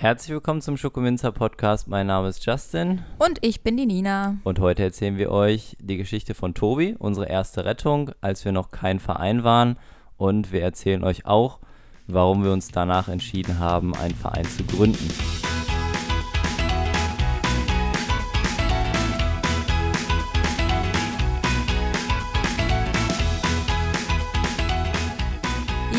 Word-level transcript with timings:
Herzlich 0.00 0.32
willkommen 0.32 0.62
zum 0.62 0.78
Schokominzer 0.78 1.30
Podcast. 1.30 1.86
Mein 1.86 2.06
Name 2.06 2.28
ist 2.28 2.46
Justin 2.46 3.02
Und 3.18 3.36
ich 3.42 3.60
bin 3.60 3.76
die 3.76 3.84
Nina. 3.84 4.38
und 4.44 4.58
heute 4.58 4.82
erzählen 4.82 5.18
wir 5.18 5.30
euch 5.30 5.76
die 5.78 5.98
Geschichte 5.98 6.32
von 6.32 6.54
Tobi, 6.54 6.96
unsere 6.98 7.28
erste 7.28 7.66
Rettung, 7.66 8.12
als 8.22 8.46
wir 8.46 8.52
noch 8.52 8.70
kein 8.70 8.98
Verein 8.98 9.44
waren. 9.44 9.76
Und 10.16 10.52
wir 10.52 10.62
erzählen 10.62 11.04
euch 11.04 11.26
auch, 11.26 11.58
warum 12.06 12.44
wir 12.44 12.50
uns 12.50 12.68
danach 12.68 13.08
entschieden 13.08 13.58
haben, 13.58 13.94
einen 13.94 14.14
Verein 14.14 14.46
zu 14.46 14.64
gründen. 14.64 15.06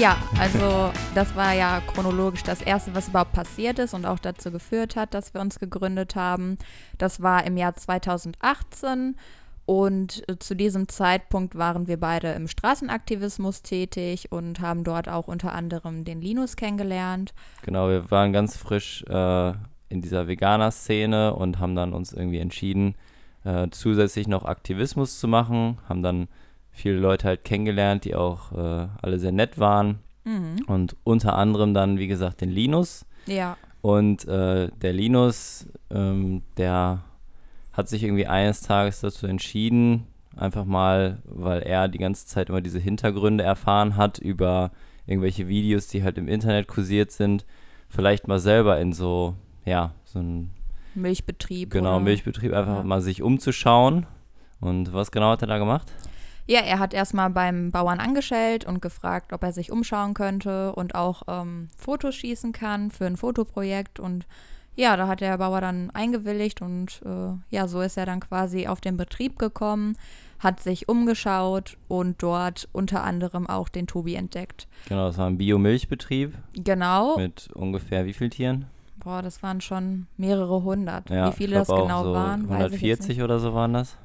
Ja, 0.01 0.17
also 0.39 0.91
das 1.13 1.35
war 1.35 1.53
ja 1.53 1.79
chronologisch 1.85 2.41
das 2.41 2.63
Erste, 2.63 2.95
was 2.95 3.09
überhaupt 3.09 3.33
passiert 3.33 3.77
ist 3.77 3.93
und 3.93 4.07
auch 4.07 4.17
dazu 4.17 4.49
geführt 4.49 4.95
hat, 4.95 5.13
dass 5.13 5.35
wir 5.35 5.41
uns 5.41 5.59
gegründet 5.59 6.15
haben. 6.15 6.57
Das 6.97 7.21
war 7.21 7.45
im 7.45 7.55
Jahr 7.55 7.75
2018 7.75 9.15
und 9.67 10.27
äh, 10.27 10.39
zu 10.39 10.55
diesem 10.55 10.87
Zeitpunkt 10.87 11.53
waren 11.53 11.85
wir 11.85 11.99
beide 11.99 12.31
im 12.31 12.47
Straßenaktivismus 12.47 13.61
tätig 13.61 14.31
und 14.31 14.59
haben 14.59 14.83
dort 14.83 15.07
auch 15.07 15.27
unter 15.27 15.53
anderem 15.53 16.03
den 16.03 16.19
Linus 16.19 16.55
kennengelernt. 16.55 17.35
Genau, 17.61 17.87
wir 17.87 18.09
waren 18.09 18.33
ganz 18.33 18.57
frisch 18.57 19.03
äh, 19.07 19.49
in 19.89 20.01
dieser 20.01 20.27
Veganer-Szene 20.27 21.35
und 21.35 21.59
haben 21.59 21.75
dann 21.75 21.93
uns 21.93 22.11
irgendwie 22.11 22.39
entschieden, 22.39 22.95
äh, 23.43 23.67
zusätzlich 23.69 24.27
noch 24.27 24.45
Aktivismus 24.45 25.19
zu 25.19 25.27
machen, 25.27 25.77
haben 25.87 26.01
dann 26.01 26.27
viele 26.71 26.97
Leute 26.99 27.27
halt 27.27 27.43
kennengelernt, 27.43 28.05
die 28.05 28.15
auch 28.15 28.51
äh, 28.53 28.87
alle 29.01 29.19
sehr 29.19 29.31
nett 29.31 29.59
waren. 29.59 29.99
Mhm. 30.23 30.63
Und 30.67 30.95
unter 31.03 31.35
anderem 31.35 31.73
dann, 31.73 31.97
wie 31.97 32.07
gesagt, 32.07 32.41
den 32.41 32.49
Linus. 32.49 33.05
Ja, 33.25 33.57
Und 33.81 34.27
äh, 34.27 34.69
der 34.81 34.93
Linus, 34.93 35.67
ähm, 35.89 36.43
der 36.57 36.99
hat 37.73 37.87
sich 37.89 38.03
irgendwie 38.03 38.27
eines 38.27 38.61
Tages 38.61 39.01
dazu 39.01 39.27
entschieden, 39.27 40.05
einfach 40.35 40.65
mal, 40.65 41.19
weil 41.25 41.61
er 41.61 41.87
die 41.87 41.97
ganze 41.97 42.25
Zeit 42.27 42.49
immer 42.49 42.61
diese 42.61 42.79
Hintergründe 42.79 43.43
erfahren 43.43 43.95
hat 43.97 44.17
über 44.19 44.71
irgendwelche 45.07 45.47
Videos, 45.47 45.87
die 45.87 46.03
halt 46.03 46.17
im 46.17 46.27
Internet 46.27 46.67
kursiert 46.67 47.11
sind, 47.11 47.45
vielleicht 47.89 48.27
mal 48.27 48.39
selber 48.39 48.79
in 48.79 48.93
so, 48.93 49.35
ja, 49.65 49.93
so 50.05 50.19
ein 50.19 50.51
Milchbetrieb. 50.95 51.71
genau 51.71 51.95
oder- 51.95 51.99
Milchbetrieb 52.03 52.53
einfach 52.53 52.77
ja. 52.77 52.83
mal 52.83 53.01
sich 53.01 53.21
umzuschauen. 53.21 54.05
Und 54.59 54.93
was 54.93 55.11
genau 55.11 55.31
hat 55.31 55.41
er 55.41 55.47
da 55.47 55.57
gemacht? 55.57 55.91
Ja, 56.51 56.59
er 56.59 56.79
hat 56.79 56.93
erstmal 56.93 57.29
beim 57.29 57.71
Bauern 57.71 58.01
angestellt 58.01 58.65
und 58.65 58.81
gefragt, 58.81 59.31
ob 59.31 59.41
er 59.41 59.53
sich 59.53 59.71
umschauen 59.71 60.13
könnte 60.13 60.73
und 60.75 60.95
auch 60.95 61.21
ähm, 61.29 61.69
Fotos 61.77 62.13
schießen 62.15 62.51
kann 62.51 62.91
für 62.91 63.05
ein 63.05 63.15
Fotoprojekt. 63.15 64.01
Und 64.01 64.25
ja, 64.75 64.97
da 64.97 65.07
hat 65.07 65.21
der 65.21 65.37
Bauer 65.37 65.61
dann 65.61 65.91
eingewilligt 65.91 66.61
und 66.61 67.01
äh, 67.05 67.35
ja, 67.55 67.69
so 67.69 67.79
ist 67.79 67.95
er 67.95 68.05
dann 68.05 68.19
quasi 68.19 68.67
auf 68.67 68.81
den 68.81 68.97
Betrieb 68.97 69.39
gekommen, 69.39 69.95
hat 70.39 70.59
sich 70.59 70.89
umgeschaut 70.89 71.77
und 71.87 72.21
dort 72.21 72.67
unter 72.73 73.01
anderem 73.01 73.47
auch 73.47 73.69
den 73.69 73.87
Tobi 73.87 74.15
entdeckt. 74.15 74.67
Genau, 74.89 75.07
das 75.07 75.17
war 75.17 75.27
ein 75.27 75.37
Biomilchbetrieb 75.37 76.33
Genau. 76.53 77.15
mit 77.15 77.49
ungefähr 77.53 78.05
wie 78.05 78.11
vielen 78.13 78.31
Tieren? 78.31 78.65
Boah, 78.97 79.21
das 79.21 79.41
waren 79.41 79.61
schon 79.61 80.07
mehrere 80.17 80.63
hundert. 80.63 81.09
Ja, 81.09 81.31
Wie 81.31 81.37
viele 81.37 81.55
das 81.55 81.69
genau 81.69 82.03
so 82.03 82.11
waren, 82.13 82.49
weiß 82.49 82.73
ich 82.73 82.81
jetzt 82.81 83.07
nicht. 83.07 83.21
140 83.21 83.23
oder 83.23 83.39
so 83.39 83.53
waren 83.53 83.71
das. 83.71 83.95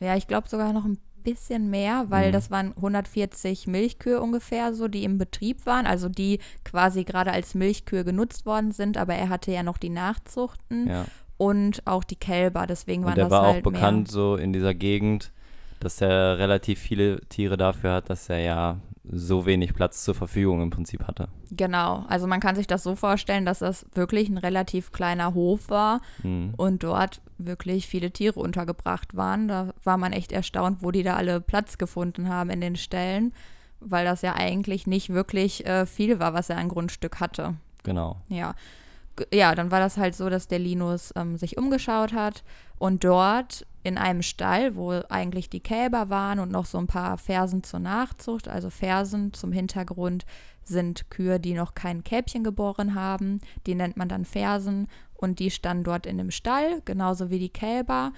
Ja, 0.00 0.16
ich 0.16 0.26
glaube 0.26 0.48
sogar 0.48 0.72
noch 0.72 0.86
ein 0.86 0.96
bisschen 1.24 1.70
mehr, 1.70 2.06
weil 2.10 2.28
Mhm. 2.28 2.32
das 2.32 2.50
waren 2.50 2.72
140 2.76 3.66
Milchkühe 3.66 4.20
ungefähr 4.20 4.74
so, 4.74 4.86
die 4.88 5.04
im 5.04 5.18
Betrieb 5.18 5.66
waren, 5.66 5.86
also 5.86 6.08
die 6.08 6.38
quasi 6.64 7.04
gerade 7.04 7.32
als 7.32 7.54
Milchkühe 7.54 8.04
genutzt 8.04 8.46
worden 8.46 8.70
sind, 8.72 8.96
aber 8.98 9.14
er 9.14 9.28
hatte 9.30 9.50
ja 9.50 9.62
noch 9.62 9.78
die 9.78 9.90
Nachzuchten 9.90 10.88
Ja. 10.88 11.06
und 11.36 11.82
auch 11.86 12.04
die 12.04 12.16
Kälber, 12.16 12.66
deswegen 12.66 13.02
waren 13.02 13.10
Und 13.12 13.16
der 13.16 13.24
das 13.24 13.30
war 13.32 13.42
auch 13.48 13.54
halt 13.54 13.64
bekannt 13.64 14.10
so 14.10 14.36
in 14.36 14.52
dieser 14.52 14.74
Gegend, 14.74 15.32
dass 15.80 16.00
er 16.00 16.38
relativ 16.38 16.78
viele 16.78 17.20
Tiere 17.28 17.56
dafür 17.56 17.92
hat, 17.92 18.08
dass 18.10 18.28
er 18.28 18.38
ja 18.38 18.78
so 19.10 19.44
wenig 19.46 19.74
Platz 19.74 20.02
zur 20.04 20.14
Verfügung 20.14 20.62
im 20.62 20.70
Prinzip 20.70 21.06
hatte. 21.06 21.28
Genau, 21.50 22.04
also 22.08 22.26
man 22.26 22.40
kann 22.40 22.56
sich 22.56 22.66
das 22.66 22.82
so 22.82 22.96
vorstellen, 22.96 23.44
dass 23.44 23.58
das 23.58 23.84
wirklich 23.94 24.28
ein 24.30 24.38
relativ 24.38 24.92
kleiner 24.92 25.34
Hof 25.34 25.68
war 25.68 26.00
Mhm. 26.22 26.54
und 26.56 26.82
dort 26.82 27.20
wirklich 27.36 27.86
viele 27.86 28.10
Tiere 28.10 28.40
untergebracht 28.40 29.14
waren. 29.16 29.46
Da 29.48 29.74
war 29.84 29.98
man 29.98 30.12
echt 30.12 30.32
erstaunt, 30.32 30.78
wo 30.82 30.90
die 30.90 31.02
da 31.02 31.16
alle 31.16 31.40
Platz 31.40 31.76
gefunden 31.78 32.28
haben 32.28 32.48
in 32.50 32.60
den 32.62 32.76
Ställen, 32.76 33.32
weil 33.80 34.04
das 34.06 34.22
ja 34.22 34.34
eigentlich 34.34 34.86
nicht 34.86 35.10
wirklich 35.10 35.66
äh, 35.66 35.84
viel 35.84 36.18
war, 36.18 36.32
was 36.32 36.48
er 36.48 36.56
an 36.56 36.68
Grundstück 36.68 37.20
hatte. 37.20 37.54
Genau. 37.82 38.16
Ja. 38.28 38.54
G- 39.16 39.26
Ja, 39.36 39.54
dann 39.54 39.70
war 39.70 39.80
das 39.80 39.98
halt 39.98 40.14
so, 40.14 40.30
dass 40.30 40.48
der 40.48 40.58
Linus 40.58 41.12
ähm, 41.16 41.36
sich 41.36 41.58
umgeschaut 41.58 42.14
hat 42.14 42.42
und 42.78 43.04
dort 43.04 43.66
in 43.84 43.98
einem 43.98 44.22
Stall, 44.22 44.74
wo 44.74 44.90
eigentlich 45.08 45.50
die 45.50 45.60
Kälber 45.60 46.08
waren 46.10 46.40
und 46.40 46.50
noch 46.50 46.64
so 46.64 46.78
ein 46.78 46.86
paar 46.86 47.18
Fersen 47.18 47.62
zur 47.62 47.80
Nachzucht, 47.80 48.48
also 48.48 48.70
Fersen 48.70 49.32
zum 49.32 49.52
Hintergrund 49.52 50.24
sind 50.64 51.10
Kühe, 51.10 51.38
die 51.38 51.52
noch 51.52 51.74
kein 51.74 52.02
Kälbchen 52.02 52.42
geboren 52.42 52.94
haben, 52.94 53.40
die 53.66 53.74
nennt 53.74 53.98
man 53.98 54.08
dann 54.08 54.24
Fersen 54.24 54.88
und 55.12 55.38
die 55.38 55.50
standen 55.50 55.84
dort 55.84 56.06
in 56.06 56.16
dem 56.16 56.30
Stall, 56.30 56.80
genauso 56.86 57.30
wie 57.30 57.38
die 57.38 57.50
Kälber 57.50 58.12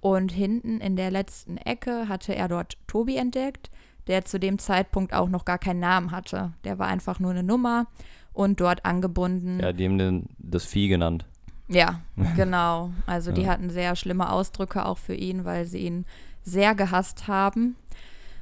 und 0.00 0.30
hinten 0.30 0.80
in 0.80 0.96
der 0.96 1.10
letzten 1.10 1.56
Ecke 1.56 2.08
hatte 2.08 2.34
er 2.34 2.48
dort 2.48 2.76
Tobi 2.86 3.16
entdeckt, 3.16 3.70
der 4.06 4.26
zu 4.26 4.38
dem 4.38 4.58
Zeitpunkt 4.58 5.14
auch 5.14 5.28
noch 5.28 5.46
gar 5.46 5.58
keinen 5.58 5.80
Namen 5.80 6.10
hatte. 6.10 6.52
Der 6.64 6.78
war 6.78 6.86
einfach 6.86 7.18
nur 7.18 7.30
eine 7.30 7.42
Nummer 7.42 7.86
und 8.32 8.60
dort 8.60 8.84
angebunden. 8.84 9.58
Ja, 9.60 9.72
die 9.72 9.86
haben 9.86 9.98
den, 9.98 10.26
das 10.38 10.64
Vieh 10.64 10.88
genannt. 10.88 11.26
Ja, 11.68 12.00
genau. 12.36 12.90
Also 13.06 13.32
die 13.32 13.42
Ja. 13.42 13.50
hatten 13.50 13.70
sehr 13.70 13.96
schlimme 13.96 14.30
Ausdrücke 14.30 14.84
auch 14.84 14.98
für 14.98 15.14
ihn, 15.14 15.44
weil 15.44 15.66
sie 15.66 15.78
ihn 15.78 16.04
sehr 16.42 16.74
gehasst 16.74 17.28
haben, 17.28 17.76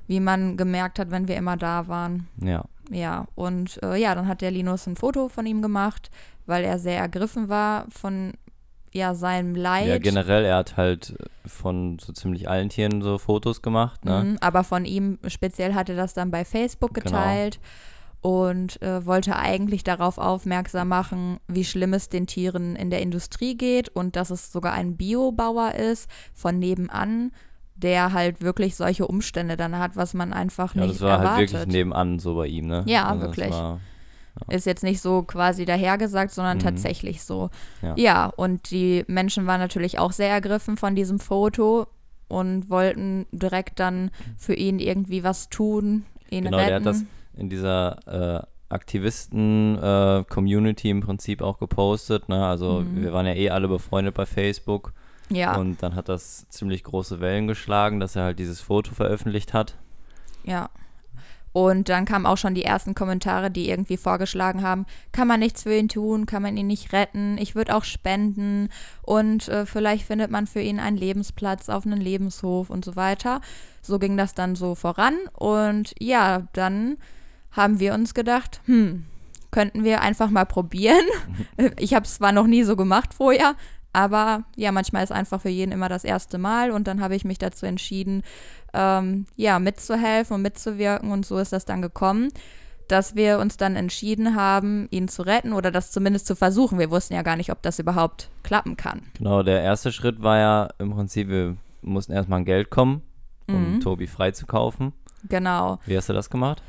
wie 0.06 0.20
man 0.20 0.56
gemerkt 0.56 0.98
hat, 0.98 1.10
wenn 1.10 1.28
wir 1.28 1.36
immer 1.36 1.56
da 1.56 1.88
waren. 1.88 2.28
Ja. 2.40 2.64
Ja, 2.90 3.26
und 3.34 3.82
äh, 3.82 3.96
ja, 3.96 4.14
dann 4.14 4.28
hat 4.28 4.42
der 4.42 4.52
Linus 4.52 4.86
ein 4.86 4.94
Foto 4.94 5.28
von 5.28 5.44
ihm 5.44 5.60
gemacht, 5.60 6.08
weil 6.46 6.62
er 6.62 6.78
sehr 6.78 7.00
ergriffen 7.00 7.48
war 7.48 7.86
von 7.90 8.34
ja, 8.92 9.14
seinem 9.14 9.54
Leid. 9.54 9.88
Ja, 9.88 9.98
generell, 9.98 10.44
er 10.44 10.56
hat 10.56 10.76
halt 10.76 11.16
von 11.44 11.98
so 11.98 12.12
ziemlich 12.12 12.48
allen 12.48 12.68
Tieren 12.68 13.02
so 13.02 13.18
Fotos 13.18 13.60
gemacht, 13.60 14.04
ne? 14.04 14.22
Mhm, 14.24 14.38
aber 14.40 14.64
von 14.64 14.84
ihm 14.84 15.18
speziell 15.26 15.74
hat 15.74 15.88
er 15.88 15.96
das 15.96 16.14
dann 16.14 16.30
bei 16.30 16.44
Facebook 16.44 16.94
Genau. 16.94 17.10
Und 18.20 18.80
äh, 18.82 19.04
wollte 19.06 19.36
eigentlich 19.36 19.84
darauf 19.84 20.18
aufmerksam 20.18 20.88
machen, 20.88 21.38
wie 21.48 21.64
schlimm 21.64 21.94
es 21.94 22.08
den 22.08 22.26
Tieren 22.26 22.74
in 22.76 22.90
der 22.90 23.00
Industrie 23.02 23.56
geht 23.56 23.88
und 23.88 24.16
dass 24.16 24.30
es 24.30 24.50
sogar 24.52 24.72
ein 24.72 24.96
Biobauer 24.96 25.74
ist 25.74 26.08
von 26.34 26.58
nebenan, 26.58 27.30
der 27.76 28.12
halt 28.12 28.40
wirklich 28.40 28.74
solche 28.74 29.06
Umstände 29.06 29.56
dann 29.56 29.78
hat, 29.78 29.96
was 29.96 30.14
man 30.14 30.32
einfach 30.32 30.74
Ja, 30.74 30.82
nicht 30.82 30.94
das 30.96 31.00
war 31.02 31.18
erwartet. 31.18 31.36
halt 31.36 31.52
wirklich 31.52 31.66
nebenan 31.66 32.18
so 32.18 32.34
bei 32.34 32.46
ihm, 32.46 32.66
ne? 32.66 32.82
Ja, 32.86 33.12
das 33.14 33.20
wirklich. 33.22 33.50
War, 33.50 33.80
Ist 34.48 34.66
jetzt 34.66 34.82
nicht 34.82 35.00
so 35.00 35.22
quasi 35.22 35.64
dahergesagt, 35.64 36.30
sondern 36.30 36.58
Mhm. 36.58 36.62
tatsächlich 36.62 37.22
so. 37.22 37.48
Ja. 37.82 37.94
Ja. 37.96 38.26
und 38.36 38.70
die 38.70 39.04
Menschen 39.08 39.46
waren 39.46 39.60
natürlich 39.60 39.98
auch 39.98 40.12
sehr 40.12 40.28
ergriffen 40.30 40.76
von 40.76 40.94
diesem 40.94 41.18
Foto 41.18 41.86
und 42.28 42.68
wollten 42.70 43.24
direkt 43.32 43.78
dann 43.80 44.10
für 44.36 44.52
ihn 44.54 44.78
irgendwie 44.78 45.22
was 45.24 45.48
tun, 45.48 46.04
ihn 46.28 46.44
Genau, 46.44 46.56
retten. 46.58 46.68
der 46.68 46.76
hat 46.76 46.86
das 46.86 47.04
in 47.36 47.48
dieser 47.48 48.40
äh, 48.40 48.46
Aktivisten-Community 48.68 50.90
im 50.90 51.00
Prinzip 51.00 51.42
auch 51.42 51.58
gepostet, 51.58 52.28
ne? 52.28 52.44
Also 52.46 52.80
Mhm. 52.80 53.02
wir 53.02 53.12
waren 53.12 53.26
ja 53.26 53.34
eh 53.34 53.50
alle 53.50 53.68
befreundet 53.68 54.14
bei 54.14 54.26
Facebook. 54.26 54.92
ja, 55.28 55.56
Und 55.56 55.82
dann 55.82 55.94
hat 55.96 56.08
das 56.08 56.48
ziemlich 56.50 56.84
große 56.84 57.20
Wellen 57.20 57.46
geschlagen, 57.48 57.98
dass 58.00 58.14
er 58.16 58.24
halt 58.24 58.38
dieses 58.38 58.60
Foto 58.60 58.92
veröffentlicht 58.94 59.52
hat. 59.54 59.76
ja. 60.44 60.68
Und 61.52 61.88
dann 61.88 62.04
kamen 62.04 62.26
auch 62.26 62.36
schon 62.36 62.54
die 62.54 62.64
ersten 62.66 62.94
Kommentare, 62.94 63.50
die 63.50 63.70
irgendwie 63.70 63.96
vorgeschlagen 63.96 64.60
haben, 64.62 64.84
kann 65.12 65.26
man 65.26 65.40
nichts 65.40 65.62
für 65.62 65.74
ihn 65.74 65.88
tun, 65.88 66.26
kann 66.26 66.42
man 66.42 66.54
ihn 66.54 66.66
nicht 66.66 66.92
retten, 66.92 67.38
ich 67.38 67.54
würde 67.54 67.74
auch 67.74 67.84
spenden 67.84 68.68
und 69.00 69.48
äh, 69.48 69.64
vielleicht 69.64 70.04
findet 70.06 70.30
man 70.30 70.46
für 70.46 70.60
ihn 70.60 70.78
einen 70.78 70.98
Lebensplatz 70.98 71.70
auf 71.70 71.86
einem 71.86 71.98
Lebenshof 71.98 72.68
und 72.68 72.84
so 72.84 72.94
weiter. 72.94 73.40
So 73.80 73.98
ging 73.98 74.18
das 74.18 74.34
dann 74.34 74.54
so 74.54 74.74
voran 74.74 75.14
und 75.32 75.94
ja, 75.98 76.42
dann 76.52 76.98
haben 77.56 77.80
wir 77.80 77.94
uns 77.94 78.14
gedacht, 78.14 78.60
hm, 78.66 79.04
könnten 79.50 79.84
wir 79.84 80.02
einfach 80.02 80.30
mal 80.30 80.44
probieren. 80.44 81.04
Ich 81.78 81.94
habe 81.94 82.04
es 82.04 82.16
zwar 82.16 82.32
noch 82.32 82.46
nie 82.46 82.62
so 82.64 82.76
gemacht 82.76 83.14
vorher, 83.14 83.54
aber 83.92 84.44
ja, 84.56 84.72
manchmal 84.72 85.02
ist 85.04 85.12
einfach 85.12 85.40
für 85.40 85.48
jeden 85.48 85.72
immer 85.72 85.88
das 85.88 86.04
erste 86.04 86.36
Mal 86.38 86.70
und 86.70 86.86
dann 86.86 87.00
habe 87.00 87.16
ich 87.16 87.24
mich 87.24 87.38
dazu 87.38 87.64
entschieden, 87.64 88.22
ähm, 88.74 89.24
ja, 89.36 89.58
mitzuhelfen 89.58 90.34
und 90.34 90.42
mitzuwirken 90.42 91.10
und 91.12 91.24
so 91.24 91.38
ist 91.38 91.52
das 91.52 91.64
dann 91.64 91.80
gekommen, 91.80 92.28
dass 92.88 93.16
wir 93.16 93.38
uns 93.38 93.56
dann 93.56 93.74
entschieden 93.74 94.36
haben, 94.36 94.86
ihn 94.90 95.08
zu 95.08 95.22
retten 95.22 95.52
oder 95.54 95.70
das 95.70 95.90
zumindest 95.90 96.26
zu 96.26 96.36
versuchen. 96.36 96.78
Wir 96.78 96.90
wussten 96.90 97.14
ja 97.14 97.22
gar 97.22 97.36
nicht, 97.36 97.50
ob 97.50 97.62
das 97.62 97.78
überhaupt 97.78 98.28
klappen 98.42 98.76
kann. 98.76 99.02
Genau, 99.18 99.42
der 99.42 99.62
erste 99.62 99.90
Schritt 99.92 100.22
war 100.22 100.38
ja 100.38 100.68
im 100.78 100.92
Prinzip, 100.92 101.28
wir 101.28 101.56
mussten 101.82 102.12
erstmal 102.12 102.40
an 102.40 102.44
Geld 102.44 102.70
kommen, 102.70 103.02
um 103.48 103.76
Mhm. 103.76 103.80
Tobi 103.80 104.06
freizukaufen. 104.06 104.92
Genau. 105.28 105.78
Wie 105.86 105.96
hast 105.96 106.08
du 106.08 106.12
das 106.12 106.30
gemacht? 106.30 106.62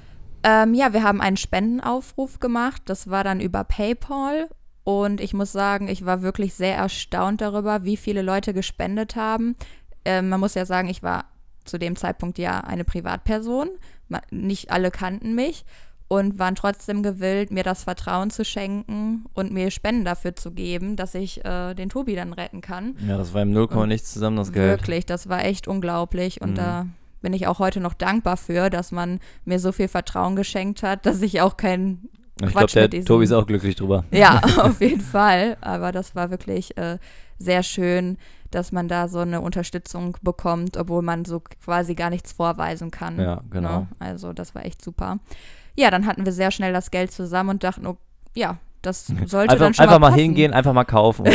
Ähm, 0.44 0.74
ja, 0.74 0.94
wir 0.94 1.04
haben 1.04 1.22
einen 1.22 1.38
Spendenaufruf 1.38 2.40
gemacht. 2.40 2.84
Das 2.86 3.10
war 3.10 3.24
dann 3.24 3.40
über 3.40 3.64
PayPal. 3.64 4.50
Und 4.84 5.20
ich 5.20 5.34
muss 5.34 5.52
sagen, 5.52 5.90
ich 5.90 6.06
war 6.06 6.22
wirklich 6.22 6.54
sehr 6.54 6.78
erstaunt 6.78 7.42
darüber, 7.42 7.84
wie 7.84 7.98
viele 7.98 8.22
Leute 8.22 8.54
gespendet 8.54 9.16
haben. 9.16 9.56
Ähm, 10.06 10.30
man 10.30 10.40
muss 10.40 10.54
ja 10.54 10.66
sagen, 10.66 10.88
ich 10.88 11.04
war 11.04 11.26
zu 11.66 11.78
dem 11.78 11.98
Zeitpunkt 11.98 12.38
ja 12.38 12.62
eine 12.62 12.86
Privatperson. 12.86 13.70
Nicht 14.32 14.72
alle 14.72 14.90
kannten 14.90 15.36
mich 15.36 15.66
und 16.08 16.40
waren 16.40 16.56
trotzdem 16.56 17.04
gewillt, 17.04 17.52
mir 17.52 17.64
das 17.64 17.84
Vertrauen 17.84 18.30
zu 18.30 18.46
schenken 18.46 19.26
und 19.34 19.52
mir 19.52 19.72
Spenden 19.72 20.06
dafür 20.06 20.36
zu 20.36 20.52
geben, 20.52 20.96
dass 20.96 21.14
ich 21.16 21.44
äh, 21.44 21.74
den 21.74 21.90
Tobi 21.90 22.16
dann 22.16 22.32
retten 22.32 22.62
kann. 22.62 22.96
Ja, 23.06 23.18
das 23.18 23.34
war 23.34 23.42
im 23.42 23.52
Nullkomma 23.52 23.88
nichts 23.88 24.14
zusammen, 24.14 24.38
das 24.38 24.54
Geld. 24.54 24.80
Wirklich, 24.80 25.06
das 25.06 25.28
war 25.28 25.44
echt 25.44 25.68
unglaublich 25.68 26.42
und 26.42 26.52
mhm. 26.52 26.56
da 26.56 26.86
bin 27.28 27.34
ich 27.34 27.48
auch 27.48 27.60
heute 27.60 27.80
noch 27.82 27.94
dankbar 27.94 28.38
für, 28.38 28.70
dass 28.70 28.92
man 28.92 29.20
mir 29.44 29.60
so 29.60 29.72
viel 29.72 29.88
Vertrauen 29.88 30.38
geschenkt 30.38 30.82
hat, 30.82 31.06
dass 31.06 31.22
ich 31.22 31.42
auch 31.42 31.58
kein 31.58 32.08
ich 32.42 32.52
glaube, 32.52 32.68
der 32.68 32.88
diesem, 32.88 33.06
Tobi 33.06 33.26
ist 33.26 33.34
auch 33.34 33.46
glücklich 33.48 33.76
drüber. 33.76 34.06
Ja, 34.12 34.42
auf 34.58 34.80
jeden 34.80 35.02
Fall. 35.02 35.58
Aber 35.60 35.92
das 35.92 36.16
war 36.16 36.30
wirklich 36.30 36.78
äh, 36.78 37.00
sehr 37.38 37.64
schön, 37.64 38.18
dass 38.52 38.72
man 38.72 38.88
da 38.88 39.08
so 39.08 39.20
eine 39.20 39.42
Unterstützung 39.42 40.16
bekommt, 40.22 40.78
obwohl 40.78 41.02
man 41.02 41.26
so 41.26 41.42
quasi 41.66 41.96
gar 41.96 42.12
nichts 42.12 42.32
vorweisen 42.32 42.92
kann. 42.92 43.20
Ja, 43.20 43.42
genau. 43.50 43.80
Ne? 43.80 43.88
Also 44.00 44.32
das 44.32 44.56
war 44.56 44.66
echt 44.66 44.82
super 44.82 45.20
ja, 45.78 45.92
dann 45.92 46.06
hatten 46.06 46.26
wir 46.26 46.34
sehr 46.34 46.52
schnell 46.52 46.74
das 46.74 46.92
Geld 46.92 47.12
zusammen 47.12 47.52
und 47.52 47.64
dachten, 47.64 47.86
oh, 47.86 47.98
ja, 48.36 48.58
das 48.88 49.06
sollte 49.26 49.52
einfach, 49.52 49.58
dann 49.58 49.74
schon 49.74 49.84
einfach 49.84 50.00
mal, 50.00 50.12
mal 50.12 50.16
hingehen, 50.16 50.54
einfach 50.54 50.74
mal 50.74 50.86
kaufen. 50.86 51.26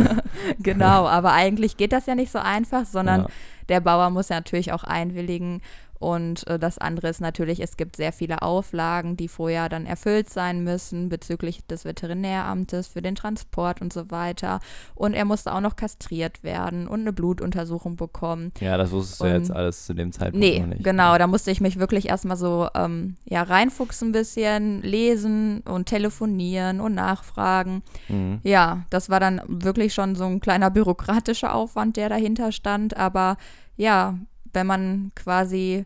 genau, 0.58 1.06
aber 1.06 1.32
eigentlich 1.32 1.76
geht 1.76 1.92
das 1.92 2.06
ja 2.06 2.14
nicht 2.14 2.32
so 2.32 2.38
einfach, 2.38 2.84
sondern 2.84 3.22
ja. 3.22 3.26
der 3.68 3.80
Bauer 3.80 4.10
muss 4.10 4.28
ja 4.28 4.36
natürlich 4.36 4.72
auch 4.72 4.84
einwilligen 4.84 5.62
und 5.98 6.46
äh, 6.46 6.58
das 6.58 6.78
andere 6.78 7.08
ist 7.08 7.20
natürlich, 7.20 7.60
es 7.60 7.76
gibt 7.76 7.96
sehr 7.96 8.12
viele 8.12 8.42
Auflagen, 8.42 9.16
die 9.16 9.28
vorher 9.28 9.68
dann 9.68 9.86
erfüllt 9.86 10.30
sein 10.30 10.62
müssen 10.62 11.08
bezüglich 11.08 11.66
des 11.66 11.84
Veterinäramtes 11.84 12.88
für 12.88 13.02
den 13.02 13.14
Transport 13.14 13.80
und 13.80 13.92
so 13.92 14.10
weiter. 14.10 14.60
Und 14.94 15.14
er 15.14 15.24
musste 15.24 15.52
auch 15.52 15.60
noch 15.60 15.76
kastriert 15.76 16.44
werden 16.44 16.86
und 16.86 17.00
eine 17.00 17.12
Blutuntersuchung 17.12 17.96
bekommen. 17.96 18.52
Ja, 18.60 18.76
das 18.76 18.90
wusstest 18.90 19.20
und, 19.20 19.28
du 19.28 19.34
jetzt 19.34 19.50
alles 19.50 19.86
zu 19.86 19.94
dem 19.94 20.12
Zeitpunkt 20.12 20.38
nee, 20.38 20.60
noch 20.60 20.66
nicht. 20.68 20.84
Genau, 20.84 21.18
da 21.18 21.26
musste 21.26 21.50
ich 21.50 21.60
mich 21.60 21.78
wirklich 21.78 22.08
erstmal 22.08 22.36
so 22.36 22.68
ähm, 22.74 23.16
ja, 23.24 23.42
reinfuchsen 23.42 24.08
ein 24.08 24.12
bisschen, 24.12 24.82
lesen 24.82 25.60
und 25.60 25.86
telefonieren 25.86 26.80
und 26.80 26.94
nachfragen. 26.94 27.82
Mhm. 28.08 28.40
Ja, 28.42 28.84
das 28.90 29.10
war 29.10 29.20
dann 29.20 29.40
wirklich 29.46 29.94
schon 29.94 30.14
so 30.14 30.24
ein 30.24 30.40
kleiner 30.40 30.70
bürokratischer 30.70 31.54
Aufwand, 31.54 31.96
der 31.96 32.08
dahinter 32.08 32.52
stand. 32.52 32.96
Aber 32.96 33.36
ja, 33.76 34.18
wenn 34.52 34.66
man 34.66 35.12
quasi 35.14 35.84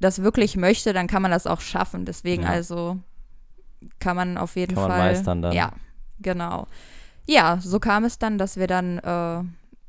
das 0.00 0.22
wirklich 0.22 0.56
möchte, 0.56 0.92
dann 0.92 1.06
kann 1.06 1.22
man 1.22 1.30
das 1.30 1.46
auch 1.46 1.60
schaffen. 1.60 2.04
Deswegen 2.04 2.42
ja. 2.42 2.50
also 2.50 2.98
kann 3.98 4.16
man 4.16 4.38
auf 4.38 4.56
jeden 4.56 4.74
kann 4.74 4.88
Fall. 4.88 4.98
Man 4.98 5.06
meistern 5.06 5.42
dann. 5.42 5.52
Ja, 5.52 5.72
genau. 6.20 6.66
Ja, 7.26 7.58
so 7.60 7.80
kam 7.80 8.04
es 8.04 8.18
dann, 8.18 8.38
dass 8.38 8.56
wir 8.56 8.66
dann 8.66 8.98
äh, 8.98 9.42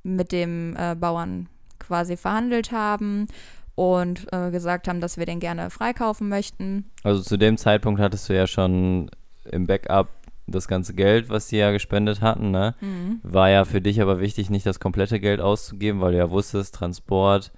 mit 0.04 0.31
dem 0.31 0.75
äh, 0.77 0.95
Bauern 0.95 1.48
quasi 1.80 2.16
verhandelt 2.18 2.72
haben 2.72 3.27
und 3.75 4.27
äh, 4.31 4.51
gesagt 4.51 4.88
haben, 4.88 5.01
dass 5.01 5.18
wir 5.18 5.25
den 5.25 5.39
gerne 5.39 5.69
freikaufen 5.69 6.30
möchten. 6.30 6.89
Also 7.04 7.22
zu 7.22 7.38
dem 7.38 7.57
Zeitpunkt 7.57 8.00
hattest 8.00 8.30
du 8.30 8.36
ja 8.36 8.48
schon 8.48 9.12
im 9.51 9.68
Backup 9.68 10.07
das 10.48 10.68
ganze 10.68 10.94
Geld, 10.94 11.30
was 11.30 11.48
die 11.48 11.57
ja 11.57 11.72
gespendet 11.72 12.22
hatten, 12.22 12.51
ne? 12.51 12.75
Mhm. 12.80 13.19
War 13.24 13.50
ja 13.50 13.66
für 13.66 13.81
dich 13.81 14.01
aber 14.01 14.19
wichtig, 14.19 14.50
nicht 14.50 14.66
das 14.66 14.80
komplette 14.80 15.19
Geld 15.19 15.42
auszugeben, 15.42 16.01
weil 16.01 16.12
du 16.12 16.19
ja 16.19 16.30
wusstest, 16.30 16.75
Transport, 16.75 17.51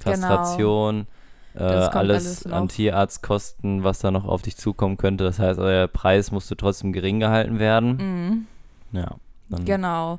Kastration, 0.00 1.06
genau. 1.54 1.64
äh, 1.64 1.72
alles, 1.72 1.92
alles 1.92 2.46
an 2.46 2.68
Tierarztkosten, 2.68 3.84
was 3.84 3.98
da 3.98 4.10
noch 4.10 4.24
auf 4.24 4.42
dich 4.42 4.56
zukommen 4.56 4.96
könnte. 4.96 5.24
Das 5.24 5.38
heißt, 5.38 5.58
euer 5.58 5.88
Preis 5.88 6.30
musste 6.30 6.56
trotzdem 6.56 6.92
gering 6.92 7.20
gehalten 7.20 7.58
werden. 7.58 8.46
Mhm. 8.92 8.98
Ja. 8.98 9.16
Genau. 9.64 10.18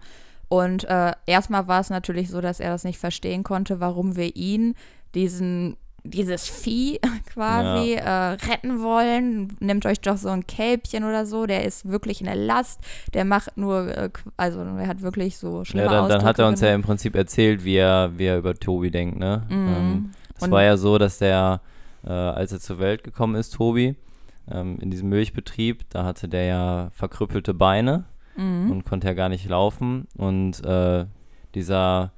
Und 0.50 0.84
äh, 0.84 1.14
erstmal 1.26 1.68
war 1.68 1.82
es 1.82 1.90
natürlich 1.90 2.30
so, 2.30 2.42
dass 2.42 2.60
er 2.60 2.70
das 2.70 2.84
nicht 2.84 3.00
verstehen 3.00 3.44
konnte, 3.44 3.80
warum 3.80 4.16
wir 4.16 4.36
ihn, 4.36 4.76
diesen 5.16 5.78
dieses 6.04 6.48
Vieh 6.48 7.00
quasi 7.34 7.96
ja. 7.96 8.32
äh, 8.32 8.38
retten 8.50 8.82
wollen. 8.82 9.56
Nehmt 9.60 9.86
euch 9.86 10.02
doch 10.02 10.18
so 10.18 10.30
ein 10.30 10.46
Kälbchen 10.46 11.04
oder 11.04 11.26
so, 11.26 11.46
der 11.46 11.66
ist 11.66 11.88
wirklich 11.88 12.22
eine 12.22 12.36
Last, 12.36 12.82
der 13.14 13.26
macht 13.26 13.58
nur, 13.58 13.96
äh, 13.96 14.10
also 14.38 14.62
er 14.62 14.88
hat 14.88 15.02
wirklich 15.02 15.38
so 15.38 15.64
schlimme 15.64 15.86
Ja, 15.86 15.92
dann, 15.92 16.10
dann 16.10 16.24
hat 16.24 16.40
er 16.40 16.48
uns 16.48 16.62
ja 16.62 16.74
im 16.74 16.82
Prinzip 16.82 17.16
erzählt, 17.16 17.64
wie 17.64 17.76
er, 17.76 18.12
wie 18.18 18.26
er 18.26 18.38
über 18.38 18.54
Tobi 18.56 18.92
denkt, 18.92 19.18
ne? 19.18 19.44
Mhm. 19.50 19.76
Ähm, 19.76 20.12
das 20.40 20.52
war 20.52 20.64
ja 20.64 20.78
so, 20.78 20.98
dass 20.98 21.20
der, 21.20 21.62
äh, 22.06 22.12
als 22.12 22.52
er 22.52 22.60
zur 22.60 22.80
Welt 22.80 23.04
gekommen 23.04 23.36
ist, 23.36 23.52
Tobi, 23.52 23.96
ähm, 24.52 24.78
in 24.82 24.92
diesem 24.92 25.10
Milchbetrieb, 25.10 25.90
da 25.90 26.04
hatte 26.04 26.28
der 26.28 26.46
ja 26.46 26.90
verkrüppelte 26.92 27.54
Beine 27.54 28.06
mhm. 28.36 28.72
und 28.72 28.86
konnte 28.86 29.08
ja 29.08 29.14
gar 29.14 29.30
nicht 29.30 29.48
laufen 29.48 30.08
und 30.18 30.64
äh, 30.66 31.06
dieser 31.56 32.12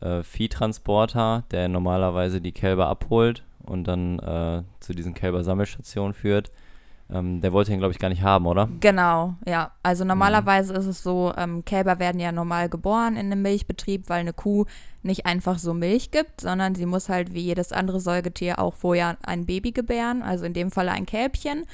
äh, 0.00 0.22
Viehtransporter, 0.22 1.44
der 1.50 1.68
normalerweise 1.68 2.40
die 2.40 2.52
Kälber 2.52 2.88
abholt 2.88 3.44
und 3.64 3.84
dann 3.84 4.18
äh, 4.18 4.62
zu 4.80 4.92
diesen 4.92 5.14
Kälbersammelstationen 5.14 6.14
führt. 6.14 6.50
Ähm, 7.12 7.42
der 7.42 7.52
wollte 7.52 7.72
ihn, 7.72 7.78
glaube 7.78 7.92
ich, 7.92 7.98
gar 7.98 8.08
nicht 8.08 8.22
haben, 8.22 8.46
oder? 8.46 8.68
Genau, 8.80 9.34
ja. 9.46 9.72
Also 9.82 10.04
normalerweise 10.04 10.72
mhm. 10.72 10.78
ist 10.78 10.86
es 10.86 11.02
so, 11.02 11.34
ähm, 11.36 11.64
Kälber 11.64 11.98
werden 11.98 12.20
ja 12.20 12.32
normal 12.32 12.68
geboren 12.70 13.16
in 13.16 13.30
einem 13.30 13.42
Milchbetrieb, 13.42 14.08
weil 14.08 14.20
eine 14.20 14.32
Kuh 14.32 14.64
nicht 15.02 15.26
einfach 15.26 15.58
so 15.58 15.74
Milch 15.74 16.10
gibt, 16.10 16.40
sondern 16.40 16.74
sie 16.74 16.86
muss 16.86 17.10
halt 17.10 17.34
wie 17.34 17.42
jedes 17.42 17.72
andere 17.72 18.00
Säugetier 18.00 18.58
auch 18.58 18.74
vorher 18.74 19.18
ein 19.22 19.44
Baby 19.44 19.72
gebären, 19.72 20.22
also 20.22 20.46
in 20.46 20.54
dem 20.54 20.70
Fall 20.70 20.88
ein 20.88 21.04
Kälbchen. 21.04 21.66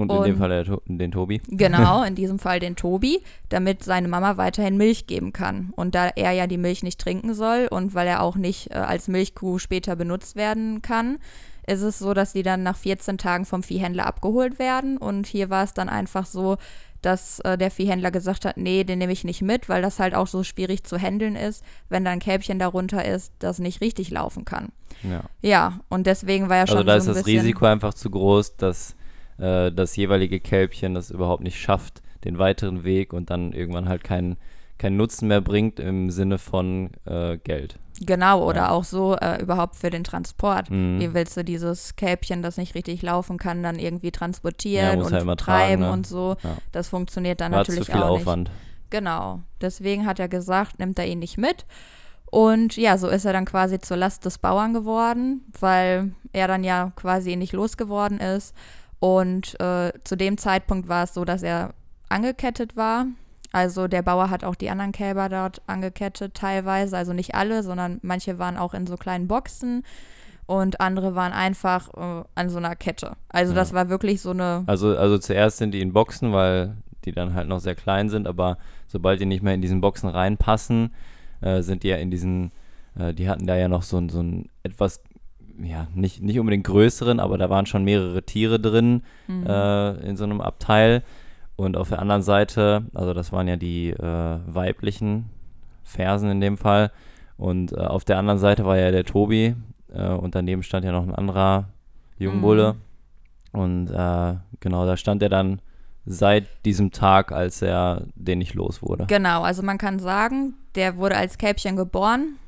Und, 0.00 0.10
in 0.10 0.22
dem 0.22 0.36
Fall 0.38 0.48
der, 0.48 0.78
den 0.86 1.12
Tobi. 1.12 1.40
Genau, 1.48 2.02
in 2.02 2.14
diesem 2.14 2.38
Fall 2.38 2.60
den 2.60 2.76
Tobi, 2.76 3.22
damit 3.48 3.84
seine 3.84 4.08
Mama 4.08 4.36
weiterhin 4.36 4.76
Milch 4.76 5.06
geben 5.06 5.32
kann. 5.32 5.72
Und 5.76 5.94
da 5.94 6.08
er 6.08 6.32
ja 6.32 6.46
die 6.46 6.58
Milch 6.58 6.82
nicht 6.82 7.00
trinken 7.00 7.34
soll 7.34 7.68
und 7.70 7.94
weil 7.94 8.06
er 8.06 8.22
auch 8.22 8.36
nicht 8.36 8.70
äh, 8.70 8.74
als 8.74 9.08
Milchkuh 9.08 9.58
später 9.58 9.96
benutzt 9.96 10.36
werden 10.36 10.82
kann, 10.82 11.18
ist 11.66 11.82
es 11.82 11.98
so, 11.98 12.14
dass 12.14 12.32
die 12.32 12.42
dann 12.42 12.62
nach 12.62 12.76
14 12.76 13.18
Tagen 13.18 13.44
vom 13.44 13.62
Viehhändler 13.62 14.06
abgeholt 14.06 14.58
werden. 14.58 14.96
Und 14.96 15.26
hier 15.26 15.50
war 15.50 15.64
es 15.64 15.74
dann 15.74 15.88
einfach 15.88 16.26
so, 16.26 16.56
dass 17.02 17.40
äh, 17.40 17.56
der 17.56 17.70
Viehhändler 17.70 18.10
gesagt 18.10 18.44
hat, 18.44 18.56
nee, 18.56 18.84
den 18.84 18.98
nehme 18.98 19.12
ich 19.12 19.24
nicht 19.24 19.42
mit, 19.42 19.68
weil 19.68 19.82
das 19.82 19.98
halt 19.98 20.14
auch 20.14 20.26
so 20.26 20.42
schwierig 20.42 20.84
zu 20.84 20.98
handeln 20.98 21.36
ist, 21.36 21.64
wenn 21.88 22.04
da 22.04 22.10
ein 22.10 22.18
Kälbchen 22.18 22.58
darunter 22.58 23.04
ist, 23.04 23.32
das 23.38 23.58
nicht 23.58 23.80
richtig 23.80 24.10
laufen 24.10 24.44
kann. 24.44 24.68
Ja. 25.02 25.22
Ja, 25.40 25.80
und 25.88 26.06
deswegen 26.06 26.48
war 26.48 26.56
ja 26.56 26.62
also 26.62 26.72
schon 26.78 26.78
Also 26.78 26.86
da 26.86 27.00
so 27.00 27.10
ist 27.12 27.20
das 27.20 27.26
Risiko 27.26 27.64
einfach 27.64 27.94
zu 27.94 28.10
groß, 28.10 28.56
dass 28.56 28.94
äh, 29.40 29.72
das 29.72 29.96
jeweilige 29.96 30.40
Kälbchen 30.40 30.94
das 30.94 31.10
überhaupt 31.10 31.42
nicht 31.42 31.60
schafft, 31.60 32.02
den 32.24 32.38
weiteren 32.38 32.84
Weg 32.84 33.12
und 33.12 33.30
dann 33.30 33.52
irgendwann 33.52 33.88
halt 33.88 34.04
keinen 34.04 34.36
keinen 34.80 34.96
Nutzen 34.96 35.28
mehr 35.28 35.42
bringt 35.42 35.78
im 35.78 36.10
Sinne 36.10 36.38
von 36.38 36.90
äh, 37.04 37.36
Geld. 37.36 37.78
Genau, 38.00 38.42
oder 38.48 38.62
ja. 38.62 38.70
auch 38.70 38.84
so 38.84 39.14
äh, 39.14 39.40
überhaupt 39.42 39.76
für 39.76 39.90
den 39.90 40.04
Transport. 40.04 40.70
Mhm. 40.70 41.00
Wie 41.00 41.12
willst 41.12 41.36
du 41.36 41.44
dieses 41.44 41.96
Kälbchen, 41.96 42.42
das 42.42 42.56
nicht 42.56 42.74
richtig 42.74 43.02
laufen 43.02 43.36
kann, 43.36 43.62
dann 43.62 43.78
irgendwie 43.78 44.10
transportieren 44.10 45.00
ja, 45.00 45.04
und 45.04 45.12
halt 45.12 45.22
treiben 45.22 45.36
tragen, 45.36 45.80
ne? 45.82 45.92
und 45.92 46.06
so? 46.06 46.36
Ja. 46.42 46.56
Das 46.72 46.88
funktioniert 46.88 47.42
dann 47.42 47.52
War 47.52 47.58
natürlich 47.58 47.84
zu 47.84 47.92
viel 47.92 48.00
auch 48.00 48.20
Aufwand. 48.20 48.48
nicht. 48.48 48.60
Genau. 48.88 49.40
Deswegen 49.60 50.06
hat 50.06 50.18
er 50.18 50.28
gesagt, 50.28 50.78
nimmt 50.78 50.98
er 50.98 51.06
ihn 51.06 51.18
nicht 51.18 51.36
mit. 51.36 51.66
Und 52.30 52.76
ja, 52.76 52.96
so 52.96 53.08
ist 53.08 53.26
er 53.26 53.34
dann 53.34 53.44
quasi 53.44 53.80
zur 53.80 53.98
Last 53.98 54.24
des 54.24 54.38
Bauern 54.38 54.72
geworden, 54.72 55.44
weil 55.58 56.12
er 56.32 56.48
dann 56.48 56.64
ja 56.64 56.92
quasi 56.96 57.36
nicht 57.36 57.52
losgeworden 57.52 58.18
ist. 58.18 58.54
Und 59.00 59.58
äh, 59.60 59.92
zu 60.04 60.16
dem 60.16 60.38
Zeitpunkt 60.38 60.88
war 60.88 61.04
es 61.04 61.14
so, 61.14 61.24
dass 61.24 61.42
er 61.42 61.74
angekettet 62.08 62.76
war. 62.76 63.06
Also 63.52 63.88
der 63.88 64.02
Bauer 64.02 64.30
hat 64.30 64.44
auch 64.44 64.54
die 64.54 64.70
anderen 64.70 64.92
Kälber 64.92 65.28
dort 65.28 65.62
angekettet, 65.66 66.34
teilweise. 66.34 66.96
Also 66.96 67.12
nicht 67.12 67.34
alle, 67.34 67.62
sondern 67.62 67.98
manche 68.02 68.38
waren 68.38 68.56
auch 68.56 68.74
in 68.74 68.86
so 68.86 68.96
kleinen 68.96 69.26
Boxen 69.26 69.82
und 70.46 70.80
andere 70.80 71.14
waren 71.14 71.32
einfach 71.32 71.88
äh, 71.96 72.24
an 72.34 72.48
so 72.48 72.58
einer 72.58 72.76
Kette. 72.76 73.16
Also 73.28 73.52
ja. 73.52 73.58
das 73.58 73.72
war 73.72 73.88
wirklich 73.88 74.20
so 74.20 74.30
eine. 74.30 74.64
Also, 74.66 74.96
also 74.96 75.18
zuerst 75.18 75.58
sind 75.58 75.72
die 75.72 75.80
in 75.80 75.92
Boxen, 75.92 76.32
weil 76.32 76.76
die 77.04 77.12
dann 77.12 77.34
halt 77.34 77.48
noch 77.48 77.60
sehr 77.60 77.74
klein 77.74 78.10
sind, 78.10 78.26
aber 78.26 78.58
sobald 78.86 79.20
die 79.20 79.26
nicht 79.26 79.42
mehr 79.42 79.54
in 79.54 79.62
diesen 79.62 79.80
Boxen 79.80 80.08
reinpassen, 80.08 80.92
äh, 81.40 81.62
sind 81.62 81.82
die 81.82 81.88
ja 81.88 81.96
in 81.96 82.10
diesen, 82.10 82.52
äh, 82.98 83.14
die 83.14 83.28
hatten 83.28 83.46
da 83.46 83.56
ja 83.56 83.68
noch 83.68 83.82
so, 83.82 84.06
so 84.08 84.20
ein 84.22 84.48
etwas 84.62 85.00
ja, 85.62 85.86
nicht, 85.94 86.22
nicht 86.22 86.38
unbedingt 86.38 86.66
größeren, 86.66 87.20
aber 87.20 87.38
da 87.38 87.50
waren 87.50 87.66
schon 87.66 87.84
mehrere 87.84 88.22
Tiere 88.22 88.60
drin 88.60 89.02
mhm. 89.26 89.46
äh, 89.46 89.90
in 90.08 90.16
so 90.16 90.24
einem 90.24 90.40
Abteil. 90.40 91.02
Und 91.56 91.76
auf 91.76 91.90
der 91.90 91.98
anderen 91.98 92.22
Seite, 92.22 92.84
also 92.94 93.12
das 93.12 93.32
waren 93.32 93.46
ja 93.46 93.56
die 93.56 93.90
äh, 93.90 94.38
weiblichen 94.46 95.26
Fersen 95.82 96.30
in 96.30 96.40
dem 96.40 96.56
Fall. 96.56 96.90
Und 97.36 97.72
äh, 97.72 97.80
auf 97.80 98.04
der 98.04 98.18
anderen 98.18 98.38
Seite 98.38 98.64
war 98.64 98.78
ja 98.78 98.90
der 98.90 99.04
Tobi 99.04 99.54
äh, 99.92 100.08
und 100.08 100.34
daneben 100.34 100.62
stand 100.62 100.84
ja 100.84 100.92
noch 100.92 101.02
ein 101.02 101.14
anderer 101.14 101.68
Jungbulle. 102.18 102.74
Mhm. 103.52 103.60
Und 103.60 103.90
äh, 103.90 104.34
genau, 104.60 104.86
da 104.86 104.96
stand 104.96 105.22
er 105.22 105.28
dann 105.28 105.60
seit 106.06 106.46
diesem 106.64 106.92
Tag, 106.92 107.32
als 107.32 107.62
er 107.62 108.06
den 108.14 108.38
nicht 108.38 108.54
los 108.54 108.82
wurde. 108.82 109.06
Genau, 109.08 109.42
also 109.42 109.62
man 109.62 109.78
kann 109.78 109.98
sagen, 109.98 110.54
der 110.74 110.96
wurde 110.96 111.16
als 111.16 111.38
Kälbchen 111.38 111.76
geboren 111.76 112.38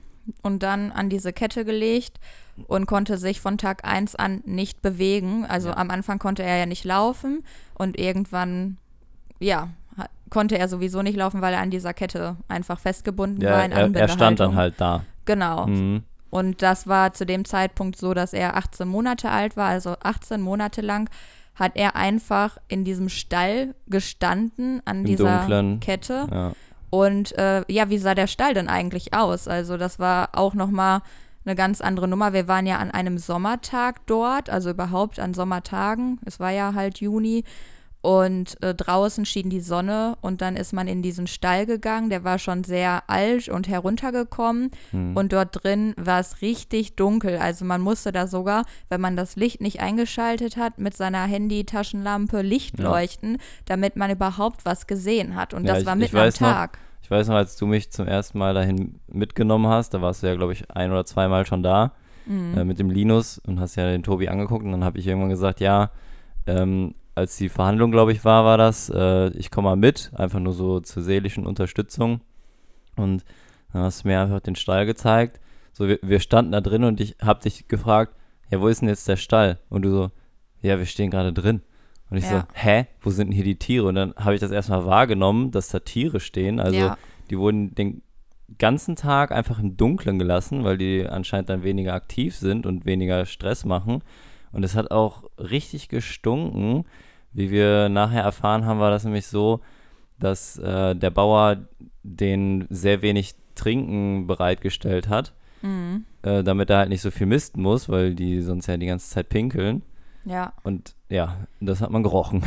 und 0.42 0.62
dann 0.62 0.92
an 0.92 1.08
diese 1.08 1.32
Kette 1.32 1.64
gelegt 1.64 2.20
und 2.66 2.86
konnte 2.86 3.18
sich 3.18 3.40
von 3.40 3.58
Tag 3.58 3.84
1 3.84 4.14
an 4.16 4.42
nicht 4.44 4.82
bewegen. 4.82 5.44
Also 5.46 5.68
ja. 5.68 5.76
am 5.76 5.90
Anfang 5.90 6.18
konnte 6.18 6.42
er 6.42 6.56
ja 6.56 6.66
nicht 6.66 6.84
laufen 6.84 7.44
und 7.74 7.98
irgendwann, 7.98 8.78
ja, 9.40 9.70
konnte 10.30 10.58
er 10.58 10.68
sowieso 10.68 11.02
nicht 11.02 11.16
laufen, 11.16 11.42
weil 11.42 11.54
er 11.54 11.60
an 11.60 11.70
dieser 11.70 11.92
Kette 11.92 12.36
einfach 12.48 12.80
festgebunden 12.80 13.42
Ja, 13.42 13.50
war 13.50 13.64
in 13.64 13.72
er, 13.72 13.94
er 13.94 14.08
stand 14.08 14.40
dann 14.40 14.56
halt 14.56 14.74
da. 14.78 15.04
Genau. 15.24 15.66
Mhm. 15.66 16.02
Und 16.30 16.62
das 16.62 16.86
war 16.86 17.12
zu 17.12 17.26
dem 17.26 17.44
Zeitpunkt 17.44 17.96
so, 17.96 18.14
dass 18.14 18.32
er 18.32 18.56
18 18.56 18.88
Monate 18.88 19.30
alt 19.30 19.56
war, 19.56 19.68
also 19.68 19.96
18 20.02 20.40
Monate 20.40 20.80
lang 20.80 21.10
hat 21.54 21.72
er 21.74 21.96
einfach 21.96 22.56
in 22.68 22.84
diesem 22.84 23.10
Stall 23.10 23.74
gestanden 23.86 24.80
an 24.86 25.00
Im 25.00 25.04
dieser 25.04 25.38
Dunklen. 25.38 25.80
Kette. 25.80 26.26
Ja. 26.30 26.52
Und 26.94 27.32
äh, 27.38 27.64
ja, 27.72 27.88
wie 27.88 27.96
sah 27.96 28.14
der 28.14 28.26
Stall 28.26 28.52
denn 28.52 28.68
eigentlich 28.68 29.14
aus? 29.14 29.48
Also 29.48 29.78
das 29.78 29.98
war 29.98 30.28
auch 30.32 30.52
nochmal 30.52 31.00
eine 31.46 31.54
ganz 31.54 31.80
andere 31.80 32.06
Nummer. 32.06 32.34
Wir 32.34 32.48
waren 32.48 32.66
ja 32.66 32.76
an 32.76 32.90
einem 32.90 33.16
Sommertag 33.16 34.04
dort, 34.04 34.50
also 34.50 34.68
überhaupt 34.68 35.18
an 35.18 35.32
Sommertagen. 35.32 36.20
Es 36.26 36.38
war 36.38 36.50
ja 36.50 36.74
halt 36.74 37.00
Juni. 37.00 37.44
Und 38.02 38.60
äh, 38.64 38.74
draußen 38.74 39.24
schien 39.24 39.48
die 39.48 39.60
Sonne 39.60 40.16
und 40.22 40.40
dann 40.42 40.56
ist 40.56 40.72
man 40.72 40.88
in 40.88 41.02
diesen 41.02 41.28
Stall 41.28 41.66
gegangen. 41.66 42.10
Der 42.10 42.24
war 42.24 42.40
schon 42.40 42.64
sehr 42.64 43.04
alt 43.06 43.48
und 43.48 43.68
heruntergekommen. 43.68 44.72
Hm. 44.90 45.16
Und 45.16 45.32
dort 45.32 45.62
drin 45.62 45.94
war 45.96 46.18
es 46.18 46.42
richtig 46.42 46.96
dunkel. 46.96 47.38
Also 47.38 47.64
man 47.64 47.80
musste 47.80 48.10
da 48.10 48.26
sogar, 48.26 48.64
wenn 48.88 49.00
man 49.00 49.14
das 49.16 49.36
Licht 49.36 49.60
nicht 49.60 49.80
eingeschaltet 49.80 50.56
hat, 50.56 50.78
mit 50.78 50.96
seiner 50.96 51.22
Handy-Taschenlampe 51.26 52.42
Licht 52.42 52.80
Ja. 52.80 52.86
leuchten, 52.90 53.38
damit 53.66 53.94
man 53.94 54.10
überhaupt 54.10 54.64
was 54.64 54.88
gesehen 54.88 55.36
hat. 55.36 55.54
Und 55.54 55.64
Ja, 55.64 55.74
das 55.74 55.86
war 55.86 55.94
mitten 55.94 56.16
am 56.16 56.22
weiß 56.24 56.40
noch, 56.40 56.50
Tag. 56.52 56.78
Ich 57.02 57.10
weiß 57.10 57.28
noch, 57.28 57.36
als 57.36 57.54
du 57.56 57.66
mich 57.66 57.92
zum 57.92 58.08
ersten 58.08 58.36
Mal 58.38 58.52
dahin 58.52 58.98
mitgenommen 59.06 59.68
hast, 59.68 59.94
da 59.94 60.02
warst 60.02 60.22
du 60.24 60.26
ja, 60.26 60.34
glaube 60.34 60.54
ich, 60.54 60.68
ein 60.72 60.90
oder 60.90 61.04
zweimal 61.04 61.46
schon 61.46 61.62
da 61.62 61.92
Mhm. 62.26 62.56
äh, 62.58 62.64
mit 62.64 62.78
dem 62.80 62.90
Linus 62.90 63.38
und 63.46 63.58
hast 63.60 63.74
ja 63.76 63.84
den 63.90 64.02
Tobi 64.02 64.28
angeguckt 64.28 64.64
und 64.64 64.70
dann 64.72 64.84
habe 64.84 64.98
ich 64.98 65.06
irgendwann 65.06 65.30
gesagt, 65.30 65.60
ja, 65.60 65.90
ähm, 66.46 66.94
als 67.14 67.36
die 67.36 67.48
Verhandlung, 67.48 67.90
glaube 67.90 68.12
ich, 68.12 68.24
war, 68.24 68.44
war 68.44 68.58
das, 68.58 68.90
äh, 68.90 69.28
ich 69.36 69.50
komme 69.50 69.68
mal 69.68 69.76
mit, 69.76 70.10
einfach 70.14 70.40
nur 70.40 70.52
so 70.52 70.80
zur 70.80 71.02
seelischen 71.02 71.46
Unterstützung 71.46 72.20
und 72.96 73.24
dann 73.72 73.82
hast 73.82 74.04
du 74.04 74.08
mir 74.08 74.20
einfach 74.20 74.40
den 74.40 74.56
Stall 74.56 74.86
gezeigt. 74.86 75.40
So, 75.72 75.88
wir, 75.88 75.98
wir 76.02 76.20
standen 76.20 76.52
da 76.52 76.60
drin 76.60 76.84
und 76.84 77.00
ich 77.00 77.16
habe 77.22 77.40
dich 77.40 77.68
gefragt, 77.68 78.14
ja, 78.50 78.60
wo 78.60 78.68
ist 78.68 78.82
denn 78.82 78.88
jetzt 78.88 79.08
der 79.08 79.16
Stall? 79.16 79.58
Und 79.70 79.82
du 79.82 79.90
so, 79.90 80.10
ja, 80.60 80.78
wir 80.78 80.86
stehen 80.86 81.10
gerade 81.10 81.32
drin. 81.32 81.62
Und 82.10 82.18
ich 82.18 82.26
so, 82.26 82.34
Ja. 82.34 82.46
hä, 82.52 82.86
wo 83.00 83.08
sind 83.10 83.28
denn 83.28 83.34
hier 83.34 83.44
die 83.44 83.58
Tiere? 83.58 83.86
Und 83.86 83.94
dann 83.94 84.14
habe 84.16 84.34
ich 84.34 84.40
das 84.40 84.50
erstmal 84.50 84.84
wahrgenommen, 84.84 85.50
dass 85.50 85.68
da 85.68 85.78
Tiere 85.80 86.20
stehen. 86.20 86.60
Also 86.60 86.78
ja, 86.78 86.98
die 87.30 87.38
wurden 87.38 87.74
den 87.74 88.02
ganzen 88.58 88.96
Tag 88.96 89.32
einfach 89.32 89.58
im 89.58 89.78
Dunkeln 89.78 90.18
gelassen, 90.18 90.64
weil 90.64 90.76
die 90.76 91.06
anscheinend 91.08 91.48
dann 91.48 91.62
weniger 91.62 91.94
aktiv 91.94 92.36
sind 92.36 92.66
und 92.66 92.84
weniger 92.84 93.24
Stress 93.24 93.64
machen. 93.64 94.02
Und 94.52 94.64
es 94.64 94.74
hat 94.76 94.90
auch 94.90 95.24
richtig 95.38 95.88
gestunken. 95.88 96.84
Wie 97.32 97.50
wir 97.50 97.88
nachher 97.88 98.22
erfahren 98.22 98.66
haben, 98.66 98.80
war 98.80 98.90
das 98.90 99.04
nämlich 99.04 99.26
so, 99.26 99.60
dass 100.18 100.58
äh, 100.58 100.94
der 100.94 101.10
Bauer 101.10 101.56
den 102.02 102.66
sehr 102.68 103.02
wenig 103.02 103.34
Trinken 103.54 104.26
bereitgestellt 104.26 105.08
hat, 105.08 105.32
mhm. 105.62 106.04
äh, 106.22 106.42
damit 106.42 106.70
er 106.70 106.78
halt 106.78 106.88
nicht 106.88 107.02
so 107.02 107.10
viel 107.10 107.26
misten 107.26 107.62
muss, 107.62 107.88
weil 107.88 108.14
die 108.14 108.40
sonst 108.40 108.66
ja 108.66 108.76
die 108.76 108.86
ganze 108.86 109.10
Zeit 109.10 109.28
pinkeln. 109.28 109.82
ja, 110.24 110.52
Und 110.62 110.94
ja, 111.08 111.46
das 111.60 111.80
hat 111.80 111.90
man 111.90 112.02
gerochen. 112.02 112.44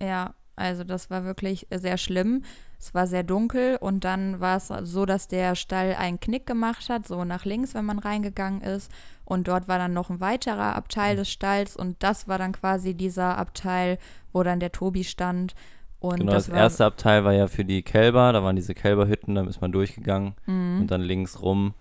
ja. 0.00 0.34
Also 0.56 0.84
das 0.84 1.10
war 1.10 1.24
wirklich 1.24 1.66
sehr 1.70 1.98
schlimm. 1.98 2.42
Es 2.78 2.94
war 2.94 3.06
sehr 3.06 3.22
dunkel 3.22 3.76
und 3.80 4.04
dann 4.04 4.40
war 4.40 4.58
es 4.58 4.68
so, 4.68 5.06
dass 5.06 5.26
der 5.26 5.54
Stall 5.54 5.94
einen 5.98 6.20
Knick 6.20 6.46
gemacht 6.46 6.88
hat, 6.90 7.06
so 7.06 7.24
nach 7.24 7.44
links, 7.44 7.74
wenn 7.74 7.86
man 7.86 7.98
reingegangen 7.98 8.60
ist. 8.60 8.90
Und 9.24 9.48
dort 9.48 9.68
war 9.68 9.78
dann 9.78 9.94
noch 9.94 10.10
ein 10.10 10.20
weiterer 10.20 10.76
Abteil 10.76 11.16
des 11.16 11.30
Stalls 11.30 11.76
und 11.76 12.02
das 12.02 12.28
war 12.28 12.36
dann 12.38 12.52
quasi 12.52 12.94
dieser 12.94 13.38
Abteil, 13.38 13.98
wo 14.32 14.42
dann 14.42 14.60
der 14.60 14.70
Tobi 14.70 15.04
stand. 15.04 15.54
Und 15.98 16.18
genau, 16.18 16.32
das 16.32 16.46
das 16.46 16.56
erste 16.56 16.84
Abteil 16.84 17.24
war 17.24 17.32
ja 17.32 17.46
für 17.46 17.64
die 17.64 17.82
Kälber, 17.82 18.30
da 18.34 18.42
waren 18.42 18.56
diese 18.56 18.74
Kälberhütten, 18.74 19.34
da 19.34 19.44
ist 19.44 19.62
man 19.62 19.72
durchgegangen. 19.72 20.34
Mhm. 20.44 20.82
Und 20.82 20.90
dann 20.90 21.00
links 21.00 21.40
rum, 21.40 21.72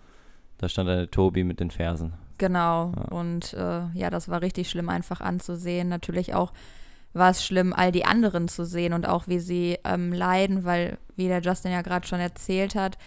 da 0.58 0.70
stand 0.70 0.88
dann 0.88 0.98
der 0.98 1.12
Tobi 1.12 1.44
mit 1.44 1.60
den 1.60 1.72
Fersen. 1.72 2.14
Genau. 2.38 2.94
Ja. 2.96 3.04
Und 3.10 3.54
äh, 3.54 3.88
ja, 3.94 4.10
das 4.10 4.30
war 4.30 4.42
richtig 4.42 4.70
schlimm 4.70 4.88
einfach 4.88 5.20
anzusehen. 5.20 5.90
Natürlich 5.90 6.34
auch 6.34 6.54
war 7.14 7.30
es 7.30 7.46
schlimm, 7.46 7.74
all 7.76 7.92
die 7.92 8.06
anderen 8.06 8.48
zu 8.48 8.66
sehen 8.66 8.94
und 8.94 9.08
auch 9.08 9.28
wie 9.28 9.40
sie 9.40 9.78
ähm, 9.84 10.12
leiden, 10.14 10.66
weil, 10.66 10.98
wie 11.16 11.28
der 11.28 11.42
Justin 11.42 11.72
ja 11.72 11.82
gerade 11.82 12.08
schon 12.08 12.20
erzählt 12.20 12.76
hat, 12.76 12.98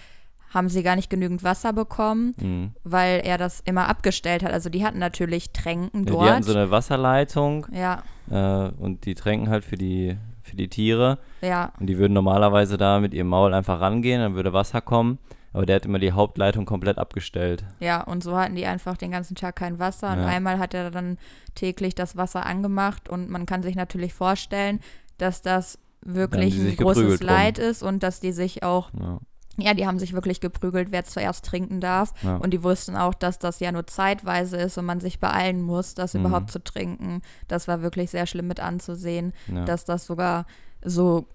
haben 0.55 0.69
sie 0.69 0.83
gar 0.85 0.95
nicht 0.97 1.11
genügend 1.11 1.43
Wasser 1.43 1.73
bekommen, 1.73 2.35
Mhm. 2.41 2.71
weil 2.85 3.21
er 3.25 3.37
das 3.37 3.61
immer 3.65 3.89
abgestellt 3.89 4.43
hat. 4.45 4.53
Also 4.53 4.71
die 4.71 4.85
hatten 4.85 4.99
natürlich 5.01 5.51
Tränken 5.53 6.05
Ja, 6.05 6.13
dort. 6.13 6.25
die 6.25 6.31
hatten 6.31 6.43
so 6.45 6.53
eine 6.55 6.71
Wasserleitung 6.71 7.67
ja, 7.73 8.03
äh, 8.31 8.71
und 8.79 9.05
die 9.07 9.15
tränken 9.15 9.51
halt 9.51 9.65
für 9.65 9.77
die, 9.77 10.17
für 10.43 10.55
die 10.57 10.69
Tiere. 10.69 11.19
ja, 11.43 11.73
Und 11.81 11.87
die 11.89 11.99
würden 11.99 12.13
normalerweise 12.13 12.77
da 12.77 13.01
mit 13.01 13.13
ihrem 13.13 13.27
Maul 13.29 13.53
einfach 13.55 13.81
rangehen, 13.81 14.21
dann 14.21 14.35
würde 14.37 14.53
Wasser 14.53 14.81
kommen. 14.81 15.19
Aber 15.57 15.65
der 15.67 15.77
hat 15.77 15.87
immer 15.87 15.99
die 15.99 16.13
Hauptleitung 16.13 16.67
komplett 16.67 16.99
abgestellt. 16.99 17.65
ja. 17.81 18.03
Und 18.03 18.23
so 18.23 18.37
hatten 18.37 18.55
die 18.57 18.67
einfach 18.67 18.97
den 18.99 19.11
ganzen 19.11 19.35
Tag 19.37 19.57
kein 19.57 19.79
Wasser. 19.79 20.13
Und 20.13 20.19
Ja. 20.21 20.27
einmal 20.27 20.59
hat 20.59 20.75
er 20.75 20.91
dann 20.91 21.17
täglich 21.55 21.95
das 21.95 22.17
Wasser 22.17 22.45
angemacht. 22.45 23.09
Und 23.09 23.31
man 23.31 23.47
kann 23.47 23.63
sich 23.63 23.75
natürlich 23.75 24.13
vorstellen, 24.13 24.81
dass 25.19 25.41
das 25.43 25.79
wirklich 26.03 26.55
ein 26.59 26.77
großes 26.77 26.97
geprügelt 26.99 27.21
drum. 27.23 27.27
Leid 27.29 27.59
ist 27.59 27.83
und 27.83 28.03
dass 28.03 28.21
die 28.21 28.33
sich 28.33 28.63
auch 28.63 28.91
Ja. 28.93 29.19
Ja, 29.59 29.73
die 29.73 29.87
haben 29.87 29.99
sich 29.99 30.13
wirklich 30.13 30.41
geprügelt, 30.43 30.89
wer 30.93 31.05
zuerst 31.07 31.47
trinken 31.47 31.81
darf. 31.81 32.13
Ja. 32.23 32.37
Und 32.37 32.51
die 32.51 32.63
wussten 32.63 32.95
auch, 32.95 33.15
dass 33.15 33.39
das 33.39 33.59
ja 33.59 33.73
nur 33.73 33.87
zeitweise 33.87 34.59
ist 34.59 34.77
und 34.77 34.85
man 34.85 35.01
sich 35.01 35.19
beeilen 35.19 35.63
muss, 35.63 35.95
das 35.95 36.13
Mhm. 36.13 36.21
überhaupt 36.27 36.51
zu 36.51 36.63
trinken. 36.63 37.23
Das 37.49 37.67
war 37.67 37.81
wirklich 37.81 38.11
sehr 38.11 38.27
schlimm 38.27 38.49
mit 38.49 38.61
anzusehen, 38.61 39.33
Ja. 39.47 39.65
dass 39.65 39.87
das 39.87 40.05
sogar 40.05 40.45
so, 40.85 41.27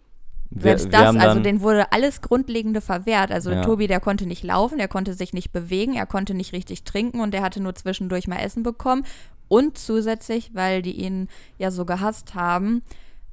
selbst 0.53 0.86
wir 0.86 0.91
das, 0.91 1.08
haben 1.08 1.20
also 1.20 1.39
denen 1.39 1.62
wurde 1.62 1.91
alles 1.91 2.22
Grundlegende 2.22 2.81
verwehrt. 2.81 3.31
Also 3.31 3.51
Ja. 3.51 3.62
Tobi, 3.63 3.88
der 3.88 4.00
konnte 4.00 4.25
nicht 4.25 4.43
laufen, 4.43 4.77
der 4.77 4.88
konnte 4.88 5.13
sich 5.13 5.34
nicht 5.34 5.51
bewegen, 5.51 5.96
er 5.96 6.05
konnte 6.05 6.34
nicht 6.34 6.53
richtig 6.53 6.84
trinken 6.84 7.22
und 7.22 7.34
der 7.34 7.41
hatte 7.41 7.62
nur 7.62 7.74
zwischendurch 7.75 8.27
mal 8.27 8.38
Essen 8.38 8.63
bekommen. 8.63 9.05
Und 9.48 9.77
zusätzlich, 9.77 10.51
weil 10.53 10.81
die 10.81 10.93
ihn 10.93 11.27
ja 11.58 11.72
so 11.72 11.86
gehasst 11.86 12.36
haben, 12.36 12.84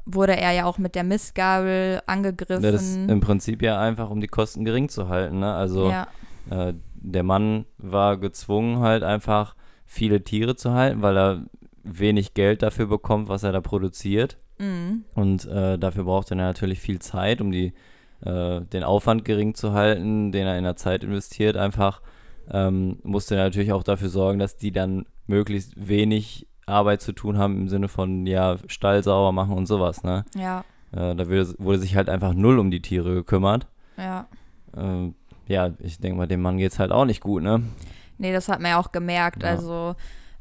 wurde 0.05 0.37
er 0.37 0.53
ja 0.53 0.65
auch 0.65 0.79
mit 0.79 0.95
der 0.95 1.05
Mistgabel 1.05 2.01
angegriffen. 2.07 2.63
Das 2.63 2.83
ist 2.83 2.97
im 2.97 3.21
Prinzip 3.21 3.63
ja 3.63 3.81
einfach, 3.81 4.11
um 4.11 4.21
die 4.21 4.27
Kosten 4.27 4.65
gering 4.65 4.89
zu 4.89 5.09
halten. 5.09 5.41
Ne? 5.41 5.53
Also 5.53 5.91
ja, 5.91 6.07
äh, 6.51 6.75
der 6.95 7.23
Mann 7.23 7.67
war 7.79 8.17
gezwungen, 8.17 8.81
halt 8.81 9.03
einfach 9.03 9.55
viele 9.87 10.23
Tiere 10.23 10.57
zu 10.57 10.73
halten, 10.73 11.03
weil 11.03 11.17
er 11.17 11.45
wenig 11.83 12.35
Geld 12.35 12.63
dafür 12.63 12.87
bekommt, 12.87 13.29
was 13.29 13.43
er 13.43 13.53
da 13.53 13.61
produziert. 13.61 14.39
Mhm. 14.59 15.05
Und 15.15 15.47
äh, 15.47 15.79
dafür 15.79 16.05
braucht 16.05 16.31
er 16.31 16.37
natürlich 16.37 16.81
viel 16.81 16.99
Zeit, 16.99 17.41
um 17.41 17.51
die, 17.51 17.73
äh, 18.25 18.61
den 18.61 18.85
Aufwand 18.85 19.25
gering 19.25 19.55
zu 19.55 19.73
halten, 19.73 20.33
den 20.33 20.47
er 20.47 20.59
in 20.59 20.65
der 20.65 20.77
Zeit 20.77 21.05
investiert. 21.05 21.57
Einfach 21.57 22.01
ähm, 22.51 22.99
musste 23.03 23.37
er 23.37 23.45
natürlich 23.45 23.73
auch 23.73 23.83
dafür 23.83 24.09
sorgen, 24.09 24.39
dass 24.39 24.57
die 24.57 24.73
dann 24.73 25.05
möglichst 25.27 25.73
wenig 25.77 26.47
Arbeit 26.67 27.01
zu 27.03 27.13
tun 27.13 27.39
haben 27.39 27.57
im 27.57 27.69
Sinne 27.69 27.89
von, 27.89 28.27
ja, 28.27 28.57
Stall 28.67 29.03
sauber 29.03 29.33
machen 29.33 29.57
und 29.57 29.67
sowas. 29.67 30.03
Ne? 30.03 30.25
ja, 30.35 30.65
Äh, 30.93 31.15
da 31.15 31.29
wurde, 31.29 31.55
wurde 31.59 31.79
sich 31.79 31.97
halt 31.97 32.09
einfach 32.09 32.35
null 32.35 32.59
um 32.59 32.71
die 32.71 32.81
Tiere 32.83 33.15
gekümmert. 33.15 33.67
ja. 33.97 34.27
Äh, 34.77 35.13
ja, 35.47 35.71
ich 35.79 35.99
denke 35.99 36.19
mal, 36.19 36.27
dem 36.27 36.43
Mann 36.43 36.59
geht 36.59 36.73
es 36.73 36.79
halt 36.79 36.93
auch 36.93 37.07
nicht 37.07 37.23
gut, 37.23 37.43
ne? 37.43 37.63
Nee, 38.19 38.35
das 38.35 38.51
hat 38.51 38.61
man 38.61 38.73
ja 38.73 38.79
auch 38.79 38.93
gemerkt. 38.93 39.43
Ja. 39.43 39.49
Also 39.49 39.95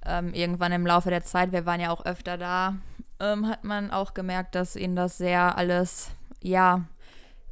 ähm, 0.05 0.33
irgendwann 0.33 0.73
im 0.73 0.85
Laufe 0.85 1.09
der 1.09 1.23
Zeit, 1.23 1.53
wir 1.53 1.65
waren 1.65 1.79
ja 1.79 1.91
auch 1.91 2.05
öfter 2.05 2.37
da, 2.37 2.75
ähm, 3.19 3.47
hat 3.47 3.63
man 3.63 3.91
auch 3.91 4.13
gemerkt, 4.13 4.55
dass 4.55 4.75
ihn 4.75 4.95
das 4.95 5.17
sehr 5.17 5.57
alles, 5.57 6.11
ja, 6.41 6.85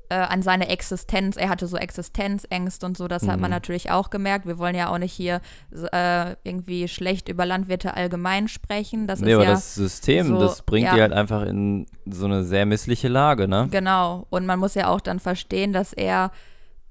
äh, 0.09 0.15
an 0.15 0.43
seine 0.43 0.69
Existenz, 0.69 1.35
er 1.35 1.49
hatte 1.49 1.65
so 1.65 1.77
Existenzängste 1.77 2.85
und 2.85 2.95
so, 2.95 3.07
das 3.07 3.23
hat 3.23 3.39
man 3.39 3.49
Mhm. 3.49 3.55
natürlich 3.55 3.89
auch 3.89 4.11
gemerkt. 4.11 4.45
Wir 4.45 4.59
wollen 4.59 4.75
ja 4.75 4.89
auch 4.89 4.99
nicht 4.99 5.13
hier 5.13 5.41
äh, 5.91 6.35
irgendwie 6.43 6.87
schlecht 6.87 7.27
über 7.27 7.43
Landwirte 7.47 7.95
allgemein 7.95 8.47
sprechen. 8.47 9.07
Das 9.07 9.19
nee, 9.19 9.33
aber 9.33 9.45
ja 9.45 9.49
das 9.49 9.73
System, 9.73 10.27
so- 10.27 10.39
das 10.39 10.61
bringt 10.61 10.85
ja. 10.85 10.93
die 10.93 11.01
halt 11.01 11.11
einfach 11.11 11.41
in 11.41 11.87
so 12.05 12.25
eine 12.25 12.43
sehr 12.43 12.67
missliche 12.67 13.07
Lage, 13.07 13.47
ne? 13.47 13.67
Genau. 13.71 14.27
Und 14.29 14.45
man 14.45 14.59
muss 14.59 14.75
ja 14.75 14.89
auch 14.89 15.01
dann 15.01 15.19
verstehen, 15.19 15.73
dass 15.73 15.91
er 15.91 16.29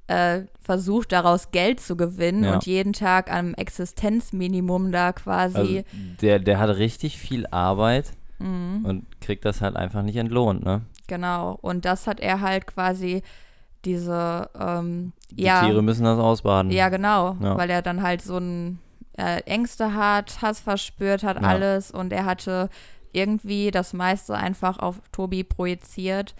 äh, 0.08 0.42
versucht, 0.60 1.12
daraus 1.12 1.50
Geld 1.52 1.78
zu 1.80 1.96
gewinnen 1.96 2.42
Ja. 2.44 2.54
und 2.54 2.66
jeden 2.66 2.92
Tag 2.92 3.32
am 3.32 3.54
Existenzminimum 3.54 4.92
da 4.92 5.12
quasi. 5.12 5.56
Also 5.56 5.82
der, 6.20 6.40
der 6.40 6.58
hat 6.58 6.76
richtig 6.76 7.16
viel 7.18 7.46
Arbeit 7.46 8.10
Mhm. 8.38 8.84
und 8.84 9.20
kriegt 9.20 9.44
das 9.44 9.60
halt 9.60 9.76
einfach 9.76 10.02
nicht 10.02 10.16
entlohnt, 10.16 10.64
ne? 10.64 10.82
Genau. 11.06 11.58
Und 11.60 11.84
das 11.84 12.06
hat 12.06 12.20
er 12.20 12.40
halt 12.40 12.66
quasi 12.66 13.22
diese, 13.84 14.48
ähm, 14.58 15.12
Die 15.30 15.42
ja, 15.44 15.64
Tiere 15.64 15.82
müssen 15.82 16.04
das 16.04 16.18
ausbaden. 16.18 16.70
ja, 16.72 16.88
genau, 16.88 17.36
Ja. 17.40 17.56
weil 17.56 17.68
er 17.70 17.82
dann 17.82 18.02
halt 18.02 18.22
so 18.22 18.38
ein 18.38 18.78
äh, 19.16 19.42
Ängste 19.42 19.94
hat, 19.94 20.42
Hass 20.42 20.58
verspürt 20.60 21.22
hat, 21.22 21.40
Ja. 21.40 21.46
alles 21.48 21.90
und 21.92 22.12
er 22.12 22.24
hatte 22.24 22.68
irgendwie 23.12 23.70
das 23.70 23.92
meiste 23.92 24.34
einfach 24.34 24.78
auf 24.80 25.00
Tobi 25.12 25.44
projiziert 25.44 26.34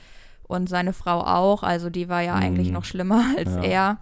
und 0.49 0.69
seine 0.69 0.93
Frau 0.93 1.21
auch, 1.21 1.63
also 1.63 1.89
die 1.89 2.09
war 2.09 2.23
ja 2.23 2.35
eigentlich 2.35 2.69
Mhm. 2.69 2.75
noch 2.75 2.85
schlimmer 2.85 3.23
als 3.39 3.55
er. 3.57 3.99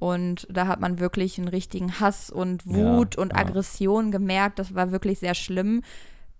Und 0.00 0.46
da 0.50 0.66
hat 0.68 0.80
man 0.80 0.98
wirklich 1.00 1.38
einen 1.38 1.48
richtigen 1.48 1.98
Hass 2.00 2.30
und 2.30 2.64
Wut 2.66 3.16
und. 3.16 3.34
Aggression 3.36 4.12
gemerkt. 4.12 4.58
Das 4.60 4.72
war 4.74 4.92
wirklich 4.92 5.18
sehr 5.18 5.34
schlimm. 5.34 5.82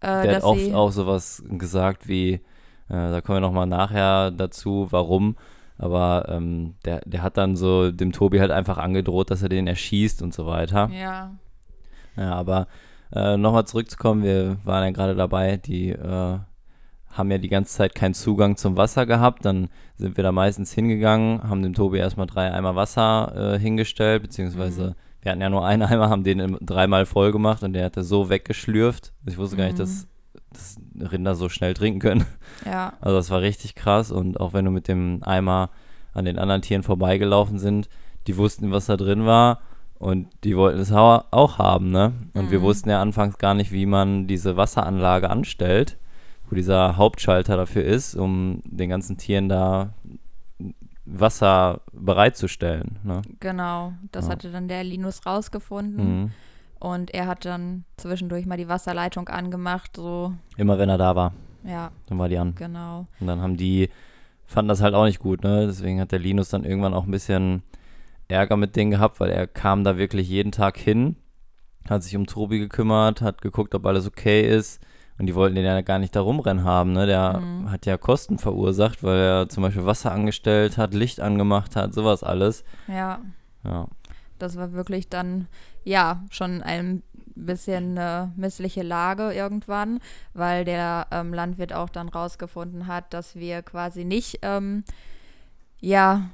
Äh, 0.00 0.22
der 0.22 0.36
hat 0.36 0.42
oft 0.44 0.74
auch 0.74 0.90
sowas 0.92 1.42
gesagt 1.48 2.08
wie, 2.08 2.40
Äh, 2.90 3.10
da 3.10 3.20
kommen 3.20 3.36
wir 3.36 3.40
nochmal 3.40 3.66
nachher 3.66 4.30
dazu, 4.30 4.86
warum. 4.90 5.36
Aber 5.76 6.26
ähm, 6.28 6.74
der, 6.84 7.00
der 7.04 7.22
hat 7.22 7.36
dann 7.36 7.54
so 7.54 7.92
dem 7.92 8.12
Tobi 8.12 8.40
halt 8.40 8.50
einfach 8.50 8.78
angedroht, 8.78 9.30
dass 9.30 9.42
er 9.42 9.48
den 9.48 9.66
erschießt 9.66 10.22
und 10.22 10.32
so 10.34 10.46
weiter. 10.46 10.88
Ja. 10.92 11.32
Ja, 12.16 12.34
aber 12.34 12.66
äh, 13.12 13.36
nochmal 13.36 13.66
zurückzukommen, 13.66 14.22
wir 14.24 14.56
waren 14.64 14.84
ja 14.84 14.90
gerade 14.90 15.14
dabei, 15.14 15.56
die 15.58 15.90
äh, 15.90 16.38
haben 17.10 17.30
ja 17.30 17.38
die 17.38 17.48
ganze 17.48 17.74
Zeit 17.76 17.94
keinen 17.94 18.14
Zugang 18.14 18.56
zum 18.56 18.76
Wasser 18.76 19.06
gehabt. 19.06 19.44
Dann 19.44 19.68
sind 19.96 20.16
wir 20.16 20.24
da 20.24 20.32
meistens 20.32 20.72
hingegangen, 20.72 21.42
haben 21.48 21.62
dem 21.62 21.74
Tobi 21.74 21.98
erstmal 21.98 22.26
drei 22.26 22.52
Eimer 22.52 22.74
Wasser 22.74 23.54
äh, 23.54 23.58
hingestellt, 23.58 24.22
beziehungsweise 24.22 24.88
Mhm. 24.88 24.94
Wir 25.28 25.32
hatten 25.32 25.42
ja 25.42 25.50
nur 25.50 25.66
einen 25.66 25.82
Eimer, 25.82 26.08
haben 26.08 26.24
den 26.24 26.40
im- 26.40 26.58
dreimal 26.62 27.04
voll 27.04 27.32
gemacht 27.32 27.62
und 27.62 27.74
der 27.74 27.84
hatte 27.84 28.02
so 28.02 28.30
weggeschlürft. 28.30 29.12
Ich 29.26 29.36
wusste 29.36 29.56
gar 29.58 29.64
nicht, 29.66 29.74
Mhm. 29.74 29.82
dass, 29.82 30.06
dass 30.52 30.76
Rinder 31.12 31.34
so 31.34 31.50
schnell 31.50 31.74
trinken 31.74 32.00
können. 32.00 32.24
Ja. 32.64 32.94
Also 33.02 33.16
das 33.18 33.30
war 33.30 33.42
richtig 33.42 33.74
krass 33.74 34.10
und 34.10 34.40
auch 34.40 34.54
wenn 34.54 34.64
du 34.64 34.70
mit 34.70 34.88
dem 34.88 35.22
Eimer 35.22 35.68
an 36.14 36.24
den 36.24 36.38
anderen 36.38 36.62
Tieren 36.62 36.82
vorbeigelaufen 36.82 37.58
sind, 37.58 37.90
die 38.26 38.38
wussten, 38.38 38.72
was 38.72 38.86
da 38.86 38.96
drin 38.96 39.26
war 39.26 39.60
und 39.98 40.28
die 40.44 40.56
wollten 40.56 40.80
es 40.80 40.90
auch 40.92 41.58
haben, 41.58 41.90
ne? 41.90 42.12
Und 42.32 42.50
wir 42.50 42.60
Mhm. 42.60 42.62
wussten 42.62 42.88
ja 42.88 43.00
anfangs 43.02 43.36
gar 43.36 43.52
nicht, 43.52 43.70
wie 43.70 43.84
man 43.86 44.26
diese 44.26 44.56
Wasseranlage 44.56 45.28
anstellt, 45.28 45.98
wo 46.48 46.54
dieser 46.56 46.96
Hauptschalter 46.96 47.56
dafür 47.58 47.84
ist, 47.84 48.14
um 48.14 48.62
den 48.64 48.88
ganzen 48.88 49.18
Tieren 49.18 49.48
da 49.50 49.90
Wasser 51.10 51.80
bereitzustellen, 51.92 52.98
ne? 53.02 53.22
Genau. 53.40 53.92
Das 54.12 54.26
Ja. 54.26 54.32
hatte 54.32 54.50
dann 54.50 54.68
der 54.68 54.84
Linus 54.84 55.24
rausgefunden. 55.26 56.22
Mhm. 56.22 56.30
Und 56.80 57.12
er 57.12 57.26
hat 57.26 57.44
dann 57.44 57.84
zwischendurch 57.96 58.46
mal 58.46 58.56
die 58.56 58.68
Wasserleitung 58.68 59.28
angemacht. 59.28 59.96
So, 59.96 60.34
Immer 60.56 60.78
wenn 60.78 60.88
er 60.88 60.98
da 60.98 61.16
war, 61.16 61.32
ja, 61.64 61.90
dann 62.08 62.18
war 62.18 62.28
die 62.28 62.38
an. 62.38 62.54
genau. 62.54 63.06
Und 63.20 63.26
dann 63.26 63.40
haben 63.40 63.56
die, 63.56 63.88
fanden 64.46 64.68
das 64.68 64.80
halt 64.80 64.94
auch 64.94 65.04
nicht 65.04 65.18
gut, 65.18 65.42
ne? 65.42 65.66
Deswegen 65.66 66.00
hat 66.00 66.12
der 66.12 66.18
Linus 66.20 66.50
dann 66.50 66.64
irgendwann 66.64 66.94
auch 66.94 67.04
ein 67.04 67.10
bisschen 67.10 67.62
Ärger 68.28 68.56
mit 68.56 68.76
denen 68.76 68.90
gehabt, 68.92 69.18
weil 69.20 69.30
er 69.30 69.46
kam 69.46 69.82
da 69.84 69.96
wirklich 69.98 70.28
jeden 70.28 70.52
Tag 70.52 70.76
hin, 70.76 71.16
hat 71.88 72.02
sich 72.04 72.14
um 72.14 72.26
Tobi 72.26 72.58
gekümmert, 72.60 73.22
hat 73.22 73.40
geguckt, 73.42 73.74
ob 73.74 73.84
alles 73.86 74.06
okay 74.06 74.42
ist. 74.48 74.80
Und 75.18 75.26
die 75.26 75.34
wollten 75.34 75.56
den 75.56 75.64
ja 75.64 75.80
gar 75.80 75.98
nicht 75.98 76.14
da 76.14 76.20
rumrennen 76.20 76.62
haben, 76.64 76.92
ne? 76.92 77.06
Der 77.06 77.40
Mhm. 77.40 77.70
hat 77.70 77.86
ja 77.86 77.96
Kosten 77.96 78.38
verursacht, 78.38 79.02
weil 79.02 79.18
er 79.18 79.48
zum 79.48 79.62
Beispiel 79.64 79.84
Wasser 79.84 80.12
angestellt 80.12 80.78
hat, 80.78 80.94
Licht 80.94 81.20
angemacht 81.20 81.74
hat, 81.76 81.92
sowas 81.92 82.22
alles. 82.22 82.62
Ja, 82.86 83.18
Ja. 83.64 83.88
das 84.38 84.56
war 84.56 84.72
wirklich 84.72 85.08
dann, 85.08 85.48
ja, 85.84 86.22
schon 86.30 86.62
ein 86.62 87.02
bisschen 87.34 87.96
äh, 87.96 88.26
missliche 88.36 88.82
Lage 88.82 89.32
irgendwann, 89.32 89.98
weil 90.34 90.64
der 90.64 91.06
ähm, 91.10 91.34
Landwirt 91.34 91.72
auch 91.72 91.88
dann 91.88 92.08
rausgefunden 92.08 92.86
hat, 92.86 93.12
dass 93.12 93.34
wir 93.34 93.62
quasi 93.62 94.04
nicht, 94.04 94.38
ähm, 94.42 94.84
ja, 95.80 96.30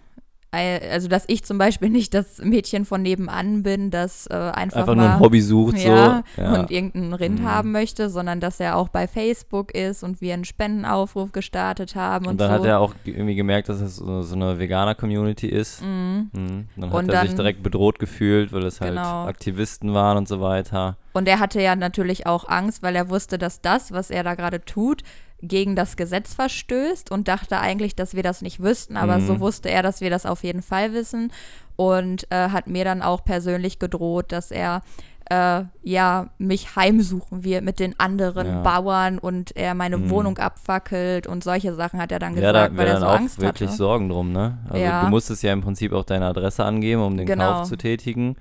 also 0.55 1.09
dass 1.09 1.25
ich 1.27 1.45
zum 1.45 1.59
Beispiel 1.59 1.89
nicht 1.91 2.15
das 2.15 2.39
Mädchen 2.39 2.85
von 2.85 3.03
nebenan 3.03 3.63
bin, 3.63 3.91
das 3.91 4.27
äh, 4.27 4.35
einfach, 4.35 4.81
Einfach 4.81 4.87
mal 4.95 4.97
nur 4.97 5.11
ein 5.15 5.21
Hobby 5.21 5.41
sucht, 5.41 5.79
ja, 5.79 6.23
so. 6.37 6.43
Ja. 6.43 6.61
und 6.61 6.71
irgendein 6.71 7.13
Rind 7.15 7.41
Mhm. 7.41 7.45
haben 7.51 7.73
möchte, 7.73 8.09
sondern 8.11 8.41
dass 8.41 8.61
er 8.61 8.77
auch 8.77 8.89
bei 8.89 9.07
Facebook 9.09 9.75
ist 9.75 10.03
und 10.03 10.21
wir 10.21 10.35
einen 10.35 10.45
Spendenaufruf 10.45 11.33
gestartet 11.33 11.95
haben 11.97 12.27
und, 12.27 12.33
und 12.33 12.41
dann 12.41 12.49
so. 12.51 12.55
hat 12.55 12.65
er 12.65 12.81
auch 12.81 12.95
ge- 13.05 13.15
irgendwie 13.15 13.35
gemerkt, 13.35 13.69
dass 13.69 13.81
es 13.81 13.97
so, 13.97 14.23
so 14.23 14.35
eine 14.35 14.59
Veganer-Community 14.59 15.49
ist. 15.49 15.83
Mhm. 15.83 16.31
Mhm. 16.33 16.69
Dann 16.77 16.91
Und 16.91 17.09
hat 17.09 17.15
er 17.15 17.21
sich 17.23 17.31
dann- 17.31 17.37
direkt 17.37 17.63
bedroht 17.63 17.99
gefühlt, 17.99 18.53
weil 18.53 18.65
es 18.65 18.81
halt 18.81 18.93
Genau. 18.93 19.27
Aktivisten 19.27 19.95
waren 19.95 20.17
und 20.19 20.29
so 20.29 20.41
weiter. 20.41 20.97
Und 21.13 21.29
er 21.29 21.39
hatte 21.41 21.61
ja 21.63 21.77
natürlich 21.77 22.27
auch 22.27 22.49
Angst, 22.49 22.83
weil 22.83 22.97
er 22.97 23.09
wusste, 23.09 23.39
dass 23.39 23.61
das, 23.61 23.93
was 23.93 24.11
er 24.11 24.23
da 24.25 24.35
gerade 24.35 24.65
tut, 24.65 25.03
gegen 25.49 25.77
das 25.77 25.97
Gesetz 25.97 26.35
verstößt 26.35 27.11
und 27.11 27.29
dachte 27.29 27.59
eigentlich, 27.59 27.95
dass 27.95 28.15
wir 28.15 28.23
das 28.23 28.43
nicht 28.43 28.63
wüssten, 28.63 28.97
aber 28.97 29.19
Mhm. 29.19 29.27
so 29.27 29.41
wusste 29.41 29.69
er, 29.71 29.83
dass 29.83 30.01
wir 30.01 30.11
das 30.11 30.27
auf 30.27 30.43
jeden 30.45 30.63
Fall 30.63 30.93
wissen 30.93 31.33
und 31.77 32.27
äh, 32.31 32.49
hat 32.51 32.67
mir 32.67 32.85
dann 32.85 33.03
auch 33.03 33.25
persönlich 33.25 33.79
gedroht, 33.79 34.33
dass 34.33 34.51
er 34.51 34.83
äh, 35.31 35.63
ja 35.83 36.29
mich 36.37 36.77
heimsuchen 36.77 37.45
wird 37.45 37.65
mit 37.65 37.81
den 37.81 37.99
anderen 37.99 38.47
Ja. 38.47 38.61
Bauern 38.63 39.19
und 39.19 39.57
er 39.57 39.75
meine 39.75 39.97
Mhm. 39.97 40.11
Wohnung 40.11 40.37
abfackelt 40.39 41.27
und 41.27 41.43
solche 41.43 41.75
Sachen 41.75 41.99
hat 42.01 42.13
er 42.13 42.19
dann 42.19 42.35
Ja, 42.35 42.53
gesagt, 42.53 42.73
da 42.75 42.77
weil 42.77 42.87
er 42.87 42.93
dann 42.95 43.01
so 43.03 43.09
auch 43.09 43.15
Angst 43.15 43.41
wirklich 43.41 43.69
hatte. 43.71 43.79
Sorgen 43.79 44.09
drum, 44.11 44.33
ne? 44.33 44.59
Also 44.69 44.85
Ja. 44.85 45.01
du 45.01 45.07
musstest 45.09 45.43
ja 45.43 45.53
im 45.55 45.63
Prinzip 45.63 45.93
auch 45.95 46.05
deine 46.05 46.27
Adresse 46.27 46.65
angeben, 46.65 47.01
um 47.03 47.17
den 47.17 47.27
Genau. 47.27 47.55
Kauf 47.55 47.63
zu 47.63 47.77
tätigen. 47.77 48.37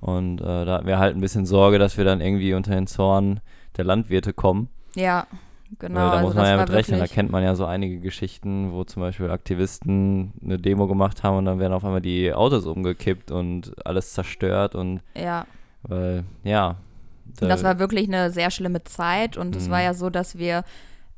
Und 0.00 0.40
äh, 0.40 0.64
da 0.64 0.84
wäre 0.86 1.00
halt 1.00 1.16
ein 1.16 1.20
bisschen 1.20 1.44
Sorge, 1.44 1.80
dass 1.80 1.96
wir 1.96 2.04
dann 2.04 2.20
irgendwie 2.20 2.54
unter 2.54 2.70
den 2.70 2.86
Zorn 2.86 3.40
der 3.76 3.84
Landwirte 3.84 4.32
kommen. 4.32 4.68
Ja, 4.94 5.26
genau. 5.78 6.00
Weil 6.00 6.06
da 6.10 6.12
also 6.16 6.26
muss 6.26 6.34
man 6.36 6.46
ja 6.46 6.56
mit 6.58 6.70
rechnen. 6.70 7.00
Da 7.00 7.06
kennt 7.06 7.30
man 7.30 7.42
ja 7.42 7.54
so 7.54 7.64
einige 7.66 8.00
Geschichten, 8.00 8.72
wo 8.72 8.84
zum 8.84 9.02
Beispiel 9.02 9.30
Aktivisten 9.30 10.32
eine 10.42 10.58
Demo 10.58 10.86
gemacht 10.86 11.22
haben 11.22 11.36
und 11.38 11.44
dann 11.44 11.58
werden 11.58 11.72
auf 11.72 11.84
einmal 11.84 12.00
die 12.00 12.32
Autos 12.32 12.66
umgekippt 12.66 13.30
und 13.30 13.74
alles 13.86 14.12
zerstört 14.14 14.74
und 14.74 15.00
Ja. 15.16 15.46
weil, 15.82 16.24
ja. 16.44 16.76
Und 17.40 17.48
das 17.48 17.62
war 17.62 17.78
wirklich 17.78 18.08
eine 18.08 18.30
sehr 18.30 18.50
schlimme 18.50 18.82
Zeit 18.84 19.36
und 19.36 19.54
es 19.54 19.66
Mhm. 19.68 19.72
war 19.72 19.82
ja 19.82 19.94
so, 19.94 20.10
dass 20.10 20.38
wir 20.38 20.64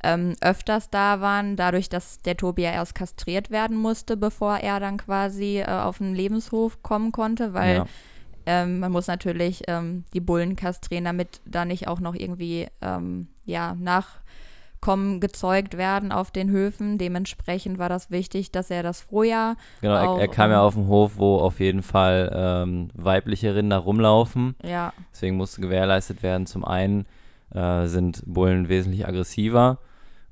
ähm, 0.03 0.35
öfters 0.41 0.89
da 0.89 1.21
waren, 1.21 1.57
dadurch, 1.57 1.91
dass 1.91 2.19
der 2.21 2.35
Tobi 2.35 2.63
ja 2.63 2.71
erst 2.73 2.95
kastriert 2.95 3.51
werden 3.51 3.77
musste, 3.77 4.17
bevor 4.17 4.57
er 4.57 4.81
dann 4.81 4.97
quasi 4.97 5.59
äh, 5.59 5.67
auf 5.67 5.99
den 5.99 6.15
Lebenshof 6.15 6.83
kommen 6.83 7.13
konnte, 7.13 7.53
weil 7.53 7.75
ja. 7.77 7.87
Ähm, 8.51 8.81
man 8.81 8.91
muss 8.91 9.07
natürlich 9.07 9.63
ähm, 9.69 10.03
die 10.13 10.19
Bullen 10.19 10.57
kastrieren, 10.57 11.05
damit 11.05 11.41
da 11.45 11.65
nicht 11.65 11.87
auch 11.87 12.01
noch 12.01 12.17
irgendwie 12.17 12.67
ähm, 12.83 13.29
ja, 13.45 13.77
Nachkommen 13.79 15.21
gezeugt 15.21 15.77
werden 15.77 16.11
auf 16.11 16.33
den 16.33 16.51
Höfen. 16.51 16.99
Dementsprechend 16.99 17.79
war 17.79 17.89
das 17.89 18.11
wichtig, 18.11 18.51
dass 18.51 18.69
er 18.71 18.83
das 18.83 19.03
Frühjahr 19.03 19.55
Genau, 19.83 19.95
er, 19.95 20.11
auch, 20.11 20.19
er 20.19 20.27
kam 20.27 20.51
ja 20.51 20.59
ähm, 20.59 20.67
auf 20.67 20.75
den 20.75 20.89
Hof, 20.89 21.13
wo 21.15 21.37
auf 21.37 21.61
jeden 21.61 21.85
Fall 21.85 22.33
ähm, 22.35 22.91
weibliche 22.95 23.55
Rinder 23.55 23.79
rumlaufen. 23.79 24.57
ja, 24.65 24.93
Deswegen 25.13 25.37
musste 25.37 25.61
gewährleistet 25.61 26.25
werden. 26.25 26.47
Zum 26.47 26.65
einen 26.65 27.07
äh, 27.55 27.87
sind 27.87 28.25
Bullen 28.27 28.69
wesentlich 28.69 29.07
aggressiver 29.07 29.79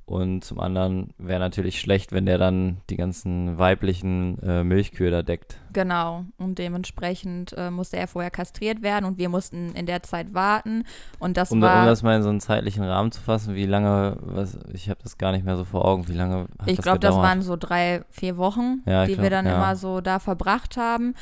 und 0.08 0.42
zum 0.42 0.58
anderen 0.58 1.10
wäre 1.18 1.38
natürlich 1.38 1.78
schlecht, 1.80 2.12
wenn 2.12 2.24
der 2.24 2.38
dann 2.38 2.78
die 2.88 2.96
ganzen 2.96 3.58
weiblichen 3.58 4.38
äh, 4.42 4.64
Milchkühe 4.64 5.10
da 5.10 5.22
deckt. 5.22 5.58
Genau, 5.74 6.24
und 6.38 6.58
dementsprechend 6.58 7.52
äh, 7.58 7.70
musste 7.70 7.98
er 7.98 8.08
vorher 8.08 8.30
kastriert 8.30 8.80
werden 8.82 9.04
und 9.04 9.18
wir 9.18 9.28
mussten 9.28 9.72
in 9.74 9.84
der 9.86 10.02
Zeit 10.02 10.32
warten. 10.32 10.84
Und 11.18 11.36
das 11.36 11.50
Um, 11.52 11.60
war, 11.60 11.80
um 11.80 11.86
das 11.86 12.02
mal 12.02 12.16
in 12.16 12.22
so 12.22 12.30
einen 12.30 12.40
zeitlichen 12.40 12.82
Rahmen 12.84 13.12
zu 13.12 13.20
fassen, 13.20 13.54
wie 13.54 13.66
lange, 13.66 14.16
was, 14.20 14.58
ich 14.72 14.88
habe 14.88 15.00
das 15.02 15.18
gar 15.18 15.32
nicht 15.32 15.44
mehr 15.44 15.56
so 15.58 15.64
vor 15.64 15.84
Augen, 15.84 16.08
wie 16.08 16.14
lange 16.14 16.46
hat 16.58 16.68
ich 16.68 16.76
das 16.76 16.82
glaube, 16.84 17.00
das 17.00 17.14
waren 17.14 17.42
so 17.42 17.56
drei, 17.56 18.02
vier 18.10 18.36
Wochen, 18.38 18.82
Ja, 18.86 19.04
die 19.04 19.12
glaub, 19.12 19.24
wir 19.24 19.30
dann 19.30 19.46
ja. 19.46 19.56
immer 19.56 19.76
so 19.76 20.00
da 20.00 20.18
verbracht 20.18 20.76
haben. 20.78 21.14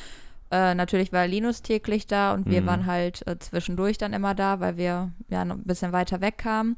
Äh, 0.53 0.77
natürlich 0.77 1.13
war 1.13 1.27
Linus 1.27 1.63
täglich 1.63 2.07
da 2.07 2.33
und 2.33 2.47
wir 2.49 2.63
Mhm. 2.63 2.67
waren 2.67 2.87
halt 2.87 3.27
äh, 3.27 3.37
zwischendurch 3.39 3.99
dann 3.99 4.13
immer 4.13 4.33
da, 4.37 4.61
weil 4.61 4.77
wir 4.77 5.11
ja 5.29 5.45
noch 5.45 5.57
ein 5.57 5.65
bisschen 5.65 5.93
weiter 5.93 6.21
weg 6.21 6.39
kamen. 6.39 6.77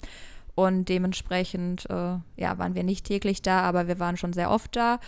Und 0.59 0.89
dementsprechend, 0.89 1.89
äh, 1.89 2.17
ja, 2.37 2.59
waren 2.59 2.75
wir 2.75 2.83
nicht 2.83 3.07
täglich 3.07 3.43
da, 3.43 3.61
aber 3.61 3.87
wir 3.87 4.01
waren 4.01 4.17
schon 4.17 4.33
sehr 4.33 4.51
oft 4.51 4.75
da. 4.75 4.99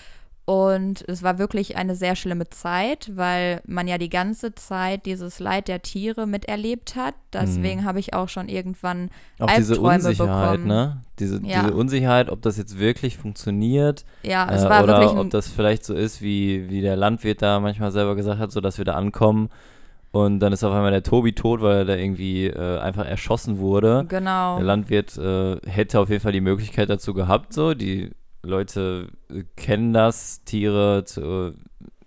Und 0.44 1.04
es 1.08 1.24
war 1.24 1.40
wirklich 1.40 1.76
eine 1.76 1.96
sehr 1.96 2.14
schlimme 2.14 2.48
Zeit, 2.50 3.10
weil 3.16 3.60
man 3.66 3.88
ja 3.88 3.98
die 3.98 4.10
ganze 4.10 4.54
Zeit 4.54 5.06
dieses 5.06 5.40
Leid 5.40 5.66
der 5.66 5.82
Tiere 5.82 6.28
miterlebt 6.28 6.94
hat. 6.94 7.14
Deswegen 7.32 7.84
habe 7.84 7.98
ich 7.98 8.14
auch 8.14 8.28
schon 8.28 8.48
irgendwann 8.48 9.10
Auch 9.40 9.50
diese 9.56 9.80
Unsicherheit, 9.80 10.52
bekommen. 10.52 10.68
ne? 10.68 11.04
Diese, 11.18 11.40
Ja. 11.44 11.62
diese 11.64 11.74
Unsicherheit, 11.74 12.30
ob 12.30 12.42
das 12.42 12.56
jetzt 12.56 12.78
wirklich 12.78 13.18
funktioniert 13.18 14.04
Ja, 14.22 14.48
es 14.52 14.62
äh, 14.62 14.68
war 14.70 14.84
oder 14.84 15.00
wirklich 15.00 15.18
ob 15.18 15.30
das 15.30 15.48
vielleicht 15.48 15.84
so 15.84 15.94
ist, 15.94 16.22
wie, 16.22 16.70
wie 16.70 16.80
der 16.80 16.94
Landwirt 16.94 17.42
da 17.42 17.58
manchmal 17.58 17.90
selber 17.90 18.14
gesagt 18.14 18.38
hat, 18.38 18.52
so 18.52 18.60
dass 18.60 18.78
wir 18.78 18.84
da 18.84 18.94
ankommen 18.94 19.48
und 20.12 20.40
dann 20.40 20.52
ist 20.52 20.64
auf 20.64 20.72
einmal 20.72 20.90
der 20.90 21.02
Tobi 21.02 21.32
tot, 21.32 21.60
weil 21.60 21.78
er 21.78 21.84
da 21.84 21.96
irgendwie 21.96 22.46
äh, 22.46 22.78
einfach 22.78 23.06
erschossen 23.06 23.58
wurde. 23.58 24.04
genau. 24.08 24.56
Der 24.56 24.64
Landwirt 24.64 25.16
äh, 25.16 25.56
hätte 25.66 26.00
auf 26.00 26.10
jeden 26.10 26.20
Fall 26.20 26.32
die 26.32 26.40
Möglichkeit 26.40 26.90
dazu 26.90 27.14
gehabt, 27.14 27.52
so. 27.52 27.74
Die 27.74 28.10
Leute 28.42 29.08
äh, 29.30 29.44
kennen 29.56 29.92
das, 29.92 30.42
Tiere 30.44 31.04
zu, 31.04 31.54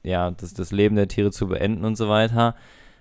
äh, 0.04 0.10
ja, 0.10 0.32
das, 0.32 0.54
das 0.54 0.72
Leben 0.72 0.96
der 0.96 1.08
Tiere 1.08 1.32
zu 1.32 1.48
beenden 1.48 1.86
und 1.86 1.96
so 1.96 2.10
weiter. 2.10 2.56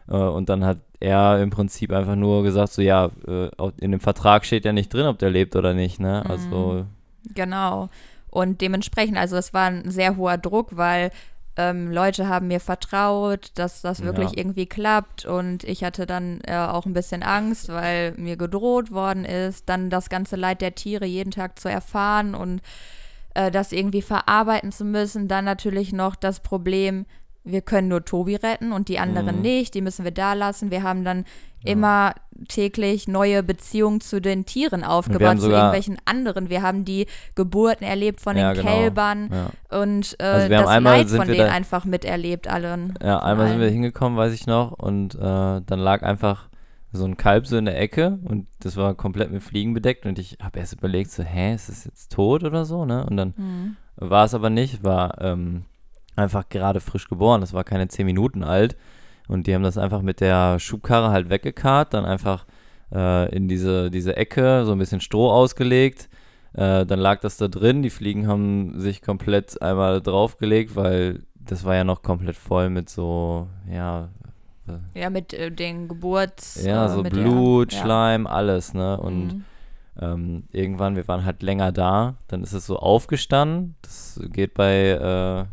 Äh, 0.08 0.14
und 0.16 0.48
dann 0.48 0.64
hat 0.64 0.78
er 1.00 1.42
im 1.42 1.50
Prinzip 1.50 1.90
einfach 1.92 2.14
nur 2.14 2.44
gesagt, 2.44 2.72
so 2.72 2.82
ja, 2.82 3.10
äh, 3.26 3.48
in 3.80 3.90
dem 3.90 4.00
Vertrag 4.00 4.44
steht 4.44 4.64
ja 4.64 4.72
nicht 4.72 4.94
drin, 4.94 5.06
ob 5.06 5.18
der 5.18 5.30
lebt 5.30 5.56
oder 5.56 5.74
nicht, 5.74 5.98
ne? 5.98 6.24
Also, 6.28 6.86
Genau. 7.34 7.88
Und 8.30 8.60
dementsprechend, 8.60 9.18
also 9.18 9.36
es 9.36 9.52
war 9.52 9.66
ein 9.66 9.90
sehr 9.90 10.16
hoher 10.16 10.38
Druck, 10.38 10.76
weil 10.76 11.10
ähm, 11.56 11.90
Leute 11.92 12.28
haben 12.28 12.48
mir 12.48 12.60
vertraut, 12.60 13.50
dass 13.54 13.82
das 13.82 14.02
wirklich 14.02 14.30
Ja. 14.30 14.38
irgendwie 14.38 14.66
klappt. 14.66 15.26
Und 15.26 15.64
ich 15.64 15.84
hatte 15.84 16.06
dann 16.06 16.40
äh, 16.46 16.56
auch 16.56 16.86
ein 16.86 16.94
bisschen 16.94 17.22
Angst, 17.22 17.68
weil 17.68 18.12
mir 18.16 18.36
gedroht 18.36 18.90
worden 18.90 19.24
ist, 19.24 19.68
dann 19.68 19.90
das 19.90 20.08
ganze 20.08 20.36
Leid 20.36 20.60
der 20.60 20.74
Tiere 20.74 21.04
jeden 21.04 21.30
Tag 21.30 21.58
zu 21.58 21.68
erfahren 21.68 22.34
und 22.34 22.62
äh, 23.34 23.50
das 23.50 23.72
irgendwie 23.72 24.02
verarbeiten 24.02 24.72
zu 24.72 24.84
müssen. 24.84 25.28
Dann 25.28 25.44
natürlich 25.44 25.92
noch 25.92 26.16
das 26.16 26.40
Problem, 26.40 27.06
wir 27.44 27.60
können 27.62 27.88
nur 27.88 28.04
Tobi 28.04 28.36
retten 28.36 28.72
und 28.72 28.88
die 28.88 28.98
anderen 28.98 29.36
Mhm. 29.36 29.42
nicht, 29.42 29.74
die 29.74 29.80
müssen 29.80 30.04
wir 30.04 30.12
da 30.12 30.32
lassen. 30.34 30.70
Wir 30.70 30.82
haben 30.82 31.04
dann 31.04 31.24
immer 31.64 32.12
täglich 32.48 33.06
neue 33.06 33.42
Beziehungen 33.44 34.00
zu 34.00 34.20
den 34.20 34.44
Tieren 34.44 34.82
aufgebaut, 34.82 35.40
zu 35.40 35.48
irgendwelchen 35.50 35.96
anderen. 36.06 36.50
Wir 36.50 36.62
haben 36.62 36.84
die 36.84 37.06
Geburten 37.36 37.84
erlebt 37.84 38.20
von 38.20 38.36
Ja, 38.36 38.52
den 38.52 38.64
genau. 38.64 38.76
Kälbern 38.76 39.30
Ja. 39.70 39.80
und 39.80 40.16
äh, 40.18 40.24
Also 40.24 40.48
das 40.48 40.80
Leid 40.80 41.08
von 41.10 41.26
denen 41.28 41.48
einfach 41.48 41.84
miterlebt, 41.84 42.48
allen. 42.48 42.94
Ja, 43.02 43.20
einmal 43.20 43.48
sind 43.48 43.60
wir 43.60 43.68
hingekommen, 43.70 44.18
weiß 44.18 44.32
ich 44.32 44.46
noch, 44.48 44.72
und 44.72 45.14
äh, 45.14 45.18
dann 45.20 45.78
lag 45.78 46.02
einfach 46.02 46.48
so 46.92 47.04
ein 47.04 47.16
Kalb 47.16 47.46
so 47.46 47.56
in 47.56 47.64
der 47.64 47.80
Ecke 47.80 48.18
und 48.24 48.48
das 48.60 48.76
war 48.76 48.94
komplett 48.94 49.30
mit 49.30 49.42
Fliegen 49.42 49.72
bedeckt 49.72 50.04
und 50.04 50.18
ich 50.18 50.38
habe 50.42 50.58
erst 50.58 50.74
überlegt, 50.74 51.10
so, 51.12 51.22
hä, 51.22 51.54
ist 51.54 51.68
es 51.68 51.84
jetzt 51.84 52.12
tot 52.12 52.42
oder 52.44 52.64
so, 52.64 52.84
ne? 52.84 53.06
Und 53.06 53.16
dann 53.16 53.34
Mhm. 53.36 53.76
war 53.96 54.24
es 54.24 54.34
aber 54.34 54.50
nicht, 54.50 54.82
war 54.84 55.20
ähm, 55.22 55.64
einfach 56.16 56.48
gerade 56.48 56.80
frisch 56.80 57.08
geboren, 57.08 57.40
das 57.40 57.52
war 57.52 57.64
keine 57.64 57.88
zehn 57.88 58.06
Minuten 58.06 58.44
alt 58.44 58.76
und 59.28 59.46
die 59.46 59.54
haben 59.54 59.62
das 59.62 59.78
einfach 59.78 60.02
mit 60.02 60.20
der 60.20 60.58
Schubkarre 60.58 61.10
halt 61.10 61.30
weggekarrt, 61.30 61.94
dann 61.94 62.04
einfach 62.04 62.44
äh, 62.92 63.34
in 63.34 63.48
diese, 63.48 63.90
diese 63.90 64.16
Ecke 64.16 64.64
so 64.64 64.72
ein 64.72 64.78
bisschen 64.78 65.00
Stroh 65.00 65.30
ausgelegt, 65.30 66.08
äh, 66.54 66.84
dann 66.84 66.98
lag 66.98 67.20
das 67.20 67.36
da 67.38 67.48
drin, 67.48 67.82
die 67.82 67.90
Fliegen 67.90 68.26
haben 68.28 68.78
sich 68.78 69.00
komplett 69.00 69.60
einmal 69.62 70.00
draufgelegt, 70.02 70.76
weil 70.76 71.20
das 71.34 71.64
war 71.64 71.74
ja 71.74 71.84
noch 71.84 72.02
komplett 72.02 72.36
voll 72.36 72.68
mit 72.70 72.88
so, 72.90 73.48
ja, 73.70 74.08
Ja, 74.94 75.10
mit 75.10 75.32
äh, 75.34 75.50
den 75.50 75.88
Geburts... 75.88 76.62
ja, 76.62 76.86
äh, 76.86 76.88
so 76.90 77.02
mit 77.02 77.16
der- 77.16 77.22
Blut, 77.22 77.72
ja. 77.72 77.82
Schleim, 77.82 78.26
alles, 78.28 78.74
ne? 78.74 78.96
Und 79.00 79.34
Mhm. 79.34 79.44
ähm, 80.00 80.44
irgendwann, 80.52 80.94
wir 80.94 81.08
waren 81.08 81.24
halt 81.24 81.42
länger 81.42 81.72
da, 81.72 82.14
dann 82.28 82.42
ist 82.44 82.52
es 82.52 82.66
so 82.66 82.78
aufgestanden. 82.78 83.74
Das 83.82 84.20
geht 84.32 84.54
bei 84.54 85.46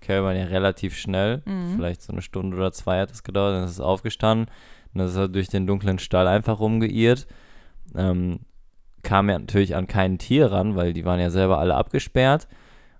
Kälbern 0.00 0.36
ja 0.36 0.44
relativ 0.44 0.96
schnell. 0.96 1.42
Mhm. 1.44 1.74
Vielleicht 1.76 2.02
so 2.02 2.12
eine 2.12 2.22
Stunde 2.22 2.56
oder 2.56 2.72
zwei 2.72 3.00
hat 3.00 3.10
es 3.10 3.22
gedauert, 3.22 3.54
dann 3.54 3.64
ist 3.64 3.72
es 3.72 3.80
aufgestanden. 3.80 4.46
Und 4.92 4.98
dann 4.98 5.08
ist 5.08 5.16
er 5.16 5.28
durch 5.28 5.48
den 5.48 5.66
dunklen 5.66 5.98
Stall 5.98 6.26
einfach 6.26 6.60
rumgeirrt. 6.60 7.26
Ähm, 7.94 8.40
kam 9.02 9.28
ja 9.30 9.38
natürlich 9.38 9.76
an 9.76 9.86
kein 9.86 10.18
Tier 10.18 10.52
ran, 10.52 10.76
weil 10.76 10.92
die 10.92 11.04
waren 11.04 11.20
ja 11.20 11.30
selber 11.30 11.58
alle 11.58 11.74
abgesperrt. 11.74 12.48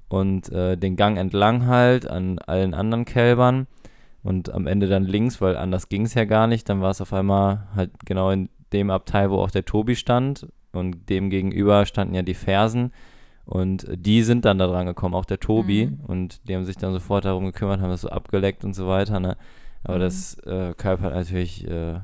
Und 0.08 0.50
äh, 0.50 0.76
den 0.76 0.96
Gang 0.96 1.18
entlang 1.18 1.66
halt 1.66 2.08
an 2.08 2.38
allen 2.40 2.74
anderen 2.74 3.04
Kälbern. 3.04 3.66
Und 4.22 4.52
am 4.52 4.66
Ende 4.66 4.86
dann 4.86 5.04
links, 5.04 5.40
weil 5.40 5.56
anders 5.56 5.88
ging 5.88 6.02
es 6.02 6.14
ja 6.14 6.24
gar 6.24 6.46
nicht. 6.46 6.68
Dann 6.68 6.80
war 6.80 6.90
es 6.90 7.00
auf 7.00 7.12
einmal 7.12 7.68
halt 7.74 7.90
genau 8.04 8.30
in 8.30 8.48
dem 8.72 8.90
Abteil, 8.90 9.30
wo 9.30 9.38
auch 9.38 9.50
der 9.50 9.64
Tobi 9.64 9.96
stand. 9.96 10.46
Und 10.72 11.08
dem 11.08 11.30
gegenüber 11.30 11.86
standen 11.86 12.14
ja 12.14 12.22
die 12.22 12.34
Fersen. 12.34 12.92
Und 13.50 13.86
die 13.92 14.22
sind 14.22 14.44
dann 14.44 14.58
da 14.58 14.66
dran 14.68 14.86
gekommen, 14.86 15.14
auch 15.14 15.24
der 15.24 15.40
Tobi. 15.40 15.86
Mhm. 15.86 16.00
Und 16.06 16.48
die 16.48 16.54
haben 16.54 16.64
sich 16.64 16.76
dann 16.76 16.92
sofort 16.92 17.24
darum 17.24 17.44
gekümmert, 17.44 17.80
haben 17.80 17.90
das 17.90 18.02
so 18.02 18.08
abgeleckt 18.08 18.64
und 18.64 18.74
so 18.74 18.86
weiter. 18.86 19.18
Ne? 19.20 19.36
Aber 19.84 19.96
Mhm. 19.96 20.00
das 20.00 20.34
äh, 20.46 20.72
Kalb 20.76 21.00
hat 21.00 21.14
natürlich 21.14 21.66
äh, 21.68 21.94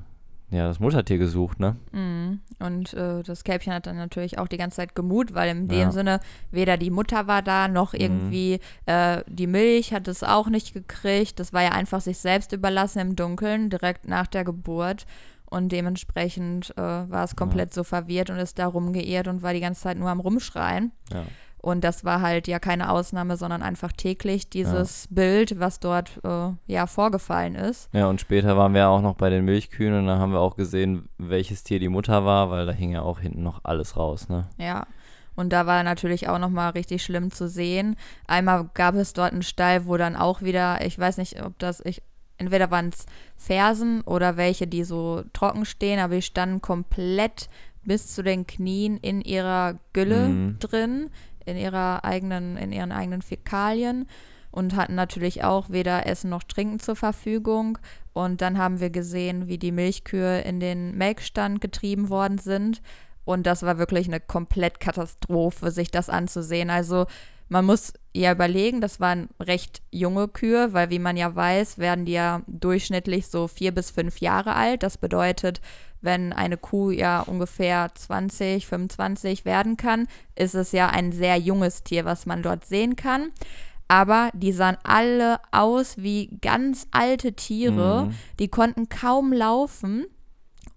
ja, 0.50 0.68
das 0.68 0.78
Muttertier 0.78 1.18
gesucht, 1.18 1.58
ne? 1.58 1.74
Mhm. 1.90 2.40
Und 2.60 2.94
äh, 2.94 3.22
das 3.24 3.42
Kälbchen 3.42 3.72
hat 3.72 3.86
dann 3.88 3.96
natürlich 3.96 4.38
auch 4.38 4.46
die 4.46 4.56
ganze 4.56 4.76
Zeit 4.76 4.94
gemut, 4.94 5.34
weil 5.34 5.50
in 5.50 5.68
Ja. 5.68 5.84
dem 5.84 5.90
Sinne 5.92 6.20
weder 6.52 6.76
die 6.76 6.90
Mutter 6.90 7.26
war 7.26 7.42
da, 7.42 7.66
noch 7.68 7.92
Mhm. 7.94 7.98
irgendwie 8.00 8.60
äh, 8.86 9.22
die 9.28 9.48
Milch 9.48 9.92
hat 9.92 10.06
es 10.08 10.22
auch 10.22 10.48
nicht 10.48 10.72
gekriegt. 10.72 11.38
Das 11.40 11.52
war 11.52 11.62
ja 11.62 11.70
einfach 11.72 12.00
sich 12.00 12.18
selbst 12.18 12.52
überlassen 12.52 13.00
im 13.00 13.16
Dunkeln, 13.16 13.70
direkt 13.70 14.08
nach 14.08 14.26
der 14.28 14.44
Geburt. 14.44 15.04
Und 15.48 15.70
dementsprechend 15.70 16.76
äh, 16.76 16.80
war 16.80 17.24
es 17.24 17.36
komplett 17.36 17.72
so 17.72 17.84
verwirrt 17.84 18.30
und 18.30 18.38
ist 18.38 18.58
da 18.58 18.66
rumgeirrt 18.66 19.28
und 19.28 19.42
war 19.42 19.52
die 19.52 19.60
ganze 19.60 19.82
Zeit 19.82 19.98
nur 19.98 20.10
am 20.10 20.20
Rumschreien. 20.20 20.92
Ja. 21.12 21.24
Und 21.66 21.82
das 21.82 22.04
war 22.04 22.20
halt 22.20 22.46
ja 22.46 22.60
keine 22.60 22.90
Ausnahme, 22.90 23.36
sondern 23.36 23.60
einfach 23.60 23.90
täglich 23.90 24.48
dieses 24.48 25.08
Bild, 25.10 25.58
was 25.58 25.80
dort 25.80 26.20
äh, 26.22 26.52
ja 26.66 26.86
vorgefallen 26.86 27.56
ist. 27.56 27.88
Ja, 27.92 28.06
und 28.06 28.20
später 28.20 28.56
waren 28.56 28.72
wir 28.72 28.88
auch 28.88 29.00
noch 29.00 29.16
bei 29.16 29.30
den 29.30 29.44
Milchkühen 29.44 29.94
und 29.94 30.06
da 30.06 30.18
haben 30.18 30.32
wir 30.32 30.38
auch 30.38 30.56
gesehen, 30.56 31.08
welches 31.18 31.64
Tier 31.64 31.80
die 31.80 31.88
Mutter 31.88 32.24
war, 32.24 32.50
weil 32.50 32.66
da 32.66 32.72
hing 32.72 32.92
ja 32.92 33.02
auch 33.02 33.18
hinten 33.18 33.42
noch 33.42 33.62
alles 33.64 33.96
raus, 33.96 34.28
ne? 34.28 34.44
Ja. 34.58 34.86
Und 35.34 35.52
da 35.52 35.66
war 35.66 35.82
natürlich 35.82 36.28
auch 36.28 36.38
nochmal 36.38 36.70
richtig 36.70 37.02
schlimm 37.02 37.30
zu 37.30 37.48
sehen. 37.48 37.96
Einmal 38.26 38.70
gab 38.72 38.94
es 38.94 39.12
dort 39.12 39.32
einen 39.32 39.42
Stall, 39.42 39.86
wo 39.86 39.96
dann 39.96 40.16
auch 40.16 40.42
wieder, 40.42 40.84
ich 40.86 40.98
weiß 40.98 41.18
nicht, 41.18 41.44
ob 41.44 41.58
das, 41.58 41.84
ich, 41.84 42.00
entweder 42.38 42.70
waren 42.70 42.88
es 42.90 43.06
Fersen 43.36 44.00
oder 44.02 44.36
welche, 44.36 44.66
die 44.66 44.84
so 44.84 45.22
trocken 45.32 45.64
stehen, 45.64 45.98
aber 45.98 46.16
die 46.16 46.22
standen 46.22 46.60
komplett 46.60 47.48
bis 47.82 48.14
zu 48.14 48.22
den 48.22 48.46
Knien 48.46 48.96
in 48.98 49.20
ihrer 49.20 49.78
Gülle 49.92 50.28
Mhm. 50.28 50.58
drin, 50.58 51.10
in 51.44 51.56
ihrer 51.56 52.04
eigenen, 52.04 52.56
in 52.56 52.72
ihren 52.72 52.90
eigenen 52.92 53.22
Fäkalien 53.22 54.06
und 54.50 54.74
hatten 54.74 54.94
natürlich 54.94 55.44
auch 55.44 55.70
weder 55.70 56.06
Essen 56.06 56.30
noch 56.30 56.42
Trinken 56.42 56.80
zur 56.80 56.96
Verfügung. 56.96 57.78
Und 58.12 58.40
dann 58.40 58.58
haben 58.58 58.80
wir 58.80 58.90
gesehen, 58.90 59.46
wie 59.46 59.58
die 59.58 59.70
Milchkühe 59.72 60.40
in 60.40 60.58
den 60.60 60.96
Melkstand 60.96 61.60
getrieben 61.60 62.08
worden 62.08 62.38
sind. 62.38 62.80
Und 63.24 63.46
das 63.46 63.62
war 63.62 63.76
wirklich 63.78 64.08
eine 64.08 64.20
Komplettkatastrophe, 64.20 65.70
sich 65.70 65.90
das 65.90 66.08
anzusehen. 66.08 66.70
Also 66.70 67.06
man 67.48 67.64
muss 67.64 67.92
ja 68.14 68.32
überlegen, 68.32 68.80
das 68.80 68.98
waren 68.98 69.28
recht 69.40 69.82
junge 69.90 70.28
Kühe, 70.28 70.72
weil 70.72 70.90
wie 70.90 70.98
man 70.98 71.16
ja 71.16 71.34
weiß, 71.34 71.78
werden 71.78 72.04
die 72.04 72.12
ja 72.12 72.42
durchschnittlich 72.46 73.28
so 73.28 73.46
vier 73.46 73.72
bis 73.72 73.90
fünf 73.90 74.18
Jahre 74.20 74.54
alt. 74.54 74.82
Das 74.82 74.98
bedeutet, 74.98 75.60
wenn 76.00 76.32
eine 76.32 76.56
Kuh 76.56 76.90
ja 76.90 77.20
ungefähr 77.20 77.90
20, 77.94 78.66
25 78.66 79.44
werden 79.44 79.76
kann, 79.76 80.08
ist 80.34 80.54
es 80.54 80.72
ja 80.72 80.88
ein 80.88 81.12
sehr 81.12 81.36
junges 81.36 81.82
Tier, 81.82 82.04
was 82.04 82.26
man 82.26 82.42
dort 82.42 82.64
sehen 82.64 82.96
kann. 82.96 83.32
Aber 83.88 84.30
die 84.34 84.52
sahen 84.52 84.78
alle 84.82 85.38
aus 85.52 85.96
wie 85.98 86.38
ganz 86.40 86.88
alte 86.90 87.34
Tiere. 87.34 88.06
Mhm. 88.06 88.14
Die 88.40 88.48
konnten 88.48 88.88
kaum 88.88 89.32
laufen. 89.32 90.06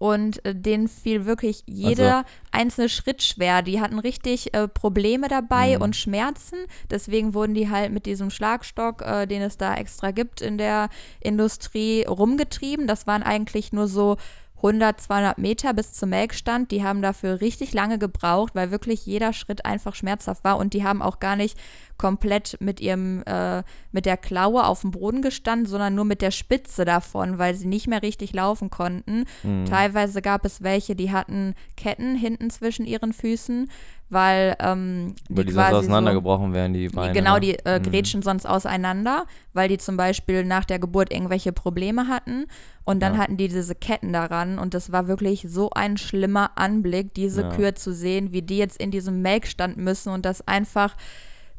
Und 0.00 0.42
äh, 0.46 0.54
denen 0.54 0.88
fiel 0.88 1.26
wirklich 1.26 1.62
jeder 1.66 2.16
Also 2.16 2.28
einzelne 2.52 2.88
Schritt 2.88 3.22
schwer. 3.22 3.60
Die 3.60 3.82
hatten 3.82 3.98
richtig 3.98 4.54
äh, 4.54 4.66
Probleme 4.66 5.28
dabei 5.28 5.76
Mhm. 5.76 5.82
und 5.82 5.94
Schmerzen. 5.94 6.56
Deswegen 6.88 7.34
wurden 7.34 7.52
die 7.52 7.68
halt 7.68 7.92
mit 7.92 8.06
diesem 8.06 8.30
Schlagstock, 8.30 9.02
äh, 9.02 9.26
den 9.26 9.42
es 9.42 9.58
da 9.58 9.74
extra 9.74 10.10
gibt 10.10 10.40
in 10.40 10.56
der 10.56 10.88
Industrie, 11.20 12.06
rumgetrieben. 12.08 12.86
Das 12.86 13.06
waren 13.06 13.22
eigentlich 13.22 13.74
nur 13.74 13.88
so 13.88 14.16
100, 14.62 15.00
200 15.00 15.38
Meter 15.38 15.74
bis 15.74 15.92
zum 15.92 16.10
Melkstand. 16.10 16.70
Die 16.70 16.82
haben 16.82 17.02
dafür 17.02 17.42
richtig 17.42 17.74
lange 17.74 17.98
gebraucht, 17.98 18.54
weil 18.54 18.70
wirklich 18.70 19.04
jeder 19.04 19.34
Schritt 19.34 19.66
einfach 19.66 19.94
schmerzhaft 19.94 20.44
war. 20.44 20.56
Und 20.56 20.72
die 20.72 20.82
haben 20.84 21.02
auch 21.02 21.18
gar 21.20 21.36
nicht 21.36 21.58
komplett 22.00 22.56
mit 22.60 22.80
ihrem, 22.80 23.22
äh, 23.26 23.62
mit 23.92 24.06
der 24.06 24.16
Klaue 24.16 24.64
auf 24.64 24.80
dem 24.80 24.90
Boden 24.90 25.20
gestanden, 25.20 25.66
sondern 25.66 25.94
nur 25.94 26.06
mit 26.06 26.22
der 26.22 26.30
Spitze 26.30 26.86
davon, 26.86 27.36
weil 27.38 27.54
sie 27.54 27.66
nicht 27.66 27.88
mehr 27.88 28.00
richtig 28.02 28.32
laufen 28.32 28.70
konnten. 28.70 29.26
Mhm. 29.42 29.66
Teilweise 29.66 30.22
gab 30.22 30.46
es 30.46 30.62
welche, 30.62 30.96
die 30.96 31.12
hatten 31.12 31.54
Ketten 31.76 32.14
hinten 32.16 32.48
zwischen 32.48 32.86
ihren 32.86 33.12
Füßen, 33.12 33.70
weil 34.08 34.56
ähm, 34.60 35.14
die 35.28 35.34
die 35.34 35.52
sonst 35.52 35.54
quasi 35.56 35.72
so, 35.72 35.78
auseinandergebrochen 35.80 36.54
wären, 36.54 36.72
die 36.72 36.88
die, 36.88 36.96
Beine. 36.96 37.12
genau, 37.12 37.34
ne? 37.34 37.40
die 37.40 37.58
äh, 37.66 37.78
Mhm. 37.78 37.82
grätschen 37.82 38.22
sonst 38.22 38.46
auseinander, 38.46 39.26
weil 39.52 39.68
die 39.68 39.76
zum 39.78 39.98
Beispiel 39.98 40.42
nach 40.44 40.64
der 40.64 40.78
Geburt 40.78 41.12
irgendwelche 41.12 41.52
Probleme 41.52 42.08
hatten. 42.08 42.46
Und 42.84 43.00
dann 43.02 43.14
Ja. 43.14 43.20
hatten 43.20 43.36
die 43.36 43.48
diese 43.48 43.74
Ketten 43.74 44.12
daran. 44.14 44.58
Und 44.58 44.72
das 44.72 44.90
war 44.90 45.06
wirklich 45.06 45.44
so 45.48 45.68
ein 45.70 45.98
schlimmer 45.98 46.52
Anblick, 46.56 47.12
diese 47.14 47.42
Ja. 47.42 47.48
Kühe 47.50 47.74
zu 47.74 47.92
sehen, 47.92 48.32
wie 48.32 48.42
die 48.42 48.56
jetzt 48.56 48.80
in 48.80 48.90
diesem 48.90 49.20
Melkstand 49.22 49.76
müssen 49.76 50.10
und 50.12 50.24
das 50.24 50.40
einfach 50.48 50.96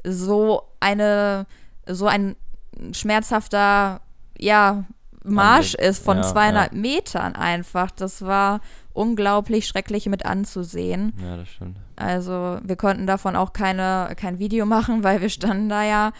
so 0.03 0.63
eine, 0.79 1.45
so 1.87 2.07
ein 2.07 2.35
schmerzhafter, 2.93 4.01
ja, 4.37 4.85
Marsch 5.23 5.75
ist 5.75 6.03
von 6.03 6.17
Ja, 6.17 6.23
200 6.23 6.73
Metern 6.73 7.35
einfach. 7.35 7.91
Das 7.91 8.23
war 8.23 8.59
unglaublich 8.93 9.67
schrecklich 9.67 10.07
mit 10.07 10.25
anzusehen. 10.25 11.13
Ja, 11.21 11.37
das 11.37 11.49
stimmt. 11.49 11.77
Also 11.95 12.59
wir 12.63 12.75
konnten 12.75 13.05
davon 13.05 13.35
auch 13.35 13.53
keine, 13.53 14.13
kein 14.17 14.39
Video 14.39 14.65
machen, 14.65 15.03
weil 15.03 15.21
wir 15.21 15.29
standen 15.29 15.69
da 15.69 15.83
ja. 15.83 16.11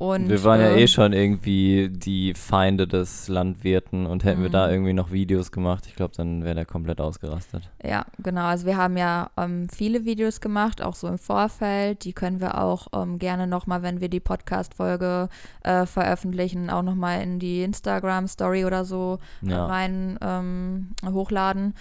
Und, 0.00 0.30
wir 0.30 0.42
waren 0.44 0.60
ja 0.60 0.68
äh, 0.68 0.82
eh 0.84 0.86
schon 0.88 1.12
irgendwie 1.12 1.90
die 1.90 2.32
Feinde 2.32 2.88
des 2.88 3.28
Landwirten 3.28 4.06
und 4.06 4.24
hätten 4.24 4.40
wir 4.40 4.48
da 4.48 4.66
Mhm. 4.66 4.72
irgendwie 4.72 4.92
noch 4.94 5.10
Videos 5.12 5.52
gemacht, 5.52 5.84
ich 5.86 5.94
glaube, 5.94 6.14
dann 6.16 6.42
wäre 6.42 6.54
der 6.54 6.64
komplett 6.64 7.02
ausgerastet. 7.02 7.68
Ja, 7.84 8.06
genau. 8.18 8.44
Also 8.46 8.64
wir 8.64 8.78
haben 8.78 8.96
ja 8.96 9.28
ähm, 9.36 9.68
viele 9.68 10.06
Videos 10.06 10.40
gemacht, 10.40 10.80
auch 10.82 10.94
so 10.94 11.06
im 11.06 11.18
Vorfeld. 11.18 12.04
Die 12.04 12.14
können 12.14 12.40
wir 12.40 12.56
auch 12.62 12.86
ähm, 12.94 13.18
gerne 13.18 13.46
nochmal, 13.46 13.82
wenn 13.82 14.00
wir 14.00 14.08
die 14.08 14.20
Podcast-Folge 14.20 15.28
äh, 15.64 15.84
veröffentlichen, 15.84 16.70
auch 16.70 16.82
nochmal 16.82 17.20
in 17.22 17.38
die 17.38 17.62
Instagram-Story 17.62 18.64
oder 18.64 18.86
so 18.86 19.18
Ja. 19.42 19.66
rein 19.66 20.18
ähm, 20.22 20.88
hochladen. 21.04 21.74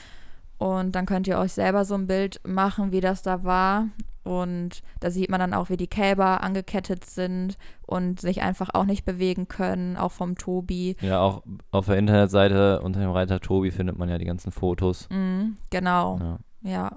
Und 0.57 0.93
dann 0.93 1.05
könnt 1.05 1.25
ihr 1.29 1.39
euch 1.39 1.53
selber 1.53 1.85
so 1.85 1.95
ein 1.95 2.05
Bild 2.07 2.41
machen, 2.45 2.91
wie 2.91 2.99
das 2.99 3.21
da 3.21 3.45
war. 3.45 3.85
Und 4.23 4.81
da 4.99 5.11
sieht 5.11 5.29
man 5.29 5.39
dann 5.39 5.53
auch, 5.53 5.69
wie 5.69 5.77
die 5.77 5.87
Kälber 5.87 6.43
angekettet 6.43 7.05
sind 7.05 7.57
und 7.85 8.19
sich 8.19 8.41
einfach 8.41 8.69
auch 8.73 8.85
nicht 8.85 9.05
bewegen 9.05 9.47
können, 9.47 9.97
auch 9.97 10.11
vom 10.11 10.35
Tobi. 10.37 10.95
Ja, 11.01 11.21
auch 11.21 11.43
auf 11.71 11.85
der 11.85 11.97
Internetseite 11.97 12.81
unter 12.81 12.99
dem 12.99 13.11
Reiter 13.11 13.39
Tobi 13.39 13.71
findet 13.71 13.97
man 13.97 14.09
ja 14.09 14.17
die 14.17 14.25
ganzen 14.25 14.51
Fotos. 14.51 15.07
Mhm, 15.09 15.57
genau. 15.69 16.19
Ja. 16.19 16.39
Ja. 16.71 16.91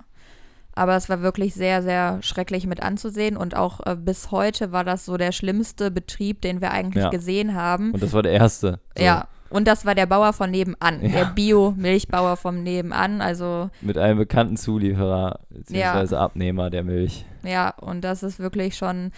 Aber 0.75 0.97
es 0.97 1.09
war 1.11 1.21
wirklich 1.21 1.55
sehr, 1.55 1.83
sehr 1.83 2.23
schrecklich 2.23 2.67
mit 2.67 2.83
anzusehen. 2.83 3.37
Und 3.37 3.55
auch 3.57 3.81
äh, 3.87 3.95
bis 3.95 4.31
heute 4.31 4.73
war 4.73 4.85
das 4.85 5.05
so 5.05 5.17
der 5.19 5.31
schlimmste 5.33 5.91
Betrieb, 5.91 6.41
den 6.41 6.61
wir 6.63 6.71
eigentlich 6.71 7.05
Ja. 7.05 7.11
gesehen 7.11 7.55
haben. 7.55 7.93
Und 7.93 8.03
das 8.03 8.13
war 8.15 8.23
der 8.23 8.33
erste. 8.33 8.81
So, 8.97 9.05
Ja. 9.05 9.27
Und 9.53 9.69
das 9.69 9.85
war 9.85 9.95
der 9.95 10.07
Bauer 10.07 10.33
von 10.33 10.51
nebenan, 10.51 11.01
Ja. 11.03 11.09
der 11.09 11.25
Bio-Milchbauer 11.27 12.37
vom 12.37 12.63
nebenan. 12.63 13.21
Also 13.21 13.71
Mit 13.81 13.99
einem 13.99 14.19
bekannten 14.19 14.57
Zulieferer 14.57 15.41
bzw. 15.51 16.17
Abnehmer 16.17 16.71
der 16.71 16.85
Milch. 16.85 17.25
ja, 17.45 17.71
und 17.81 18.03
das 18.03 18.23
ist 18.23 18.39
wirklich 18.39 18.77
schon 18.77 19.13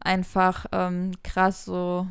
einfach 0.00 0.66
ähm, 0.72 1.12
krass, 1.22 1.64
so 1.64 2.06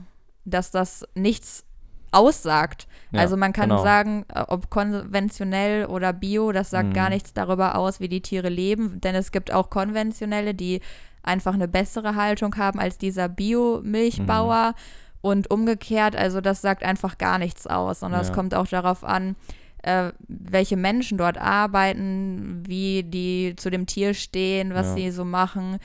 dass 0.46 0.72
das 0.72 1.06
nichts 1.14 1.66
aussagt. 2.12 2.88
Ja, 3.12 3.22
also 3.22 3.38
man 3.38 3.54
kann 3.54 3.70
genau. 3.70 3.84
sagen, 3.84 4.26
äh, 4.34 4.42
ob 4.48 4.70
konventionell 4.70 5.86
oder 5.86 6.12
bio, 6.14 6.52
das 6.52 6.70
sagt 6.72 6.90
Mhm. 6.90 6.94
gar 6.94 7.10
nichts 7.10 7.34
darüber 7.34 7.76
aus, 7.76 8.00
wie 8.00 8.10
die 8.10 8.22
Tiere 8.22 8.50
leben, 8.50 9.00
denn 9.02 9.16
es 9.16 9.32
gibt 9.32 9.54
auch 9.54 9.70
konventionelle, 9.70 10.54
die 10.54 10.82
einfach 11.24 11.54
eine 11.54 11.68
bessere 11.68 12.16
Haltung 12.16 12.56
haben 12.58 12.80
als 12.80 12.98
dieser 12.98 13.30
Bio-Milchbauer 13.30 14.74
und 15.22 15.52
umgekehrt, 15.52 16.16
also 16.16 16.42
das 16.42 16.62
sagt 16.62 16.84
einfach 16.84 17.18
gar 17.18 17.38
nichts 17.38 17.68
aus, 17.68 18.00
sondern 18.02 18.22
es 18.22 18.30
Ja. 18.30 18.34
kommt 18.34 18.56
auch 18.56 18.68
darauf 18.68 19.04
an, 19.04 19.36
äh, 19.84 20.12
welche 20.28 20.78
Menschen 20.78 21.18
dort 21.18 21.38
arbeiten, 21.38 22.64
wie 22.68 23.04
die 23.04 23.56
zu 23.56 23.70
dem 23.70 23.86
Tier 23.86 24.14
stehen, 24.14 24.74
was 24.74 24.88
Ja. 24.88 24.94
sie 24.96 25.12
so 25.12 25.26
machen. 25.26 25.78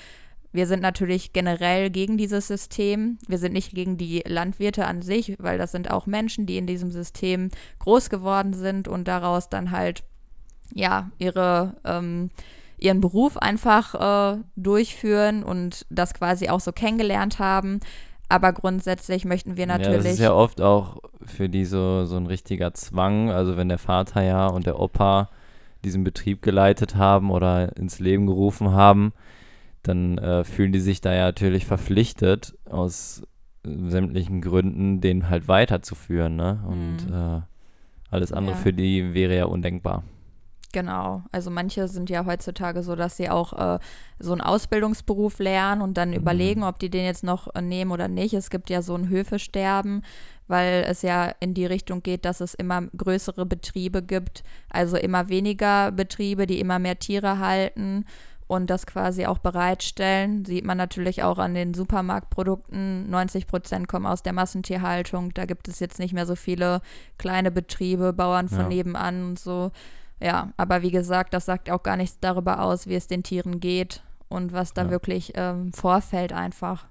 Wir 0.53 0.66
sind 0.66 0.81
natürlich 0.81 1.35
generell 1.35 1.90
gegen 1.90 2.16
dieses 2.16 2.46
System. 2.46 3.18
Wir 3.29 3.37
sind 3.38 3.53
nicht 3.53 3.75
gegen 3.75 3.99
die 3.99 4.22
Landwirte 4.27 4.87
an 4.87 5.03
sich, 5.03 5.37
weil 5.38 5.59
das 5.59 5.72
sind 5.72 5.90
auch 5.90 6.07
Menschen, 6.07 6.46
die 6.46 6.57
in 6.57 6.66
diesem 6.66 6.90
System 6.90 7.51
groß 7.79 8.09
geworden 8.09 8.55
sind 8.55 8.88
und 8.88 9.07
daraus 9.07 9.51
dann 9.51 9.70
halt 9.70 10.03
ja 10.75 11.11
ihre 11.18 11.77
ähm, 11.85 12.31
ihren 12.79 13.01
Beruf 13.01 13.37
einfach 13.38 14.35
äh, 14.35 14.38
durchführen 14.57 15.42
und 15.42 15.87
das 15.90 16.12
quasi 16.14 16.49
auch 16.51 16.61
so 16.61 16.72
kennengelernt 16.72 17.38
haben. 17.38 17.81
Aber 18.28 18.52
grundsätzlich 18.52 19.24
möchten 19.24 19.56
wir 19.56 19.66
natürlich 19.66 19.92
Ja, 19.92 20.02
das 20.02 20.12
ist 20.12 20.18
ja 20.18 20.32
oft 20.32 20.60
auch 20.60 20.98
für 21.24 21.48
die 21.48 21.64
so, 21.64 22.04
so 22.06 22.16
ein 22.16 22.26
richtiger 22.26 22.74
Zwang. 22.74 23.30
Also 23.30 23.56
wenn 23.56 23.68
der 23.68 23.78
Vater 23.78 24.22
ja 24.22 24.48
und 24.48 24.66
der 24.66 24.80
Opa 24.80 25.28
diesen 25.84 26.02
Betrieb 26.02 26.42
geleitet 26.42 26.96
haben 26.96 27.30
oder 27.30 27.76
ins 27.76 28.00
Leben 28.00 28.26
gerufen 28.26 28.72
haben, 28.72 29.12
dann 29.82 30.18
äh, 30.18 30.42
fühlen 30.42 30.72
die 30.72 30.80
sich 30.80 31.00
da 31.00 31.14
ja 31.14 31.26
natürlich 31.26 31.66
verpflichtet, 31.66 32.56
aus 32.68 33.22
sämtlichen 33.62 34.40
Gründen, 34.40 35.00
den 35.00 35.28
halt 35.28 35.46
weiterzuführen. 35.46 36.34
Ne? 36.36 36.58
Und 36.66 37.12
äh, 37.12 37.42
alles 38.10 38.32
andere 38.32 38.56
Ja. 38.56 38.60
für 38.60 38.72
die 38.72 39.14
wäre 39.14 39.36
ja 39.36 39.44
undenkbar. 39.46 40.02
Genau. 40.76 41.22
Also 41.32 41.50
manche 41.50 41.88
sind 41.88 42.10
ja 42.10 42.26
heutzutage 42.26 42.82
so, 42.82 42.96
dass 42.96 43.16
sie 43.16 43.30
auch 43.30 43.54
äh, 43.54 43.78
so 44.18 44.32
einen 44.32 44.42
Ausbildungsberuf 44.42 45.38
lernen 45.38 45.80
und 45.80 45.96
dann 45.96 46.12
überlegen, 46.12 46.64
ob 46.64 46.78
die 46.78 46.90
den 46.90 47.06
jetzt 47.06 47.24
noch 47.24 47.48
äh, 47.54 47.62
nehmen 47.62 47.92
oder 47.92 48.08
nicht. 48.08 48.34
Es 48.34 48.50
gibt 48.50 48.68
ja 48.68 48.82
so 48.82 48.94
ein 48.94 49.08
Höfesterben, 49.08 50.02
weil 50.48 50.84
es 50.86 51.00
ja 51.00 51.32
in 51.40 51.54
die 51.54 51.64
Richtung 51.64 52.02
geht, 52.02 52.26
dass 52.26 52.42
es 52.42 52.52
immer 52.52 52.82
größere 52.94 53.46
Betriebe 53.46 54.02
gibt, 54.02 54.42
also 54.68 54.98
immer 54.98 55.30
weniger 55.30 55.92
Betriebe, 55.92 56.46
die 56.46 56.60
immer 56.60 56.78
mehr 56.78 56.98
Tiere 56.98 57.38
halten 57.38 58.04
und 58.46 58.68
das 58.68 58.86
quasi 58.86 59.24
auch 59.24 59.38
bereitstellen. 59.38 60.44
Sieht 60.44 60.66
man 60.66 60.76
natürlich 60.76 61.22
auch 61.22 61.38
an 61.38 61.54
den 61.54 61.72
Supermarktprodukten. 61.72 63.08
90 63.08 63.46
Prozent 63.46 63.88
kommen 63.88 64.04
aus 64.04 64.22
der 64.22 64.34
Massentierhaltung. 64.34 65.32
Da 65.32 65.46
gibt 65.46 65.68
es 65.68 65.80
jetzt 65.80 65.98
nicht 65.98 66.12
mehr 66.12 66.26
so 66.26 66.36
viele 66.36 66.82
kleine 67.16 67.50
Betriebe, 67.50 68.12
Bauern 68.12 68.50
von 68.50 68.58
Ja. 68.58 68.68
nebenan 68.68 69.24
und 69.24 69.38
so. 69.38 69.70
Ja, 70.20 70.50
aber 70.57 70.83
wie 70.83 70.90
gesagt, 70.90 71.35
das 71.35 71.44
sagt 71.46 71.70
auch 71.70 71.83
gar 71.83 71.96
nichts 71.96 72.18
darüber 72.20 72.61
aus, 72.62 72.87
wie 72.87 72.94
es 72.94 73.07
den 73.07 73.22
Tieren 73.22 73.61
geht 73.61 74.02
und 74.29 74.52
was 74.52 74.72
da 74.72 74.85
Ja. 74.85 74.90
wirklich 74.90 75.33
ähm, 75.37 75.72
vorfällt 75.72 76.33
einfach. 76.33 76.87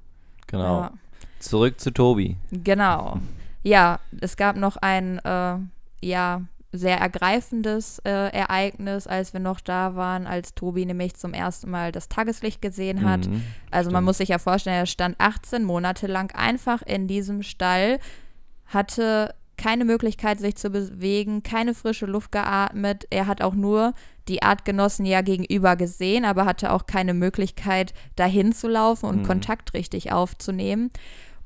Genau. 0.47 0.81
Ja. 0.81 0.91
Zurück 1.39 1.79
zu 1.79 1.91
Tobi. 1.91 2.37
Genau. 2.51 3.19
Ja, 3.63 3.99
es 4.21 4.37
gab 4.37 4.55
noch 4.57 4.77
ein 4.77 5.19
äh, 5.25 5.57
ja 6.01 6.41
sehr 6.71 6.97
ergreifendes 6.99 7.99
äh, 7.99 8.09
Ereignis, 8.31 9.07
als 9.07 9.31
wir 9.33 9.39
noch 9.39 9.61
da 9.61 9.95
waren, 9.95 10.27
als 10.27 10.53
Tobi 10.55 10.85
nämlich 10.85 11.15
zum 11.15 11.33
ersten 11.33 11.71
Mal 11.71 11.91
das 11.93 12.09
Tageslicht 12.09 12.61
gesehen 12.61 13.09
hat. 13.09 13.27
Mhm, 13.27 13.41
Also 13.71 13.89
man 13.91 13.99
stimmt. 13.99 14.05
muss 14.07 14.17
sich 14.17 14.29
ja 14.29 14.39
vorstellen, 14.39 14.75
er 14.79 14.85
stand 14.85 15.15
18 15.19 15.63
Monate 15.63 16.07
lang 16.07 16.35
einfach 16.35 16.81
in 16.81 17.07
diesem 17.07 17.43
Stall, 17.43 17.99
hatte 18.65 19.33
keine 19.57 19.85
Möglichkeit, 19.85 20.39
sich 20.39 20.55
zu 20.55 20.69
bewegen, 20.69 21.43
keine 21.43 21.73
frische 21.73 22.05
Luft 22.05 22.31
geatmet. 22.31 23.07
Er 23.09 23.27
hat 23.27 23.41
auch 23.41 23.53
nur 23.53 23.93
die 24.27 24.41
Artgenossen 24.43 25.05
ja 25.05 25.21
gegenüber 25.21 25.75
gesehen, 25.75 26.25
aber 26.25 26.45
hatte 26.45 26.71
auch 26.71 26.85
keine 26.85 27.13
Möglichkeit, 27.13 27.93
dahin 28.15 28.53
zu 28.53 28.67
laufen 28.67 29.05
und 29.07 29.21
Mhm. 29.21 29.27
Kontakt 29.27 29.73
richtig 29.73 30.11
aufzunehmen. 30.11 30.89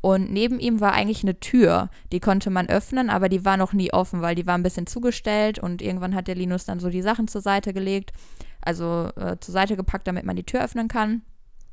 Und 0.01 0.31
neben 0.31 0.59
ihm 0.59 0.79
war 0.79 0.93
eigentlich 0.93 1.23
eine 1.23 1.41
Tür, 1.41 1.89
die 2.13 2.21
konnte 2.21 2.49
man 2.49 2.69
öffnen, 2.69 3.09
aber 3.09 3.27
die 3.27 3.43
war 3.43 3.57
noch 3.57 3.73
nie 3.73 3.91
offen, 3.91 4.21
weil 4.21 4.33
die 4.33 4.47
war 4.47 4.55
ein 4.55 4.63
bisschen 4.63 4.87
zugestellt 4.87 5.59
und 5.59 5.81
irgendwann 5.81 6.15
hat 6.15 6.29
der 6.29 6.35
Linus 6.35 6.63
dann 6.65 6.79
so 6.79 6.89
die 6.89 7.01
Sachen 7.01 7.27
zur 7.27 7.41
Seite 7.41 7.73
gelegt, 7.73 8.13
also 8.61 9.09
äh, 9.17 9.37
zur 9.41 9.51
Seite 9.51 9.75
gepackt, 9.75 10.07
damit 10.07 10.25
man 10.25 10.37
die 10.37 10.45
Tür 10.45 10.63
öffnen 10.63 10.87
kann. 10.87 11.21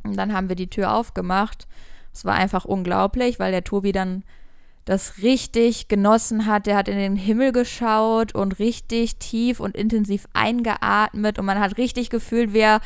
Und 0.03 0.17
dann 0.17 0.33
haben 0.33 0.49
wir 0.49 0.57
die 0.57 0.71
Tür 0.71 0.93
aufgemacht. 0.93 1.69
Es 2.13 2.25
war 2.25 2.35
einfach 2.35 2.65
unglaublich, 2.65 3.39
weil 3.39 3.53
der 3.53 3.63
Tobi 3.63 3.93
dann 3.93 4.25
das 4.87 5.19
richtig 5.23 5.89
genossen 5.89 6.47
hat. 6.47 6.67
Der 6.67 6.77
hat 6.77 6.89
in 6.89 6.97
den 6.97 7.17
Himmel 7.17 7.53
geschaut 7.53 8.35
und 8.35 8.59
richtig 8.59 9.17
tief 9.17 9.61
und 9.61 9.77
intensiv 9.77 10.27
eingeatmet 10.33 11.39
und 11.39 11.45
man 11.45 11.61
hat 11.61 11.77
richtig 11.77 12.09
gefühlt, 12.09 12.55
wie 12.55 12.61
er 12.61 12.81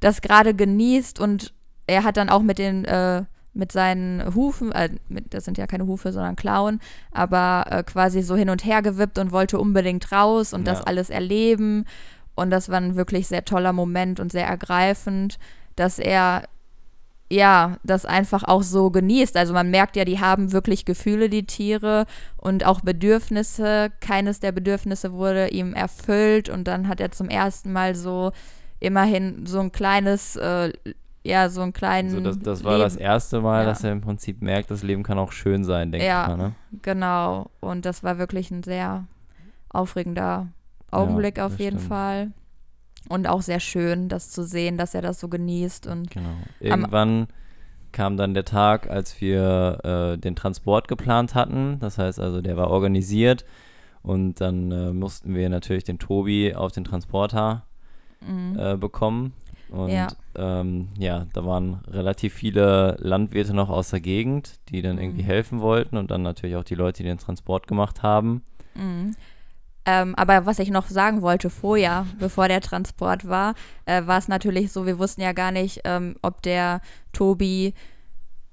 das 0.00 0.20
gerade 0.20 0.52
genießt 0.54 1.18
und 1.18 1.54
er 1.86 2.04
hat 2.04 2.18
dann 2.18 2.28
auch 2.28 2.42
mit 2.42 2.58
den 2.58 2.84
äh, 2.84 3.24
mit 3.54 3.72
seinen 3.72 4.34
Hufen, 4.34 4.70
äh, 4.72 4.90
mit, 5.08 5.32
das 5.32 5.46
sind 5.46 5.56
ja 5.56 5.66
keine 5.66 5.86
Hufe, 5.86 6.12
sondern 6.12 6.36
Klauen, 6.36 6.78
aber 7.10 7.64
äh, 7.70 7.82
quasi 7.84 8.20
so 8.20 8.36
hin 8.36 8.50
und 8.50 8.66
her 8.66 8.82
gewippt 8.82 9.18
und 9.18 9.32
wollte 9.32 9.58
unbedingt 9.58 10.12
raus 10.12 10.52
und 10.52 10.66
das 10.66 10.80
Ja. 10.80 10.84
alles 10.84 11.08
erleben. 11.08 11.86
Und 12.34 12.50
das 12.50 12.68
war 12.68 12.76
ein 12.76 12.96
wirklich 12.96 13.28
sehr 13.28 13.46
toller 13.46 13.72
Moment 13.72 14.20
und 14.20 14.30
sehr 14.30 14.46
ergreifend, 14.46 15.38
dass 15.74 15.98
er 15.98 16.42
ja, 17.30 17.76
das 17.82 18.04
einfach 18.06 18.44
auch 18.44 18.62
so 18.62 18.90
genießt. 18.90 19.36
Also 19.36 19.52
man 19.52 19.70
merkt 19.70 19.96
ja, 19.96 20.04
die 20.04 20.20
haben 20.20 20.52
wirklich 20.52 20.84
Gefühle, 20.84 21.28
die 21.28 21.44
Tiere 21.46 22.06
und 22.36 22.64
auch 22.64 22.80
Bedürfnisse. 22.82 23.90
Keines 24.00 24.38
der 24.40 24.52
Bedürfnisse 24.52 25.12
wurde 25.12 25.48
ihm 25.48 25.74
erfüllt 25.74 26.48
und 26.48 26.68
dann 26.68 26.86
hat 26.88 27.00
er 27.00 27.10
zum 27.10 27.28
ersten 27.28 27.72
Mal 27.72 27.94
so 27.96 28.30
immerhin 28.78 29.44
so 29.46 29.58
ein 29.58 29.72
kleines, 29.72 30.36
äh, 30.36 30.72
ja, 31.24 31.48
so 31.48 31.62
einen 31.62 31.72
kleinen. 31.72 32.10
Also 32.10 32.20
das, 32.20 32.38
das 32.38 32.62
war 32.64 32.72
Leben. 32.74 32.84
das 32.84 32.94
erste 32.96 33.40
Mal, 33.40 33.62
Ja. 33.62 33.70
dass 33.70 33.82
er 33.82 33.90
im 33.90 34.02
Prinzip 34.02 34.40
merkt, 34.42 34.70
das 34.70 34.84
Leben 34.84 35.02
kann 35.02 35.18
auch 35.18 35.32
schön 35.32 35.64
sein, 35.64 35.90
denke 35.90 36.06
Ja. 36.06 36.22
ich 36.22 36.28
mal. 36.28 36.36
Ne? 36.36 36.52
Genau. 36.82 37.50
Und 37.60 37.84
das 37.86 38.04
war 38.04 38.18
wirklich 38.18 38.52
ein 38.52 38.62
sehr 38.62 39.04
aufregender 39.70 40.46
Augenblick 40.92 41.38
Ja, 41.38 41.46
auf 41.46 41.58
jeden 41.58 41.78
stimmt. 41.78 41.88
Fall. 41.92 42.30
Und 43.08 43.28
auch 43.28 43.42
sehr 43.42 43.60
schön, 43.60 44.08
das 44.08 44.30
zu 44.30 44.42
sehen, 44.44 44.78
dass 44.78 44.94
er 44.94 45.02
das 45.02 45.20
so 45.20 45.28
genießt. 45.28 45.86
Und 45.86 46.10
Genau. 46.10 46.30
Irgendwann 46.60 47.28
kam 47.92 48.16
dann 48.16 48.34
der 48.34 48.44
Tag, 48.44 48.90
als 48.90 49.20
wir 49.20 49.78
äh, 50.14 50.18
den 50.18 50.36
Transport 50.36 50.88
geplant 50.88 51.34
hatten. 51.34 51.78
Das 51.80 51.98
heißt 51.98 52.18
also, 52.20 52.40
der 52.42 52.56
war 52.56 52.70
organisiert. 52.70 53.44
Und 54.02 54.40
dann 54.40 54.70
äh, 54.70 54.92
mussten 54.92 55.34
wir 55.34 55.48
natürlich 55.48 55.84
den 55.84 55.98
Tobi 55.98 56.54
auf 56.54 56.72
den 56.72 56.84
Transporter 56.84 57.64
mhm. 58.20 58.56
äh, 58.58 58.76
bekommen. 58.76 59.32
Und 59.68 59.90
Ja. 59.90 60.08
ähm, 60.36 60.88
ja, 60.96 61.26
da 61.32 61.44
waren 61.44 61.80
relativ 61.88 62.34
viele 62.34 62.96
Landwirte 63.00 63.52
noch 63.52 63.68
aus 63.68 63.90
der 63.90 64.00
Gegend, 64.00 64.60
die 64.68 64.80
dann 64.82 64.98
irgendwie 64.98 65.22
Mhm. 65.22 65.26
helfen 65.26 65.60
wollten. 65.60 65.96
Und 65.96 66.10
dann 66.10 66.22
natürlich 66.22 66.54
auch 66.56 66.64
die 66.64 66.76
Leute, 66.76 67.02
die 67.02 67.08
den 67.08 67.18
Transport 67.18 67.66
gemacht 67.66 68.02
haben. 68.02 68.42
Mhm. 68.74 69.14
Ähm, 69.88 70.14
aber 70.16 70.46
was 70.46 70.58
ich 70.58 70.70
noch 70.70 70.88
sagen 70.88 71.22
wollte 71.22 71.48
vorher, 71.48 72.06
bevor 72.18 72.48
der 72.48 72.60
Transport 72.60 73.28
war, 73.28 73.54
äh, 73.84 74.04
war 74.06 74.18
es 74.18 74.26
natürlich 74.28 74.72
so, 74.72 74.84
wir 74.84 74.98
wussten 74.98 75.20
ja 75.20 75.32
gar 75.32 75.52
nicht, 75.52 75.80
ähm, 75.84 76.16
ob 76.22 76.42
der 76.42 76.80
Tobi 77.12 77.72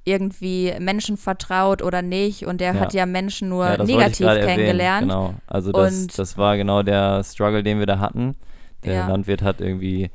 irgendwie 0.06 0.74
Menschen 0.80 1.16
vertraut 1.18 1.82
oder 1.82 2.02
nicht. 2.02 2.46
Und 2.46 2.60
der 2.62 2.74
Ja. 2.76 2.80
hat 2.82 2.94
ja 2.94 3.06
Menschen 3.06 3.50
nur 3.50 3.66
ja, 3.66 3.84
negativ 3.84 4.20
gerade 4.26 4.40
erwähnen, 4.42 4.56
kennengelernt. 4.58 5.02
Genau. 5.04 5.34
Also 5.48 5.72
das, 5.72 6.02
Und- 6.02 6.20
das 6.20 6.38
war 6.38 6.58
genau 6.58 6.84
der 6.84 7.24
Struggle, 7.24 7.64
den 7.64 7.80
wir 7.80 7.86
da 7.86 8.00
hatten. 8.00 8.36
Der 8.84 8.94
Ja. 8.96 9.08
Landwirt 9.08 9.42
hat 9.42 9.62
irgendwie 9.62 10.10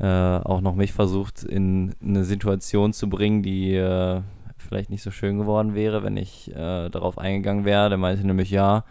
äh, 0.00 0.06
auch 0.06 0.60
noch 0.60 0.74
mich 0.74 0.92
versucht, 0.92 1.44
in 1.44 1.94
eine 2.04 2.24
Situation 2.24 2.92
zu 2.92 3.08
bringen, 3.08 3.44
die 3.44 3.74
äh, 3.76 4.22
vielleicht 4.56 4.90
nicht 4.90 5.02
so 5.04 5.12
schön 5.12 5.38
geworden 5.38 5.74
wäre, 5.76 6.02
wenn 6.02 6.16
ich 6.16 6.50
äh, 6.50 6.88
darauf 6.90 7.16
eingegangen 7.16 7.64
wäre. 7.64 7.88
Der 7.90 7.98
meinte 7.98 8.26
nämlich, 8.26 8.50
ja, 8.50 8.82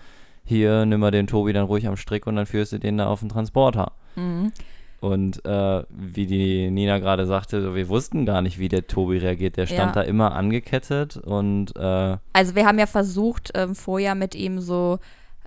hier, 0.43 0.85
nimm 0.85 0.99
mal 0.99 1.11
den 1.11 1.27
Tobi 1.27 1.53
dann 1.53 1.65
ruhig 1.65 1.87
am 1.87 1.97
Strick 1.97 2.27
und 2.27 2.35
dann 2.35 2.45
führst 2.45 2.71
du 2.73 2.79
den 2.79 2.97
da 2.97 3.07
auf 3.07 3.21
den 3.21 3.29
Transporter. 3.29 3.93
Mhm. 4.15 4.51
Und 4.99 5.43
äh, 5.45 5.83
wie 5.89 6.25
die 6.27 6.71
Nina 6.71 6.99
gerade 6.99 7.25
sagte, 7.25 7.75
wir 7.75 7.89
wussten 7.89 8.25
gar 8.25 8.41
nicht, 8.41 8.57
wie 8.57 8.69
der 8.69 8.87
Tobi 8.87 9.17
reagiert. 9.17 9.57
Der 9.57 9.65
stand 9.65 9.95
Ja. 9.95 10.01
da 10.01 10.07
immer 10.07 10.33
angekettet 10.33 11.17
und 11.17 11.75
äh, 11.75 12.17
Also 12.31 12.55
wir 12.55 12.65
haben 12.65 12.79
ja 12.79 12.85
versucht, 12.85 13.51
ähm, 13.53 13.75
vorher 13.75 14.15
mit 14.15 14.33
ihm 14.33 14.61
so 14.61 14.99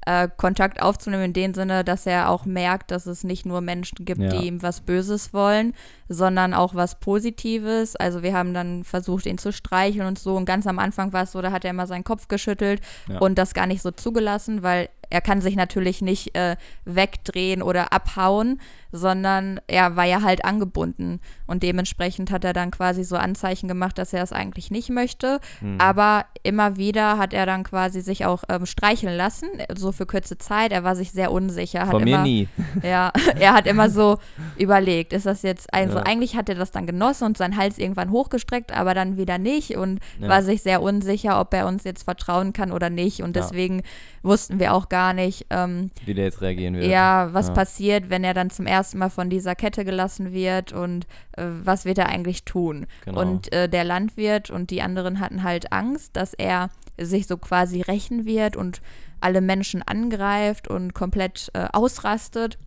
äh, 0.06 0.28
Kontakt 0.36 0.80
aufzunehmen, 0.80 1.24
in 1.24 1.32
dem 1.32 1.52
Sinne, 1.54 1.84
dass 1.84 2.06
er 2.06 2.30
auch 2.30 2.44
merkt, 2.46 2.90
dass 2.90 3.06
es 3.06 3.24
nicht 3.24 3.44
nur 3.44 3.60
Menschen 3.60 4.04
gibt, 4.04 4.20
Ja. 4.20 4.28
die 4.30 4.46
ihm 4.46 4.62
was 4.62 4.80
Böses 4.80 5.34
wollen, 5.34 5.74
sondern 6.08 6.54
auch 6.54 6.74
was 6.74 6.98
Positives. 7.00 7.96
Also 7.96 8.22
wir 8.22 8.32
haben 8.32 8.54
dann 8.54 8.84
versucht, 8.84 9.26
ihn 9.26 9.36
zu 9.38 9.52
streicheln 9.52 10.06
und 10.06 10.18
so. 10.18 10.36
Und 10.36 10.44
ganz 10.44 10.66
am 10.66 10.78
Anfang 10.78 11.12
war 11.12 11.24
es 11.24 11.32
so, 11.32 11.42
da 11.42 11.50
hat 11.52 11.64
er 11.64 11.70
immer 11.70 11.86
seinen 11.86 12.04
Kopf 12.04 12.28
geschüttelt 12.28 12.80
Ja. 13.08 13.18
und 13.18 13.36
das 13.36 13.52
gar 13.52 13.66
nicht 13.66 13.82
so 13.82 13.90
zugelassen, 13.90 14.62
weil 14.62 14.88
er 15.10 15.20
kann 15.20 15.40
sich 15.40 15.54
natürlich 15.56 16.02
nicht 16.02 16.36
äh, 16.36 16.56
wegdrehen 16.84 17.62
oder 17.62 17.92
abhauen, 17.92 18.60
sondern 18.92 19.60
er 19.66 19.96
war 19.96 20.04
ja 20.04 20.22
halt 20.22 20.44
angebunden. 20.44 21.20
Und 21.46 21.62
dementsprechend 21.62 22.30
hat 22.30 22.44
er 22.44 22.52
dann 22.52 22.70
quasi 22.70 23.04
so 23.04 23.16
Anzeichen 23.16 23.68
gemacht, 23.68 23.98
dass 23.98 24.12
er 24.12 24.22
es 24.22 24.32
eigentlich 24.32 24.70
nicht 24.70 24.90
möchte. 24.90 25.40
Mhm. 25.60 25.80
Aber 25.80 26.24
immer 26.42 26.76
wieder 26.76 27.18
hat 27.18 27.32
er 27.32 27.46
dann 27.46 27.62
quasi 27.64 28.00
sich 28.00 28.24
auch 28.26 28.44
ähm, 28.48 28.66
streicheln 28.66 29.16
lassen, 29.16 29.48
so 29.76 29.92
für 29.92 30.06
kurze 30.06 30.38
Zeit. 30.38 30.72
Er 30.72 30.84
war 30.84 30.96
sich 30.96 31.12
sehr 31.12 31.30
unsicher. 31.32 31.86
Von 31.86 32.04
mir 32.04 32.14
immer, 32.16 32.22
nie. 32.22 32.48
Ja, 32.82 33.12
er 33.38 33.52
hat 33.54 33.66
immer 33.66 33.90
so 33.90 34.18
überlegt, 34.56 35.12
ist 35.12 35.26
das 35.26 35.42
jetzt, 35.42 35.72
also 35.72 35.98
Ja. 35.98 36.02
eigentlich 36.04 36.36
hat 36.36 36.48
er 36.48 36.54
das 36.54 36.70
dann 36.70 36.86
genossen 36.86 37.24
und 37.24 37.36
seinen 37.36 37.56
Hals 37.56 37.78
irgendwann 37.78 38.10
hochgestreckt, 38.10 38.72
aber 38.76 38.94
dann 38.94 39.16
wieder 39.16 39.38
nicht 39.38 39.76
und 39.76 40.00
Ja. 40.20 40.28
war 40.28 40.42
sich 40.42 40.62
sehr 40.62 40.82
unsicher, 40.82 41.40
ob 41.40 41.52
er 41.54 41.66
uns 41.66 41.84
jetzt 41.84 42.04
vertrauen 42.04 42.52
kann 42.52 42.72
oder 42.72 42.90
nicht. 42.90 43.22
Und 43.22 43.36
Ja. 43.36 43.42
deswegen 43.42 43.82
wussten 44.22 44.58
wir 44.58 44.74
auch 44.74 44.88
gar 44.88 45.12
nicht, 45.12 45.46
ähm, 45.50 45.90
Wie 46.04 46.14
der 46.14 46.24
jetzt 46.24 46.40
reagieren 46.40 46.74
wird. 46.74 46.86
ja, 46.86 47.28
was 47.32 47.48
Ja. 47.48 47.54
passiert, 47.54 48.10
wenn 48.10 48.24
er 48.24 48.34
dann 48.34 48.50
zum 48.50 48.66
ersten 48.66 48.75
Mal 48.94 49.10
von 49.10 49.30
dieser 49.30 49.54
Kette 49.54 49.84
gelassen 49.84 50.32
wird 50.32 50.72
und 50.72 51.06
äh, 51.36 51.44
was 51.64 51.84
wird 51.84 51.98
er 51.98 52.08
eigentlich 52.08 52.44
tun? 52.44 52.86
Genau. 53.04 53.20
Und 53.20 53.52
äh, 53.52 53.68
der 53.68 53.84
Landwirt 53.84 54.50
und 54.50 54.70
die 54.70 54.82
anderen 54.82 55.20
hatten 55.20 55.42
halt 55.42 55.72
Angst, 55.72 56.16
dass 56.16 56.34
er 56.34 56.70
sich 56.98 57.26
so 57.26 57.36
quasi 57.36 57.82
rächen 57.82 58.24
wird 58.24 58.56
und 58.56 58.80
alle 59.20 59.40
Menschen 59.40 59.82
angreift 59.82 60.68
und 60.68 60.94
komplett 60.94 61.50
äh, 61.54 61.66
ausrastet. 61.72 62.58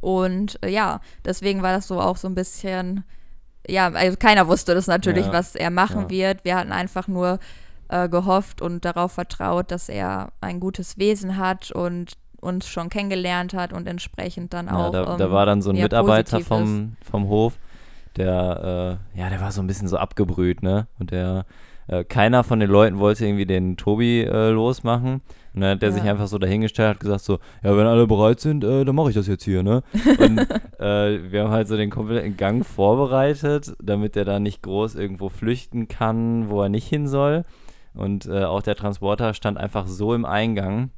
Und 0.00 0.58
äh, 0.62 0.68
ja, 0.68 1.00
deswegen 1.24 1.62
war 1.62 1.72
das 1.72 1.86
so 1.88 2.00
auch 2.00 2.16
so 2.16 2.28
ein 2.28 2.34
bisschen, 2.34 3.04
ja, 3.68 3.88
also 3.88 4.16
keiner 4.16 4.46
wusste 4.48 4.74
das 4.74 4.86
natürlich, 4.86 5.26
Ja. 5.26 5.32
was 5.32 5.54
er 5.54 5.70
machen 5.70 6.02
Ja. 6.02 6.10
wird. 6.10 6.44
Wir 6.44 6.56
hatten 6.56 6.72
einfach 6.72 7.08
nur 7.08 7.38
äh, 7.88 8.08
gehofft 8.08 8.60
und 8.62 8.84
darauf 8.84 9.12
vertraut, 9.12 9.70
dass 9.70 9.88
er 9.88 10.32
ein 10.40 10.58
gutes 10.60 10.98
Wesen 10.98 11.36
hat 11.36 11.70
und 11.70 12.14
uns 12.40 12.68
schon 12.68 12.88
kennengelernt 12.88 13.54
hat 13.54 13.72
und 13.72 13.86
entsprechend 13.86 14.52
dann 14.52 14.66
Ja, 14.66 14.88
auch. 14.88 14.92
da, 14.92 15.12
ähm, 15.12 15.18
da 15.18 15.30
war 15.30 15.46
dann 15.46 15.62
so 15.62 15.70
ein 15.70 15.76
ja, 15.76 15.84
Mitarbeiter 15.84 16.40
vom, 16.40 16.96
vom 17.02 17.28
Hof, 17.28 17.58
der, 18.16 18.98
äh, 19.14 19.18
ja, 19.20 19.28
der 19.30 19.40
war 19.40 19.52
so 19.52 19.60
ein 19.60 19.66
bisschen 19.66 19.88
so 19.88 19.96
abgebrüht, 19.98 20.62
ne? 20.62 20.86
Und 20.98 21.10
der, 21.10 21.44
äh, 21.88 22.02
keiner 22.04 22.44
von 22.44 22.60
den 22.60 22.70
Leuten 22.70 22.98
wollte 22.98 23.26
irgendwie 23.26 23.46
den 23.46 23.76
Tobi 23.76 24.22
äh, 24.22 24.50
losmachen. 24.50 25.20
Und 25.54 25.60
dann 25.62 25.70
hat 25.72 25.82
der 25.82 25.88
Ja. 25.90 25.94
sich 25.94 26.02
einfach 26.04 26.26
so 26.26 26.36
dahingestellt, 26.38 26.88
hat 26.90 27.00
gesagt 27.00 27.20
so, 27.22 27.38
ja, 27.62 27.76
wenn 27.76 27.86
alle 27.86 28.06
bereit 28.06 28.40
sind, 28.40 28.62
äh, 28.64 28.84
dann 28.84 28.94
mache 28.94 29.10
ich 29.10 29.14
das 29.14 29.26
jetzt 29.26 29.44
hier, 29.44 29.62
ne? 29.62 29.82
Und 30.18 30.38
äh, 30.80 31.30
wir 31.32 31.44
haben 31.44 31.50
halt 31.50 31.68
so 31.68 31.76
den 31.76 31.90
kompletten 31.90 32.36
Gang 32.36 32.64
vorbereitet, 32.64 33.74
damit 33.82 34.16
er 34.16 34.24
da 34.24 34.38
nicht 34.40 34.62
groß 34.62 34.94
irgendwo 34.96 35.28
flüchten 35.28 35.88
kann, 35.88 36.48
wo 36.50 36.62
er 36.62 36.68
nicht 36.68 36.88
hin 36.88 37.06
soll. 37.08 37.44
Und 37.94 38.26
äh, 38.26 38.44
auch 38.44 38.60
der 38.62 38.74
Transporter 38.74 39.32
stand 39.32 39.56
einfach 39.56 39.86
so 39.86 40.12
im 40.14 40.24
Eingang, 40.26 40.90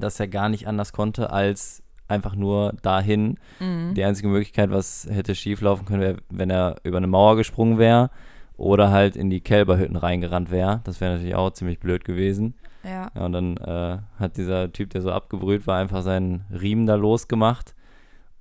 dass 0.00 0.18
er 0.20 0.28
gar 0.28 0.48
nicht 0.48 0.66
anders 0.66 0.92
konnte, 0.92 1.30
als 1.30 1.82
einfach 2.08 2.34
nur 2.34 2.72
dahin. 2.82 3.38
Mhm. 3.60 3.94
Die 3.94 4.02
einzige 4.04 4.28
Möglichkeit, 4.28 4.70
was 4.70 5.06
hätte 5.10 5.34
schieflaufen 5.34 5.86
können, 5.86 6.00
wäre, 6.00 6.16
wenn 6.30 6.50
er 6.50 6.76
über 6.82 6.96
eine 6.96 7.06
Mauer 7.06 7.36
gesprungen 7.36 7.78
wäre 7.78 8.10
oder 8.56 8.90
halt 8.90 9.16
in 9.16 9.30
die 9.30 9.40
Kälberhütten 9.40 9.96
reingerannt 9.96 10.50
wäre. 10.50 10.80
Das 10.84 11.00
wäre 11.00 11.12
natürlich 11.12 11.34
auch 11.36 11.50
ziemlich 11.52 11.78
blöd 11.78 12.04
gewesen. 12.04 12.54
Ja. 12.82 13.10
Ja, 13.14 13.24
und 13.26 13.32
dann 13.32 13.56
äh, 13.58 13.98
hat 14.18 14.36
dieser 14.38 14.72
Typ, 14.72 14.90
der 14.90 15.02
so 15.02 15.12
abgebrüht 15.12 15.66
war, 15.66 15.78
einfach 15.78 16.02
seinen 16.02 16.44
Riemen 16.50 16.86
da 16.86 16.94
losgemacht. 16.94 17.74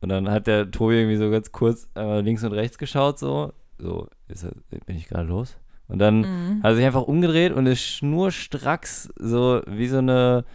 Und 0.01 0.09
dann 0.09 0.29
hat 0.31 0.47
der 0.47 0.71
Tobi 0.71 0.95
irgendwie 0.95 1.17
so 1.17 1.29
ganz 1.29 1.51
kurz 1.51 1.89
einmal 1.93 2.21
links 2.23 2.43
und 2.43 2.53
rechts 2.53 2.77
geschaut, 2.77 3.19
so. 3.19 3.53
So, 3.77 4.07
ist 4.27 4.43
er, 4.43 4.51
bin 4.85 4.95
ich 4.97 5.07
gerade 5.07 5.27
los? 5.27 5.57
Und 5.87 5.99
dann 5.99 6.21
Mhm. 6.21 6.63
hat 6.63 6.71
er 6.71 6.75
sich 6.75 6.85
einfach 6.85 7.03
umgedreht 7.03 7.51
und 7.53 7.65
ist 7.65 7.81
schnurstracks 7.83 9.09
so 9.17 9.61
wie 9.67 9.87
so 9.87 9.97
eine 9.99 10.45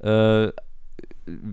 äh, 0.00 0.48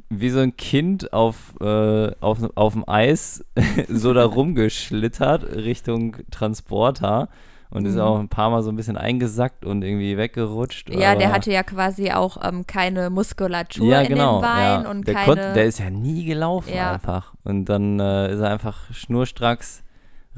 wie 0.09 0.29
so 0.29 0.39
ein 0.39 0.55
Kind 0.55 1.13
auf, 1.13 1.55
äh, 1.59 2.11
auf, 2.19 2.37
auf 2.55 2.73
dem 2.73 2.87
Eis 2.87 3.43
so 3.89 4.13
da 4.13 4.23
rumgeschlittert 4.25 5.43
Richtung 5.55 6.17
Transporter 6.29 7.29
und 7.71 7.87
ist 7.87 7.95
Mhm. 7.95 8.01
auch 8.01 8.19
ein 8.19 8.29
paar 8.29 8.51
Mal 8.51 8.61
so 8.61 8.69
ein 8.69 8.75
bisschen 8.75 8.97
eingesackt 8.97 9.65
und 9.65 9.83
irgendwie 9.83 10.15
weggerutscht. 10.15 10.91
Ja, 10.93 11.15
der 11.15 11.31
hatte 11.31 11.51
ja 11.51 11.63
quasi 11.63 12.11
auch 12.11 12.37
ähm, 12.47 12.67
keine 12.67 13.09
Muskulatur 13.09 13.87
ja, 13.87 14.01
in 14.01 14.09
genau, 14.09 14.35
den 14.37 14.41
Beinen 14.43 14.83
ja. 14.83 14.91
und 14.91 15.07
der, 15.07 15.13
keine. 15.15 15.25
konnt- 15.25 15.55
der 15.55 15.65
ist 15.65 15.79
ja 15.79 15.89
nie 15.89 16.23
gelaufen 16.25 16.71
Ja. 16.75 16.91
einfach. 16.93 17.33
Und 17.43 17.65
dann 17.65 17.99
äh, 17.99 18.31
ist 18.31 18.41
er 18.41 18.51
einfach 18.51 18.93
schnurstracks 18.93 19.81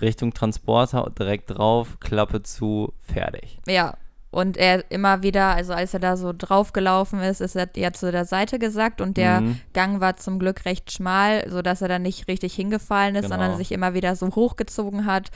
Richtung 0.02 0.34
Transporter 0.34 1.12
direkt 1.18 1.58
drauf, 1.58 1.98
Klappe 2.00 2.42
zu, 2.44 2.94
fertig. 3.02 3.60
ja. 3.68 3.96
Und 4.36 4.58
er 4.58 4.84
immer 4.92 5.24
wieder, 5.24 5.56
also 5.56 5.72
als 5.72 5.94
er 5.94 6.02
da 6.02 6.18
so 6.18 6.34
draufgelaufen 6.38 7.22
ist, 7.22 7.40
ist 7.40 7.56
er 7.56 7.70
ja 7.78 7.94
zu 7.94 8.12
der 8.12 8.26
Seite 8.26 8.60
gesackt 8.60 9.00
und 9.00 9.16
der 9.16 9.40
Mhm. 9.40 9.60
Gang 9.74 10.02
war 10.02 10.18
zum 10.18 10.40
Glück 10.40 10.66
recht 10.66 10.92
schmal, 10.92 11.50
sodass 11.50 11.82
er 11.82 11.88
dann 11.88 12.02
nicht 12.02 12.28
richtig 12.28 12.54
hingefallen 12.54 13.16
ist, 13.16 13.24
Genau. 13.24 13.36
sondern 13.36 13.56
sich 13.58 13.72
immer 13.72 13.94
wieder 13.94 14.18
so 14.18 14.28
hochgezogen 14.36 15.06
hat. 15.06 15.32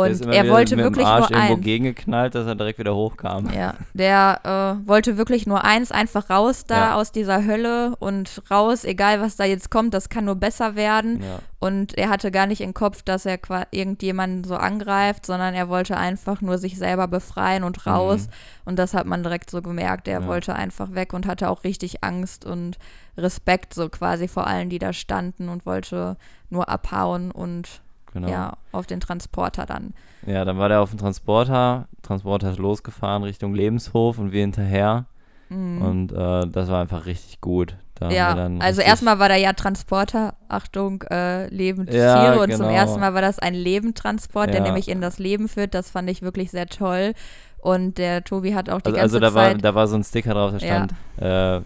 Und 0.00 0.26
er 0.32 0.48
wollte 0.48 0.76
mit 0.76 0.84
wirklich 0.84 1.04
dem 1.06 1.10
Arsch 1.12 1.30
nur 1.30 1.38
irgendwo 1.40 1.56
gegengeknallt, 1.62 2.34
dass 2.34 2.46
er 2.46 2.54
direkt 2.54 2.78
wieder 2.78 2.94
hochkam. 2.94 3.50
Ja, 3.52 3.74
der 3.94 4.78
äh, 4.84 4.88
wollte 4.88 5.16
wirklich 5.18 5.46
nur 5.46 5.64
eins, 5.64 5.90
einfach 5.92 6.30
raus 6.30 6.64
da 6.66 6.76
Ja. 6.78 6.94
aus 6.96 7.12
dieser 7.12 7.44
Hölle 7.44 7.94
und 7.98 8.42
raus, 8.50 8.84
egal 8.84 9.20
was 9.20 9.36
da 9.36 9.44
jetzt 9.44 9.70
kommt, 9.70 9.94
das 9.94 10.08
kann 10.08 10.24
nur 10.24 10.36
besser 10.36 10.76
werden. 10.76 11.22
Ja. 11.22 11.38
Und 11.60 11.98
er 11.98 12.08
hatte 12.08 12.30
gar 12.30 12.46
nicht 12.46 12.60
im 12.60 12.72
Kopf, 12.72 13.02
dass 13.02 13.26
er 13.26 13.38
irgendjemanden 13.72 14.44
so 14.44 14.54
angreift, 14.56 15.26
sondern 15.26 15.54
er 15.54 15.68
wollte 15.68 15.96
einfach 15.96 16.40
nur 16.40 16.56
sich 16.58 16.78
selber 16.78 17.08
befreien 17.08 17.64
und 17.64 17.84
raus. 17.86 18.28
Und 18.64 18.78
das 18.78 18.94
hat 18.94 19.06
man 19.06 19.22
direkt 19.24 19.50
so 19.50 19.60
gemerkt. 19.60 20.06
Er 20.06 20.20
Mhm. 20.20 20.26
Ja. 20.26 20.30
wollte 20.32 20.54
einfach 20.54 20.94
weg 20.94 21.12
und 21.14 21.26
hatte 21.26 21.48
auch 21.50 21.64
richtig 21.64 22.04
Angst 22.04 22.44
und 22.44 22.78
Respekt 23.16 23.74
so 23.74 23.88
quasi 23.88 24.28
vor 24.28 24.46
allen, 24.46 24.70
die 24.70 24.78
da 24.78 24.92
standen 24.92 25.48
und 25.48 25.66
wollte 25.66 26.16
nur 26.50 26.68
abhauen 26.68 27.32
und 27.32 27.80
Genau. 28.22 28.28
ja, 28.32 28.52
auf 28.72 28.86
den 28.86 29.00
Transporter 29.00 29.66
dann. 29.66 29.94
Ja, 30.26 30.44
dann 30.44 30.58
war 30.58 30.68
der 30.68 30.80
auf 30.80 30.90
dem 30.90 30.98
Transporter. 30.98 31.88
Transporter 32.02 32.50
ist 32.50 32.58
losgefahren 32.58 33.22
Richtung 33.22 33.54
Lebenshof 33.54 34.18
und 34.18 34.32
wir 34.32 34.40
hinterher. 34.40 35.06
Und 35.50 36.12
äh, 36.12 36.46
das 36.46 36.68
war 36.68 36.82
einfach 36.82 37.06
richtig 37.06 37.40
gut. 37.40 37.76
Da 37.94 38.06
Mhm. 38.08 38.12
Ja, 38.12 38.50
also 38.60 38.82
erstmal 38.82 39.18
war 39.18 39.30
da 39.30 39.34
ja 39.34 39.54
Transporter, 39.54 40.34
Achtung, 40.48 41.02
äh, 41.10 41.46
lebende 41.48 41.96
Ja, 41.96 42.32
Tiere 42.32 42.42
und 42.44 42.52
zum 42.52 42.66
genau. 42.66 42.74
ersten 42.74 43.00
Mal 43.00 43.14
war 43.14 43.22
das 43.22 43.38
ein 43.38 43.54
Lebendtransport, 43.54 44.48
der 44.48 44.56
Ja. 44.58 44.62
nämlich 44.62 44.88
in 44.90 45.00
das 45.00 45.18
Leben 45.18 45.48
führt. 45.48 45.72
Das 45.72 45.90
fand 45.90 46.10
ich 46.10 46.20
wirklich 46.20 46.50
sehr 46.50 46.66
toll. 46.66 47.14
Und 47.60 47.96
der 47.96 48.22
Tobi 48.24 48.54
hat 48.54 48.68
auch 48.68 48.82
die 48.82 48.90
Also, 48.90 48.96
ganze 49.00 49.16
also 49.16 49.20
da, 49.20 49.34
war, 49.34 49.52
Zeit. 49.52 49.64
da 49.64 49.74
war 49.74 49.86
so 49.88 49.96
ein 49.96 50.04
Sticker 50.04 50.34
drauf, 50.34 50.52
da 50.58 50.58
Ja. 50.66 50.86
stand 50.86 50.94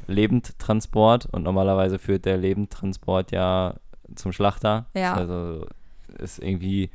äh, 0.08 0.12
Lebendtransport 0.12 1.26
und 1.32 1.42
normalerweise 1.42 1.98
führt 1.98 2.24
der 2.24 2.36
Lebendtransport 2.38 3.32
ja 3.32 3.74
zum 4.14 4.32
Schlachter. 4.32 4.86
Ja. 4.94 5.14
Also 5.14 5.66
ist 6.18 6.38
irgendwie 6.38 6.90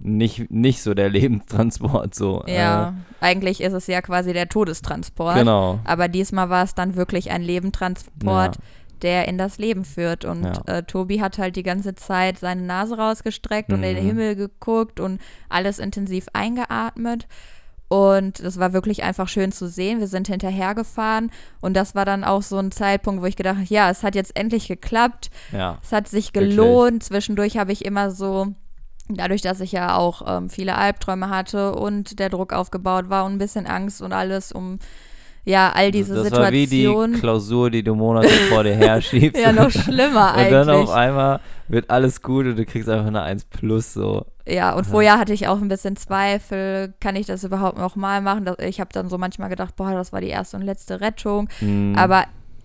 nicht, 0.00 0.50
nicht 0.50 0.82
so 0.82 0.94
der 0.94 1.08
Lebendtransport 1.16 2.14
so. 2.14 2.44
ja, 2.46 2.94
eigentlich 3.20 3.60
ist 3.60 3.72
es 3.72 3.86
ja 3.86 4.02
quasi 4.02 4.32
der 4.32 4.48
Todestransport. 4.48 5.36
Äh, 5.36 5.40
genau. 5.40 5.80
Aber 5.84 6.08
diesmal 6.08 6.50
war 6.50 6.64
es 6.64 6.74
dann 6.74 6.96
wirklich 6.96 7.30
ein 7.30 7.42
Lebendtransport, 7.42 8.56
Ja. 8.56 8.62
der 9.02 9.28
in 9.28 9.38
das 9.38 9.58
Leben 9.58 9.84
führt. 9.84 10.24
Und 10.24 10.44
Ja. 10.44 10.62
äh, 10.66 10.82
Tobi 10.82 11.20
hat 11.20 11.38
halt 11.38 11.56
die 11.56 11.62
ganze 11.62 11.94
Zeit 11.94 12.38
seine 12.38 12.62
Nase 12.62 12.96
rausgestreckt 12.98 13.72
und 13.72 13.82
in 13.82 13.94
den 13.94 14.04
Mhm. 14.04 14.08
Himmel 14.08 14.36
geguckt 14.36 15.00
und 15.00 15.20
alles 15.48 15.78
intensiv 15.78 16.26
eingeatmet. 16.32 17.26
Und 17.88 18.44
das 18.44 18.58
war 18.58 18.72
wirklich 18.72 19.04
einfach 19.04 19.28
schön 19.28 19.52
zu 19.52 19.68
sehen. 19.68 20.00
Wir 20.00 20.08
sind 20.08 20.26
hinterhergefahren 20.26 21.30
und 21.60 21.74
das 21.74 21.94
war 21.94 22.04
dann 22.04 22.24
auch 22.24 22.42
so 22.42 22.58
ein 22.58 22.72
Zeitpunkt, 22.72 23.22
wo 23.22 23.26
ich 23.26 23.36
gedacht 23.36 23.56
habe, 23.56 23.66
ja, 23.68 23.90
es 23.90 24.02
hat 24.02 24.16
jetzt 24.16 24.36
endlich 24.36 24.66
geklappt. 24.66 25.30
Ja. 25.52 25.78
Es 25.82 25.92
hat 25.92 26.08
sich 26.08 26.34
Wirklich. 26.34 26.56
gelohnt. 26.56 27.04
Zwischendurch 27.04 27.56
habe 27.58 27.70
ich 27.70 27.84
immer 27.84 28.10
so, 28.10 28.48
dadurch, 29.08 29.42
dass 29.42 29.60
ich 29.60 29.70
ja 29.70 29.96
auch 29.96 30.22
ähm, 30.26 30.50
viele 30.50 30.76
Albträume 30.76 31.30
hatte 31.30 31.74
und 31.76 32.18
der 32.18 32.28
Druck 32.28 32.52
aufgebaut 32.52 33.08
war 33.08 33.24
und 33.24 33.34
ein 33.34 33.38
bisschen 33.38 33.66
Angst 33.66 34.02
und 34.02 34.12
alles 34.12 34.50
um 34.50 34.78
ja 35.46 35.72
all 35.74 35.90
diese 35.90 36.14
das 36.14 36.30
war 36.32 36.52
wie 36.52 36.66
die 36.66 36.82
Situationen. 36.82 37.18
Klausur, 37.20 37.70
die 37.70 37.82
du 37.82 37.94
Monate 37.94 38.28
vor 38.28 38.62
dir 38.64 38.74
herschiebst. 38.76 39.40
Ja, 39.42 39.52
noch 39.52 39.70
schlimmer 39.70 40.34
Und 40.36 40.50
dann 40.50 40.68
auf 40.68 40.76
eigentlich. 40.90 40.90
einmal 40.94 41.40
wird 41.68 41.88
alles 41.90 42.20
gut 42.20 42.44
und 42.46 42.56
du 42.56 42.64
kriegst 42.66 42.88
einfach 42.88 43.06
eine 43.06 43.22
1 43.22 43.44
plus 43.46 43.94
so. 43.94 44.26
Ja, 44.48 44.74
und 44.74 44.84
vorher 44.86 45.18
hatte 45.18 45.32
ich 45.32 45.48
auch 45.48 45.60
ein 45.60 45.68
bisschen 45.68 45.96
Zweifel, 45.96 46.94
kann 47.00 47.16
ich 47.16 47.26
das 47.26 47.42
überhaupt 47.42 47.78
noch 47.78 47.96
mal 47.96 48.20
machen? 48.20 48.44
Das- 48.44 48.58
Ich 48.60 48.78
habe 48.80 48.90
dann 48.92 49.08
so 49.08 49.18
manchmal 49.18 49.48
gedacht, 49.48 49.74
boah, 49.76 49.92
das 49.92 50.12
war 50.12 50.20
die 50.20 50.28
erste 50.28 50.56
und 50.56 50.62
letzte 50.62 51.00
Rettung. 51.00 51.48
Hm, 51.60 51.94
Aber 51.96 52.24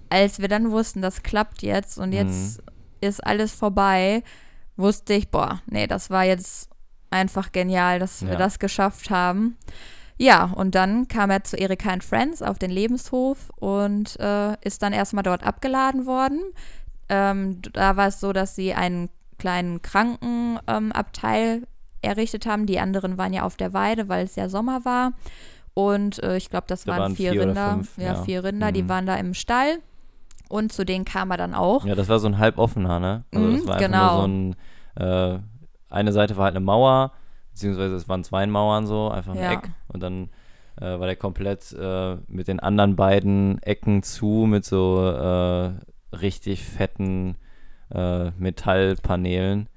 als 0.09 0.39
wir 0.39 0.47
dann 0.47 0.69
wussten, 0.71 1.01
das 1.01 1.23
klappt 1.23 1.61
jetzt 1.63 1.97
und 1.97 2.11
jetzt 2.11 2.61
ist 2.99 3.25
alles 3.25 3.51
vorbei, 3.53 4.21
wusste 4.77 5.13
ich, 5.13 5.29
boah, 5.29 5.61
nee, 5.67 5.87
das 5.87 6.09
war 6.11 6.23
jetzt 6.25 6.69
einfach 7.09 7.51
genial, 7.51 7.97
dass 7.99 8.21
wir 8.23 8.33
Ja. 8.33 8.37
das 8.37 8.59
geschafft 8.59 9.09
haben. 9.09 9.57
Ja, 10.17 10.45
und 10.55 10.75
dann 10.75 11.07
kam 11.07 11.29
er 11.31 11.43
zu 11.43 11.57
Erika 11.57 11.89
and 11.91 12.03
Friends 12.03 12.41
auf 12.41 12.59
den 12.59 12.69
Lebenshof 12.71 13.49
und 13.57 14.19
äh, 14.19 14.55
ist 14.61 14.83
dann 14.83 14.93
erstmal 14.93 15.23
dort 15.23 15.43
abgeladen 15.45 16.05
worden. 16.05 16.41
Ähm, 17.09 17.61
da 17.73 17.97
war 17.97 18.07
es 18.07 18.19
so, 18.19 18.31
dass 18.33 18.55
sie 18.55 18.73
einen 18.73 19.09
kleinen 19.39 19.81
Krankenabteil 19.81 21.57
ähm, 21.57 21.67
errichtet 22.01 22.45
haben. 22.45 22.65
Die 22.65 22.79
anderen 22.79 23.17
waren 23.17 23.33
ja 23.33 23.43
auf 23.43 23.57
der 23.57 23.73
Weide, 23.73 24.09
weil 24.09 24.25
es 24.25 24.35
ja 24.35 24.49
Sommer 24.49 24.85
war. 24.85 25.13
Und 25.73 26.21
äh, 26.23 26.37
ich 26.37 26.49
glaube, 26.49 26.65
das 26.67 26.83
Da 26.83 26.91
waren, 26.93 26.99
waren 27.01 27.15
vier, 27.15 27.31
vier 27.31 27.41
Rinder. 27.47 27.71
fünf, 27.71 27.97
ja, 27.97 28.03
ja. 28.13 28.23
vier 28.23 28.43
Rinder, 28.43 28.71
die 28.71 28.83
Mhm. 28.83 28.89
waren 28.89 29.05
da 29.05 29.15
im 29.15 29.33
Stall. 29.33 29.79
Und 30.49 30.73
zu 30.73 30.83
denen 30.85 31.05
kam 31.05 31.31
er 31.31 31.37
dann 31.37 31.53
auch. 31.53 31.85
Ja, 31.85 31.95
das 31.95 32.09
war 32.09 32.19
so 32.19 32.27
ein 32.27 32.37
halboffener, 32.37 32.99
ne? 32.99 33.23
Also 33.33 33.47
Mhm, 33.47 33.53
das 33.53 33.67
war 33.67 33.75
einfach 33.77 33.87
genau. 33.87 34.11
nur 34.11 34.21
so 34.21 34.27
ein, 34.27 35.35
äh, 35.35 35.39
eine 35.89 36.11
Seite 36.11 36.35
war 36.37 36.45
halt 36.45 36.55
eine 36.55 36.65
Mauer, 36.65 37.11
beziehungsweise 37.51 37.95
es 37.95 38.09
waren 38.09 38.23
zwei 38.25 38.45
Mauern 38.47 38.85
so, 38.85 39.09
einfach 39.09 39.31
ein 39.33 39.37
Ja. 39.39 39.53
Eck. 39.53 39.69
Und 39.91 40.01
dann 40.01 40.29
äh, 40.79 40.99
war 40.99 41.07
der 41.07 41.15
komplett 41.15 41.73
äh, 41.73 42.17
mit 42.27 42.47
den 42.47 42.59
anderen 42.59 42.95
beiden 42.95 43.61
Ecken 43.63 44.03
zu, 44.03 44.45
mit 44.47 44.65
so 44.65 45.05
äh, 45.05 45.71
richtig 46.15 46.63
fetten 46.63 47.35
äh, 47.93 48.31
Metallpaneelen. 48.31 49.67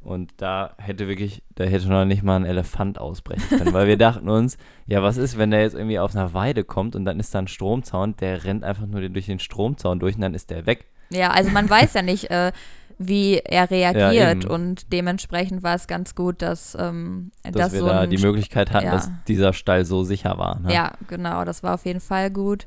Und 0.00 0.32
da 0.36 0.74
hätte 0.78 1.08
wirklich, 1.08 1.42
da 1.54 1.64
hätte 1.64 1.88
noch 1.88 2.04
nicht 2.04 2.22
mal 2.22 2.36
ein 2.36 2.44
Elefant 2.44 2.98
ausbrechen 2.98 3.58
können, 3.58 3.72
weil 3.72 3.88
wir 3.88 3.96
dachten 3.98 4.28
uns, 4.28 4.56
ja, 4.86 5.02
was 5.02 5.16
ist, 5.16 5.36
wenn 5.36 5.50
der 5.50 5.62
jetzt 5.62 5.74
irgendwie 5.74 5.98
auf 5.98 6.14
einer 6.14 6.32
Weide 6.32 6.64
kommt 6.64 6.94
und 6.94 7.04
dann 7.04 7.20
ist 7.20 7.34
da 7.34 7.40
ein 7.40 7.48
Stromzaun, 7.48 8.16
der 8.16 8.44
rennt 8.44 8.64
einfach 8.64 8.86
nur 8.86 9.06
durch 9.08 9.26
den 9.26 9.40
Stromzaun 9.40 9.98
durch 9.98 10.14
und 10.14 10.22
dann 10.22 10.34
ist 10.34 10.50
der 10.50 10.66
weg. 10.66 10.86
Ja, 11.10 11.30
also 11.30 11.50
man 11.50 11.68
weiß 11.68 11.94
ja 11.94 12.02
nicht, 12.02 12.30
äh, 12.30 12.52
wie 12.98 13.38
er 13.38 13.70
reagiert. 13.70 14.44
eben. 14.44 14.50
und 14.50 14.92
dementsprechend 14.92 15.62
war 15.62 15.74
es 15.74 15.86
ganz 15.86 16.14
gut, 16.14 16.42
dass, 16.42 16.76
ähm, 16.78 17.30
dass 17.44 17.52
dass 17.52 17.72
wir 17.72 17.80
so 17.80 17.86
da 17.86 18.06
die 18.06 18.18
Möglichkeit 18.18 18.72
hatten, 18.72 18.86
ja. 18.86 18.92
dass 18.92 19.10
dieser 19.28 19.52
Stall 19.52 19.84
so 19.84 20.02
sicher 20.02 20.36
war. 20.36 20.60
Ne? 20.60 20.74
Ja, 20.74 20.92
genau, 21.06 21.44
das 21.44 21.62
war 21.62 21.74
auf 21.74 21.86
jeden 21.86 22.00
Fall 22.00 22.30
gut. 22.30 22.66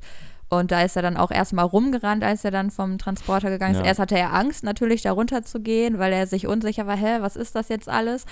Und 0.50 0.72
da 0.72 0.82
ist 0.82 0.98
er 0.98 1.02
dann 1.02 1.16
auch 1.16 1.32
erstmal 1.32 1.64
rumgerannt, 1.64 2.26
als 2.26 2.44
er 2.44 2.52
dann 2.52 2.72
vom 2.72 2.98
Transporter 2.98 3.50
gegangen 3.50 3.76
ist. 3.76 3.80
Ja. 3.82 3.86
Erst 3.86 4.02
hatte 4.02 4.18
er 4.18 4.34
Angst, 4.34 4.66
natürlich 4.66 5.02
da 5.02 5.14
runter 5.14 5.44
zu 5.44 5.62
gehen, 5.62 5.98
weil 5.98 6.12
er 6.12 6.28
sich 6.28 6.46
unsicher 6.46 6.88
war, 6.88 6.98
hä, 6.98 7.20
was 7.22 7.38
ist 7.38 7.56
das 7.56 7.70
jetzt 7.70 7.88
alles? 7.88 8.26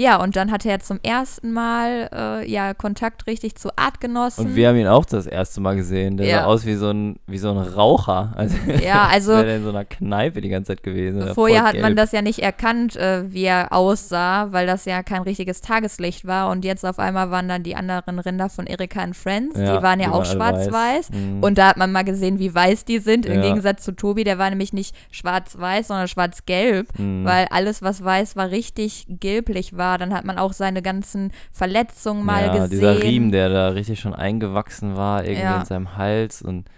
Ja, 0.00 0.22
und 0.22 0.36
dann 0.36 0.52
hatte 0.52 0.68
er 0.70 0.78
zum 0.78 1.00
ersten 1.02 1.52
Mal 1.52 2.08
äh, 2.12 2.48
ja 2.50 2.72
Kontakt 2.72 3.26
richtig 3.26 3.56
zu 3.56 3.70
Artgenossen. 3.76 4.46
Und 4.46 4.54
wir 4.54 4.68
haben 4.68 4.76
ihn 4.76 4.86
auch 4.86 5.04
das 5.04 5.26
erste 5.26 5.60
Mal 5.60 5.74
gesehen. 5.74 6.16
Der 6.16 6.26
Ja. 6.28 6.38
sah 6.40 6.44
aus 6.44 6.64
wie 6.66 6.76
so 6.76 6.90
ein, 6.90 7.16
wie 7.26 7.38
so 7.38 7.50
ein 7.50 7.58
Raucher. 7.58 8.32
Also, 8.36 8.56
Ja, 8.80 9.08
also- 9.10 9.32
wäre 9.32 9.56
in 9.56 9.64
so 9.64 9.70
einer 9.70 9.84
Kneipe 9.84 10.40
die 10.40 10.50
ganze 10.50 10.68
Zeit 10.68 10.84
gewesen. 10.84 11.34
Vorher 11.34 11.64
hat 11.64 11.76
man 11.80 11.96
das 11.96 12.12
ja 12.12 12.22
nicht 12.22 12.38
erkannt, 12.38 12.94
äh, 12.94 13.24
wie 13.32 13.42
er 13.42 13.72
aussah, 13.72 14.52
weil 14.52 14.68
das 14.68 14.84
ja 14.84 15.02
kein 15.02 15.22
richtiges 15.22 15.60
Tageslicht 15.62 16.24
war. 16.26 16.50
Und 16.50 16.64
jetzt 16.64 16.86
auf 16.86 17.00
einmal 17.00 17.32
waren 17.32 17.48
dann 17.48 17.64
die 17.64 17.74
anderen 17.74 18.20
Rinder 18.20 18.48
von 18.48 18.66
Erika 18.68 19.00
and 19.00 19.16
Friends. 19.16 19.58
Ja, 19.58 19.78
die 19.78 19.82
waren 19.82 19.98
ja 19.98 20.06
die 20.10 20.12
auch 20.12 20.24
schwarz-weiß. 20.24 21.10
Mhm. 21.10 21.42
Und 21.42 21.58
da 21.58 21.70
hat 21.70 21.76
man 21.76 21.90
mal 21.90 22.04
gesehen, 22.04 22.38
wie 22.38 22.54
weiß 22.54 22.84
die 22.84 23.00
sind. 23.00 23.26
Im 23.26 23.36
Ja. 23.36 23.48
Gegensatz 23.48 23.82
zu 23.82 23.90
Tobi, 23.92 24.22
der 24.22 24.38
war 24.38 24.48
nämlich 24.48 24.72
nicht 24.72 24.94
schwarz-weiß, 25.10 25.88
sondern 25.88 26.06
schwarz-gelb. 26.06 26.96
Mhm. 26.98 27.24
Weil 27.24 27.46
alles, 27.50 27.82
was 27.82 28.04
weiß 28.04 28.36
war, 28.36 28.50
richtig 28.52 29.06
gelblich 29.08 29.76
war. 29.76 29.87
Dann 29.96 30.12
hat 30.12 30.24
man 30.26 30.36
auch 30.38 30.52
seine 30.52 30.82
ganzen 30.82 31.30
Verletzungen 31.52 32.26
mal 32.26 32.44
ja, 32.46 32.52
gesehen. 32.52 32.70
dieser 32.70 33.02
Riemen, 33.02 33.32
der 33.32 33.48
da 33.48 33.68
richtig 33.68 34.00
schon 34.00 34.12
eingewachsen 34.14 34.96
war, 34.96 35.24
irgendwie 35.24 35.42
Ja. 35.42 35.60
in 35.60 35.64
seinem 35.64 35.96
Hals 35.96 36.42
und 36.42 36.68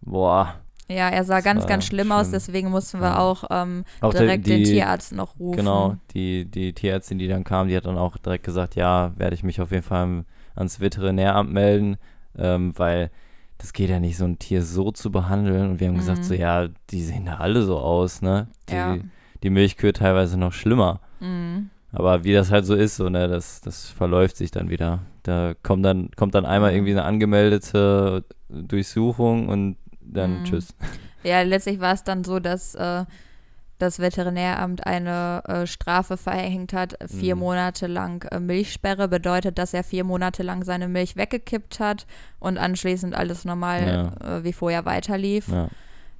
boah. 0.00 0.54
Ja, 0.88 1.08
er 1.08 1.24
sah 1.24 1.40
ganz, 1.40 1.62
war 1.62 1.68
ganz 1.70 1.86
schlimm 1.86 2.12
aus. 2.12 2.26
schlimm. 2.26 2.32
Deswegen 2.32 2.70
mussten 2.70 3.00
wir 3.00 3.08
Ja. 3.08 3.18
auch 3.18 3.44
ähm, 3.50 3.84
Auch 4.00 4.12
direkt 4.12 4.46
den 4.46 4.58
die- 4.58 4.64
Tierarzt 4.72 5.12
noch 5.14 5.38
rufen. 5.38 5.56
Genau, 5.56 5.96
die, 6.12 6.44
die 6.44 6.74
Tierärztin, 6.74 7.18
die 7.18 7.28
dann 7.28 7.44
kam, 7.44 7.68
die 7.68 7.76
hat 7.76 7.86
dann 7.86 7.96
auch 7.96 8.18
direkt 8.18 8.44
gesagt, 8.44 8.74
ja, 8.76 9.12
werde 9.16 9.34
ich 9.34 9.42
mich 9.42 9.60
auf 9.60 9.70
jeden 9.70 9.82
Fall 9.84 10.24
ans 10.54 10.80
Veterinäramt 10.80 11.50
melden, 11.50 11.96
ähm, 12.36 12.72
weil 12.76 13.10
das 13.58 13.72
geht 13.72 13.88
ja 13.90 14.00
nicht, 14.00 14.16
so 14.18 14.24
ein 14.24 14.38
Tier 14.40 14.62
so 14.62 14.90
zu 14.90 15.10
behandeln. 15.12 15.70
Und 15.70 15.80
wir 15.80 15.86
haben 15.88 15.96
gesagt, 15.96 16.18
Mhm. 16.18 16.24
so, 16.24 16.34
ja, 16.34 16.66
die 16.90 17.02
sehen 17.02 17.24
da 17.26 17.36
alle 17.36 17.62
so 17.62 17.78
aus, 17.78 18.20
ne? 18.20 18.48
Die, 18.68 18.74
Ja. 18.74 18.96
die 19.42 19.50
Milchkühe 19.50 19.92
teilweise 19.92 20.36
noch 20.36 20.52
schlimmer. 20.52 21.00
Mhm. 21.20 21.70
Aber 21.92 22.24
wie 22.24 22.32
das 22.32 22.50
halt 22.50 22.64
so 22.64 22.74
ist, 22.74 22.96
so, 22.96 23.08
ne, 23.10 23.28
das, 23.28 23.60
das 23.60 23.88
verläuft 23.90 24.36
sich 24.36 24.50
dann 24.50 24.70
wieder. 24.70 25.00
Da 25.24 25.52
kommt 25.62 25.84
dann, 25.84 26.10
kommt 26.16 26.34
dann 26.34 26.46
einmal 26.46 26.70
Mhm. 26.70 26.76
irgendwie 26.76 26.92
eine 26.92 27.04
angemeldete 27.04 28.24
Durchsuchung 28.48 29.48
und 29.48 29.76
dann 30.00 30.38
Mhm. 30.40 30.44
tschüss. 30.44 30.74
Ja, 31.22 31.42
letztlich 31.42 31.80
war 31.80 31.92
es 31.94 32.02
dann 32.02 32.24
so, 32.24 32.40
dass 32.40 32.74
äh, 32.74 33.04
das 33.78 33.98
Veterinäramt 33.98 34.86
eine 34.86 35.42
äh, 35.46 35.66
Strafe 35.66 36.16
verhängt 36.16 36.72
hat, 36.72 36.96
vier 37.08 37.34
Mhm. 37.36 37.40
Monate 37.42 37.86
lang 37.88 38.24
äh, 38.30 38.40
Milchsperre, 38.40 39.08
bedeutet, 39.08 39.58
dass 39.58 39.74
er 39.74 39.84
vier 39.84 40.04
Monate 40.04 40.42
lang 40.42 40.64
seine 40.64 40.88
Milch 40.88 41.16
weggekippt 41.16 41.78
hat 41.80 42.06
und 42.40 42.58
anschließend 42.58 43.14
alles 43.14 43.44
normal 43.44 44.12
äh, 44.24 44.44
wie 44.44 44.52
vorher 44.52 44.84
weiterlief. 44.84 45.48
Ja. 45.48 45.68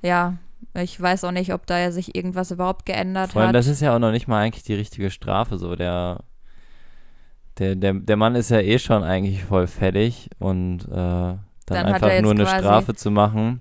Ja. 0.03 0.35
Ich 0.75 1.01
weiß 1.01 1.25
auch 1.25 1.33
nicht, 1.33 1.53
ob 1.53 1.67
da 1.67 1.91
sich 1.93 2.15
irgendwas 2.15 2.51
überhaupt 2.51 2.87
geändert 2.87 3.33
Vor 3.33 3.43
allem, 3.43 3.49
hat. 3.49 3.55
das 3.55 3.67
ist 3.67 3.81
ja 3.81 3.95
auch 3.95 3.99
noch 3.99 4.13
nicht 4.13 4.29
mal 4.29 4.41
eigentlich 4.41 4.65
die 4.65 4.75
richtige 4.75 5.11
Strafe. 5.11 5.59
So, 5.59 5.77
der, 5.77 6.25
der, 7.59 7.75
der, 7.77 7.95
der 7.95 8.17
Mann 8.17 8.35
ist 8.35 8.51
ja 8.51 8.61
eh 8.61 8.79
schon 8.79 9.03
eigentlich 9.03 9.45
voll 9.45 9.67
fertig 9.67 10.31
und 10.39 10.85
äh, 10.91 11.37
dann, 11.67 11.87
Dann 11.87 11.95
einfach 11.95 12.21
nur 12.21 12.33
eine 12.33 12.47
Strafe 12.47 12.95
zu 12.95 13.11
machen. 13.11 13.61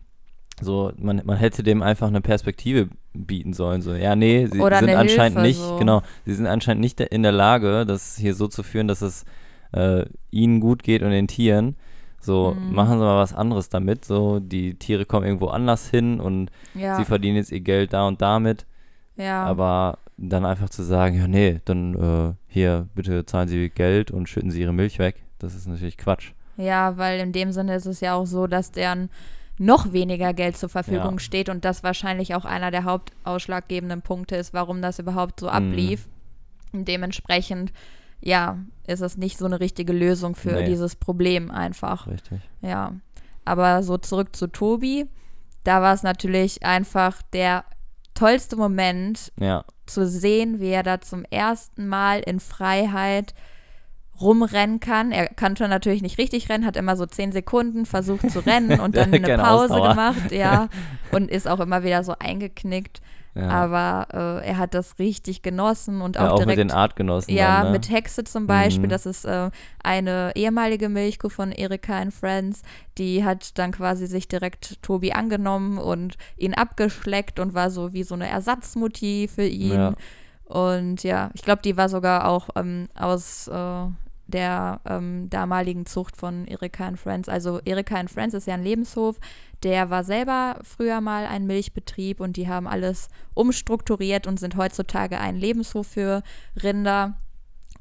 So, 0.59 0.91
man, 0.97 1.21
man 1.25 1.37
hätte 1.37 1.63
dem 1.63 1.81
einfach 1.81 2.07
eine 2.07 2.21
Perspektive 2.21 2.89
bieten 3.13 3.53
sollen. 3.53 3.81
So, 3.81 3.93
ja, 3.93 4.15
nee, 4.15 4.47
sie 4.51 4.59
Oder 4.59 4.79
sind 4.79 4.89
eine 4.89 4.99
anscheinend 4.99 5.39
Hilfe, 5.39 5.47
nicht, 5.47 5.59
so. 5.59 5.77
genau, 5.77 6.01
sie 6.25 6.33
sind 6.33 6.47
anscheinend 6.47 6.81
nicht 6.81 6.99
in 6.99 7.23
der 7.23 7.31
Lage, 7.31 7.85
das 7.85 8.17
hier 8.17 8.35
so 8.35 8.47
zu 8.47 8.63
führen, 8.63 8.87
dass 8.87 9.01
es 9.01 9.25
äh, 9.71 10.05
ihnen 10.29 10.59
gut 10.59 10.83
geht 10.83 11.01
und 11.01 11.11
den 11.11 11.27
Tieren. 11.27 11.75
So, 12.21 12.55
Mhm. 12.59 12.73
machen 12.75 12.99
sie 12.99 13.03
mal 13.05 13.17
was 13.17 13.33
anderes 13.33 13.69
damit. 13.69 14.05
So, 14.05 14.39
die 14.39 14.75
Tiere 14.75 15.05
kommen 15.05 15.25
irgendwo 15.25 15.47
anders 15.47 15.89
hin 15.89 16.19
und 16.19 16.51
ja, 16.75 16.95
sie 16.95 17.05
verdienen 17.05 17.35
jetzt 17.37 17.51
ihr 17.51 17.61
Geld 17.61 17.93
da 17.93 18.07
und 18.07 18.21
damit. 18.21 18.65
ja. 19.17 19.43
Aber 19.43 19.97
dann 20.17 20.45
einfach 20.45 20.69
zu 20.69 20.83
sagen, 20.83 21.17
ja, 21.17 21.27
nee, 21.27 21.61
dann 21.65 21.95
äh, 21.95 22.33
hier, 22.47 22.87
bitte 22.93 23.25
zahlen 23.25 23.47
Sie 23.47 23.69
Geld 23.69 24.11
und 24.11 24.29
schütten 24.29 24.51
Sie 24.51 24.61
Ihre 24.61 24.71
Milch 24.73 24.99
weg, 24.99 25.23
das 25.39 25.55
ist 25.55 25.67
natürlich 25.67 25.97
Quatsch. 25.97 26.33
Ja, 26.57 26.95
weil 26.97 27.19
in 27.19 27.31
dem 27.31 27.51
Sinne 27.51 27.75
ist 27.75 27.87
es 27.87 28.01
ja 28.01 28.13
auch 28.13 28.25
so, 28.27 28.45
dass 28.45 28.71
deren 28.71 29.09
noch 29.57 29.93
weniger 29.93 30.33
Geld 30.33 30.57
zur 30.57 30.69
Verfügung 30.69 31.13
Ja. 31.13 31.19
steht 31.19 31.49
und 31.49 31.65
das 31.65 31.81
wahrscheinlich 31.83 32.35
auch 32.35 32.45
einer 32.45 32.69
der 32.71 32.83
hauptausschlaggebenden 32.83 34.01
Punkte 34.03 34.35
ist, 34.35 34.53
warum 34.53 34.81
das 34.81 34.99
überhaupt 34.99 35.39
so 35.39 35.47
Mhm. 35.47 35.51
ablief. 35.53 36.07
Und 36.73 36.87
dementsprechend, 36.87 37.71
ja, 38.21 38.57
ist 38.87 39.01
es 39.01 39.17
nicht 39.17 39.37
so 39.37 39.45
eine 39.45 39.59
richtige 39.59 39.93
Lösung 39.93 40.35
für 40.35 40.51
Nee. 40.53 40.65
dieses 40.65 40.95
Problem 40.95 41.49
einfach. 41.51 42.07
Richtig. 42.07 42.39
Ja. 42.61 42.93
Aber 43.45 43.83
so 43.83 43.97
zurück 43.97 44.35
zu 44.35 44.47
Tobi, 44.47 45.07
da 45.63 45.81
war 45.81 45.93
es 45.93 46.03
natürlich 46.03 46.63
einfach 46.63 47.21
der 47.33 47.63
tollste 48.13 48.55
Moment, 48.55 49.31
Ja, 49.39 49.63
zu 49.85 50.07
sehen, 50.07 50.59
wie 50.59 50.69
er 50.69 50.83
da 50.83 51.01
zum 51.01 51.25
ersten 51.31 51.87
Mal 51.87 52.19
in 52.21 52.39
Freiheit 52.39 53.33
rumrennen 54.19 54.79
kann. 54.79 55.11
Er 55.11 55.27
kannte 55.27 55.67
natürlich 55.67 56.01
nicht 56.01 56.17
richtig 56.17 56.49
rennen, 56.49 56.65
hat 56.65 56.77
immer 56.77 56.95
so 56.95 57.05
zehn 57.05 57.31
Sekunden 57.31 57.85
versucht 57.85 58.29
zu 58.29 58.39
rennen 58.45 58.79
und 58.81 58.95
dann 58.95 59.13
eine 59.13 59.37
Pause 59.37 59.73
Ausdauer. 59.73 59.89
gemacht, 59.89 60.31
ja, 60.31 60.69
und 61.11 61.29
ist 61.31 61.47
auch 61.47 61.59
immer 61.59 61.83
wieder 61.83 62.03
so 62.03 62.13
eingeknickt. 62.19 63.01
Ja. 63.33 63.47
Aber 63.47 64.07
äh, 64.13 64.47
er 64.47 64.57
hat 64.57 64.73
das 64.73 64.99
richtig 64.99 65.41
genossen 65.41 66.01
und 66.01 66.15
ja, 66.15 66.27
auch 66.27 66.33
auch 66.33 66.35
direkt 66.39 66.57
mit 66.57 66.57
den 66.57 66.71
Artgenossen. 66.71 67.33
ja, 67.33 67.57
dann, 67.57 67.67
ne? 67.67 67.71
mit 67.71 67.89
Hexe 67.89 68.23
zum 68.25 68.45
Beispiel. 68.45 68.87
Mhm. 68.87 68.89
Das 68.89 69.05
ist 69.05 69.23
äh, 69.25 69.51
eine 69.83 70.31
ehemalige 70.35 70.89
Milchkuh 70.89 71.29
von 71.29 71.51
Erika 71.51 71.97
and 71.97 72.13
Friends. 72.13 72.61
Die 72.97 73.23
hat 73.23 73.57
dann 73.57 73.71
quasi 73.71 74.07
sich 74.07 74.27
direkt 74.27 74.81
Tobi 74.81 75.13
angenommen 75.13 75.77
und 75.77 76.17
ihn 76.37 76.53
abgeschleckt 76.53 77.39
und 77.39 77.53
war 77.53 77.69
so 77.69 77.93
wie 77.93 78.03
so 78.03 78.15
eine 78.15 78.27
Ersatzmutti 78.27 79.29
für 79.33 79.45
ihn. 79.45 79.73
Ja. 79.73 79.93
Und 80.43 81.03
ja, 81.03 81.31
ich 81.33 81.43
glaube, 81.43 81.61
die 81.61 81.77
war 81.77 81.87
sogar 81.87 82.27
auch 82.27 82.49
ähm, 82.57 82.89
aus 82.93 83.47
äh, 83.47 83.85
der 84.31 84.81
ähm, 84.85 85.29
damaligen 85.29 85.85
Zucht 85.85 86.17
von 86.17 86.45
Erika 86.47 86.85
and 86.87 86.99
Friends. 86.99 87.29
Also 87.29 87.59
Erika 87.65 87.95
and 87.95 88.09
Friends 88.09 88.33
ist 88.33 88.47
ja 88.47 88.55
ein 88.55 88.63
Lebenshof. 88.63 89.17
Der 89.63 89.89
war 89.89 90.03
selber 90.03 90.57
früher 90.63 91.01
mal 91.01 91.25
ein 91.27 91.45
Milchbetrieb 91.45 92.19
und 92.19 92.35
die 92.37 92.47
haben 92.49 92.67
alles 92.67 93.09
umstrukturiert 93.35 94.25
und 94.25 94.39
sind 94.39 94.55
heutzutage 94.55 95.19
ein 95.19 95.35
Lebenshof 95.35 95.85
für 95.87 96.23
Rinder. 96.63 97.13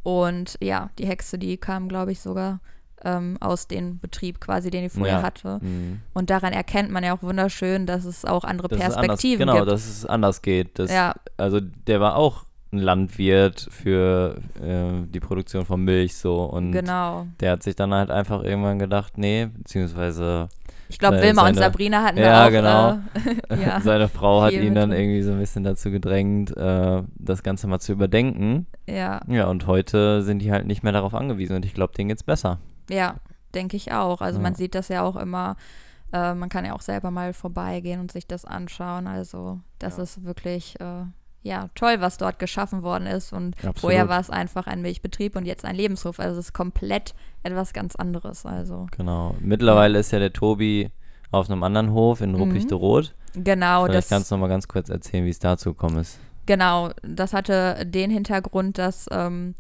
Und 0.03 0.57
ja, 0.63 0.91
die 0.99 1.07
Hexe, 1.07 1.39
die 1.39 1.57
kam, 1.57 1.89
glaube 1.89 2.13
ich, 2.13 2.21
sogar 2.21 2.61
ähm, 3.03 3.39
aus 3.41 3.67
dem 3.67 3.99
Betrieb 3.99 4.41
quasi, 4.41 4.71
den 4.71 4.83
die 4.83 4.89
vorher 4.91 5.19
Ja. 5.19 5.23
hatte. 5.23 5.59
Mhm. 5.63 6.01
Und 6.13 6.29
daran 6.31 6.53
erkennt 6.53 6.91
man 6.91 7.03
ja 7.03 7.17
auch 7.17 7.23
wunderschön, 7.23 7.87
dass 7.87 8.05
es 8.05 8.25
auch 8.27 8.45
andere 8.45 8.69
Dass 8.69 8.79
es 8.79 8.85
anders, 8.85 8.97
Perspektiven 8.97 9.39
genau, 9.41 9.55
gibt. 9.57 9.69
dass 9.69 9.87
es 9.89 10.05
anders 10.07 10.43
geht. 10.43 10.79
Das, 10.79 10.91
ja, 10.93 11.15
Also 11.39 11.61
der 11.61 12.01
war 12.01 12.17
auch 12.17 12.45
ein 12.73 12.79
Landwirt 12.79 13.67
für 13.71 14.37
äh, 14.63 15.07
die 15.09 15.21
Produktion 15.21 15.65
von 15.65 15.83
Milch 15.85 16.17
so 16.17 16.45
und 16.45 16.71
genau. 16.73 17.27
der 17.41 17.53
hat 17.53 17.63
sich 17.63 17.75
dann 17.77 17.93
halt 17.93 18.11
einfach 18.11 18.43
irgendwann 18.45 18.79
gedacht, 18.79 19.19
nee, 19.19 19.47
beziehungsweise 19.47 20.49
Ich 20.89 20.99
glaube, 20.99 21.17
Seine- 21.17 21.27
Wilma 21.29 21.49
und 21.49 21.55
seine- 21.55 21.67
Sabrina 21.67 22.03
hatten 22.05 22.19
Ja, 22.19 22.47
auch, 22.47 22.51
genau. 22.51 22.99
äh, 23.49 23.63
ja, 23.65 23.81
seine 23.81 24.09
Frau 24.09 24.43
hat 24.43 24.53
ihn 24.53 24.75
dann 24.75 24.93
irgendwie 24.93 25.23
so 25.23 25.33
ein 25.33 25.39
bisschen 25.39 25.65
dazu 25.65 25.91
gedrängt, 25.91 26.57
äh, 26.57 27.03
das 27.17 27.43
Ganze 27.43 27.67
mal 27.67 27.81
zu 27.81 27.93
überdenken. 27.93 28.67
ja, 28.89 29.21
Ja, 29.27 29.47
und 29.49 29.67
heute 29.67 30.23
sind 30.23 30.39
die 30.41 30.53
halt 30.53 30.67
nicht 30.67 30.83
mehr 30.85 30.93
darauf 30.93 31.15
angewiesen 31.15 31.57
und 31.57 31.65
ich 31.65 31.75
glaube, 31.75 31.93
denen 31.95 32.09
geht's 32.09 32.23
besser. 32.25 32.59
Ja, 32.89 33.17
denke 33.55 33.77
ich 33.77 33.93
auch. 33.93 34.21
Also 34.21 34.39
Ja. 34.39 34.43
man 34.45 34.55
sieht 34.55 34.75
das 34.77 34.89
ja 34.89 35.03
auch 35.03 35.17
immer, 35.17 35.57
äh, 36.13 36.35
man 36.35 36.49
kann 36.49 36.65
ja 36.65 36.73
auch 36.75 36.81
selber 36.83 37.11
mal 37.11 37.33
vorbeigehen 37.33 38.01
und 38.01 38.13
sich 38.13 38.27
das 38.29 38.45
anschauen. 38.45 39.07
Also 39.09 39.61
das 39.81 39.97
Ja. 39.97 40.03
ist 40.05 40.25
wirklich, 40.25 40.79
äh, 40.81 41.03
ja, 41.43 41.69
toll, 41.75 41.97
was 42.01 42.19
dort 42.19 42.39
geschaffen 42.39 42.83
worden 42.83 43.07
ist. 43.07 43.33
Und 43.33 43.57
Absolut. 43.57 43.79
vorher 43.79 44.09
war 44.09 44.21
es 44.21 44.31
einfach 44.31 44.67
ein 44.67 44.83
Milchbetrieb 44.83 45.37
und 45.37 45.47
jetzt 45.47 45.65
ein 45.65 45.75
Lebenshof. 45.75 46.21
Also 46.21 46.39
es 46.39 46.47
ist 46.47 46.53
komplett 46.53 47.15
etwas 47.43 47.73
ganz 47.73 47.97
anderes. 47.97 48.45
Also 48.45 48.87
Genau. 48.97 49.35
Mittlerweile 49.41 49.99
ist 49.99 50.11
ja 50.13 50.19
der 50.19 50.33
Tobi 50.33 50.91
auf 51.31 51.49
einem 51.49 51.63
anderen 51.63 51.93
Hof 51.93 52.21
in 52.21 52.35
Ruppichteroth. 52.35 53.15
genau, 53.35 53.85
Vielleicht 53.85 53.99
das 53.99 54.09
kannst 54.09 54.31
du 54.31 54.35
noch 54.35 54.41
mal 54.43 54.49
ganz 54.49 54.69
kurz 54.69 54.89
erzählen, 54.89 55.25
wie 55.25 55.31
es 55.31 55.39
dazu 55.39 55.71
gekommen 55.73 55.99
ist. 55.99 56.19
Genau, 56.47 56.91
das 57.03 57.33
hatte 57.33 57.87
den 57.87 58.11
Hintergrund, 58.11 58.77
dass 58.79 59.07
ähm, 59.13 59.55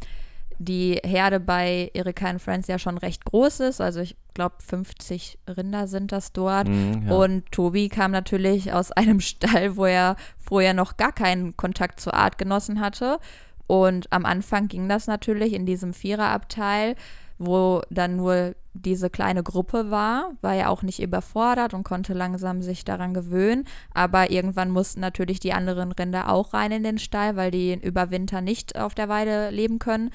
die 0.62 1.00
Herde 1.02 1.40
bei 1.40 1.90
Erika 1.94 2.26
and 2.26 2.40
Friends 2.40 2.68
ja 2.68 2.78
schon 2.78 2.98
recht 2.98 3.24
groß 3.24 3.60
ist. 3.60 3.80
Also 3.80 4.00
ich 4.00 4.14
glaube 4.34 4.56
50 4.58 5.38
Rinder 5.48 5.88
sind 5.88 6.12
das 6.12 6.34
dort. 6.34 6.68
Mhm, 6.68 7.08
ja. 7.08 7.14
Und 7.14 7.50
Tobi 7.50 7.88
kam 7.88 8.10
natürlich 8.10 8.70
aus 8.70 8.92
einem 8.96 9.20
Stall, 9.20 9.76
wo 9.76 9.86
er 9.86 10.16
vorher 10.38 10.74
noch 10.74 10.98
gar 10.98 11.12
keinen 11.12 11.56
Kontakt 11.56 11.98
zur 11.98 12.12
Artgenossen 12.12 12.78
hatte. 12.78 13.18
Und 13.66 14.12
am 14.12 14.26
Anfang 14.26 14.68
ging 14.68 14.86
das 14.86 15.06
natürlich 15.06 15.54
in 15.54 15.64
diesem 15.64 15.94
Viererabteil, 15.94 16.94
wo 17.38 17.80
dann 17.88 18.16
nur 18.16 18.54
diese 18.74 19.08
kleine 19.08 19.42
Gruppe 19.42 19.90
war, 19.90 20.32
war 20.42 20.54
ja 20.54 20.68
auch 20.68 20.82
nicht 20.82 21.02
überfordert 21.02 21.72
und 21.72 21.84
konnte 21.84 22.12
langsam 22.12 22.60
sich 22.60 22.84
daran 22.84 23.14
gewöhnen. 23.14 23.64
Aber 23.94 24.30
irgendwann 24.30 24.70
mussten 24.70 25.00
natürlich 25.00 25.40
die 25.40 25.54
anderen 25.54 25.92
Rinder 25.92 26.30
auch 26.30 26.52
rein 26.52 26.70
in 26.70 26.82
den 26.82 26.98
Stall, 26.98 27.36
weil 27.36 27.50
die 27.50 27.80
über 27.80 28.10
Winter 28.10 28.42
nicht 28.42 28.78
auf 28.78 28.94
der 28.94 29.08
Weide 29.08 29.48
leben 29.48 29.78
können. 29.78 30.10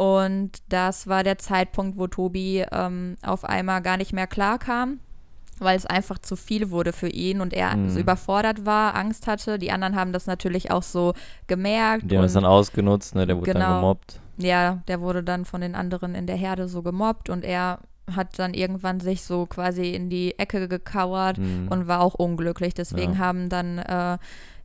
Und 0.00 0.52
das 0.70 1.08
war 1.08 1.22
der 1.24 1.36
Zeitpunkt, 1.36 1.98
wo 1.98 2.06
Tobi 2.06 2.64
ähm, 2.72 3.16
auf 3.22 3.44
einmal 3.44 3.82
gar 3.82 3.98
nicht 3.98 4.14
mehr 4.14 4.26
klar 4.26 4.58
kam, 4.58 4.98
weil 5.58 5.76
es 5.76 5.84
einfach 5.84 6.18
zu 6.18 6.36
viel 6.36 6.70
wurde 6.70 6.94
für 6.94 7.08
ihn 7.08 7.42
und 7.42 7.52
er 7.52 7.76
Mhm. 7.76 7.90
so 7.90 8.00
überfordert 8.00 8.64
war, 8.64 8.94
Angst 8.94 9.26
hatte. 9.26 9.58
Die 9.58 9.70
anderen 9.70 9.96
haben 9.96 10.14
das 10.14 10.26
natürlich 10.26 10.70
auch 10.70 10.82
so 10.82 11.12
gemerkt. 11.48 12.10
Die 12.10 12.16
haben 12.16 12.24
es 12.24 12.32
dann 12.32 12.46
ausgenutzt, 12.46 13.14
ne? 13.14 13.26
Der 13.26 13.36
wurde 13.36 13.52
dann 13.52 13.60
Genau. 13.62 13.74
gemobbt. 13.76 14.20
ja, 14.38 14.82
der 14.88 15.02
wurde 15.02 15.22
dann 15.22 15.44
von 15.44 15.60
den 15.60 15.74
anderen 15.74 16.14
in 16.14 16.26
der 16.26 16.36
Herde 16.36 16.66
so 16.66 16.80
gemobbt 16.80 17.28
und 17.28 17.44
er 17.44 17.80
hat 18.10 18.38
dann 18.38 18.54
irgendwann 18.54 19.00
sich 19.00 19.22
so 19.22 19.44
quasi 19.44 19.90
in 19.90 20.08
die 20.08 20.38
Ecke 20.38 20.66
gekauert 20.66 21.36
Mhm. 21.36 21.68
und 21.68 21.88
war 21.88 22.00
auch 22.00 22.14
unglücklich. 22.14 22.72
Deswegen 22.72 23.12
Ja. 23.14 23.18
haben 23.18 23.50
dann, 23.50 23.76
äh, 23.78 24.16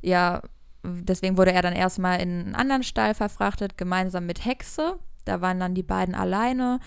ja, 0.01 0.41
deswegen 0.83 1.37
wurde 1.37 1.51
er 1.51 1.61
dann 1.61 1.73
erstmal 1.73 2.21
in 2.21 2.29
einen 2.45 2.55
anderen 2.55 2.83
Stall 2.83 3.13
verfrachtet, 3.13 3.77
gemeinsam 3.77 4.25
mit 4.25 4.45
Hexe. 4.45 4.95
Da 5.25 5.41
waren 5.41 5.59
dann 5.59 5.75
die 5.75 5.83
beiden 5.83 6.15
alleine. 6.15 6.79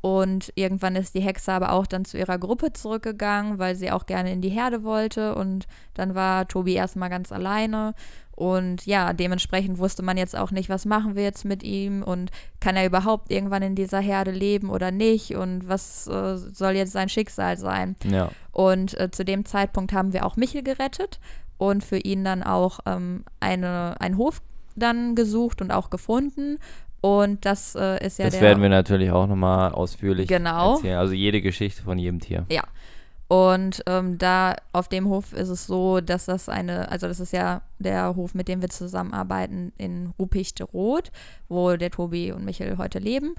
Und 0.00 0.52
irgendwann 0.54 0.94
ist 0.94 1.14
die 1.14 1.20
Hexe 1.20 1.52
aber 1.52 1.72
auch 1.72 1.86
dann 1.86 2.04
zu 2.04 2.16
ihrer 2.16 2.38
Gruppe 2.38 2.72
zurückgegangen, 2.72 3.58
weil 3.58 3.74
sie 3.74 3.90
auch 3.90 4.06
gerne 4.06 4.32
in 4.32 4.40
die 4.40 4.50
Herde 4.50 4.84
wollte. 4.84 5.34
Und 5.34 5.66
dann 5.94 6.14
war 6.14 6.46
Tobi 6.46 6.74
erstmal 6.74 7.10
ganz 7.10 7.32
alleine. 7.32 7.94
Und 8.36 8.84
ja, 8.84 9.14
dementsprechend 9.14 9.78
wusste 9.78 10.02
man 10.02 10.18
jetzt 10.18 10.36
auch 10.36 10.50
nicht, 10.50 10.68
was 10.68 10.84
machen 10.84 11.16
wir 11.16 11.22
jetzt 11.22 11.46
mit 11.46 11.62
ihm 11.62 12.02
und 12.02 12.30
kann 12.60 12.76
er 12.76 12.84
überhaupt 12.84 13.32
irgendwann 13.32 13.62
in 13.62 13.74
dieser 13.74 13.98
Herde 13.98 14.30
leben 14.30 14.68
oder 14.68 14.90
nicht 14.90 15.34
und 15.34 15.68
was 15.68 16.06
äh, 16.06 16.36
soll 16.36 16.72
jetzt 16.76 16.92
sein 16.92 17.08
Schicksal 17.08 17.56
sein. 17.56 17.96
Ja. 18.04 18.30
Und 18.52 18.92
äh, 19.00 19.10
zu 19.10 19.24
dem 19.24 19.46
Zeitpunkt 19.46 19.94
haben 19.94 20.12
wir 20.12 20.26
auch 20.26 20.36
Michel 20.36 20.62
gerettet 20.62 21.18
und 21.56 21.82
für 21.82 21.96
ihn 21.96 22.24
dann 22.24 22.42
auch 22.42 22.80
ähm, 22.84 23.24
eine, 23.40 23.98
einen 24.00 24.18
Hof 24.18 24.42
dann 24.74 25.14
gesucht 25.14 25.62
und 25.62 25.70
auch 25.72 25.88
gefunden. 25.88 26.58
Und 27.06 27.44
das 27.44 27.76
äh, 27.76 28.04
ist 28.04 28.18
ja 28.18 28.24
das 28.24 28.34
der. 28.34 28.40
werden 28.42 28.62
wir 28.62 28.68
natürlich 28.68 29.12
auch 29.12 29.28
nochmal 29.28 29.70
ausführlich 29.72 30.26
Genau. 30.26 30.74
erzählen. 30.76 30.98
Also 30.98 31.12
jede 31.14 31.40
Geschichte 31.40 31.82
von 31.82 31.98
jedem 31.98 32.18
Tier. 32.18 32.46
Ja. 32.50 32.64
Und 33.28 33.82
ähm, 33.86 34.18
da 34.18 34.56
auf 34.72 34.88
dem 34.88 35.08
Hof 35.08 35.32
ist 35.32 35.48
es 35.48 35.66
so, 35.66 36.00
dass 36.00 36.26
das 36.26 36.48
eine, 36.48 36.90
also 36.90 37.06
das 37.06 37.20
ist 37.20 37.32
ja 37.32 37.60
der 37.78 38.16
Hof, 38.16 38.34
mit 38.34 38.48
dem 38.48 38.60
wir 38.60 38.68
zusammenarbeiten 38.70 39.72
in 39.78 40.12
Rupichte-Roth, 40.18 41.10
wo 41.48 41.76
der 41.76 41.90
Tobi 41.90 42.32
und 42.32 42.44
Michel 42.44 42.76
heute 42.78 42.98
leben. 42.98 43.34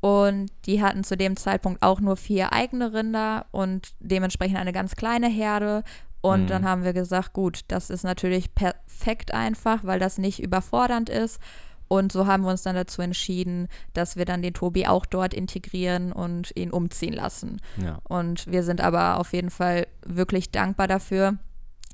Und 0.00 0.50
die 0.66 0.82
hatten 0.82 1.02
zu 1.04 1.16
dem 1.16 1.36
Zeitpunkt 1.36 1.82
auch 1.82 2.00
nur 2.00 2.16
vier 2.16 2.52
eigene 2.52 2.92
Rinder 2.92 3.46
und 3.50 3.94
dementsprechend 4.00 4.58
eine 4.58 4.72
ganz 4.72 4.94
kleine 4.94 5.28
Herde. 5.28 5.84
Und 6.20 6.44
Mhm. 6.44 6.46
dann 6.48 6.64
haben 6.66 6.84
wir 6.84 6.92
gesagt, 6.92 7.32
gut, 7.32 7.60
das 7.68 7.88
ist 7.90 8.04
natürlich 8.04 8.54
perfekt 8.54 9.32
einfach, 9.32 9.84
weil 9.84 9.98
das 10.00 10.18
nicht 10.18 10.42
überfordernd 10.42 11.08
ist. 11.08 11.40
Und 11.88 12.12
so 12.12 12.26
haben 12.26 12.42
wir 12.42 12.50
uns 12.50 12.62
dann 12.62 12.74
dazu 12.74 13.02
entschieden, 13.02 13.68
dass 13.94 14.16
wir 14.16 14.24
dann 14.24 14.42
den 14.42 14.54
Tobi 14.54 14.86
auch 14.86 15.06
dort 15.06 15.34
integrieren 15.34 16.12
und 16.12 16.52
ihn 16.56 16.70
umziehen 16.70 17.12
lassen. 17.12 17.60
Ja. 17.76 17.98
Und 18.04 18.46
wir 18.50 18.62
sind 18.62 18.80
aber 18.80 19.18
auf 19.18 19.32
jeden 19.32 19.50
Fall 19.50 19.86
wirklich 20.04 20.50
dankbar 20.50 20.88
dafür, 20.88 21.36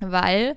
weil 0.00 0.56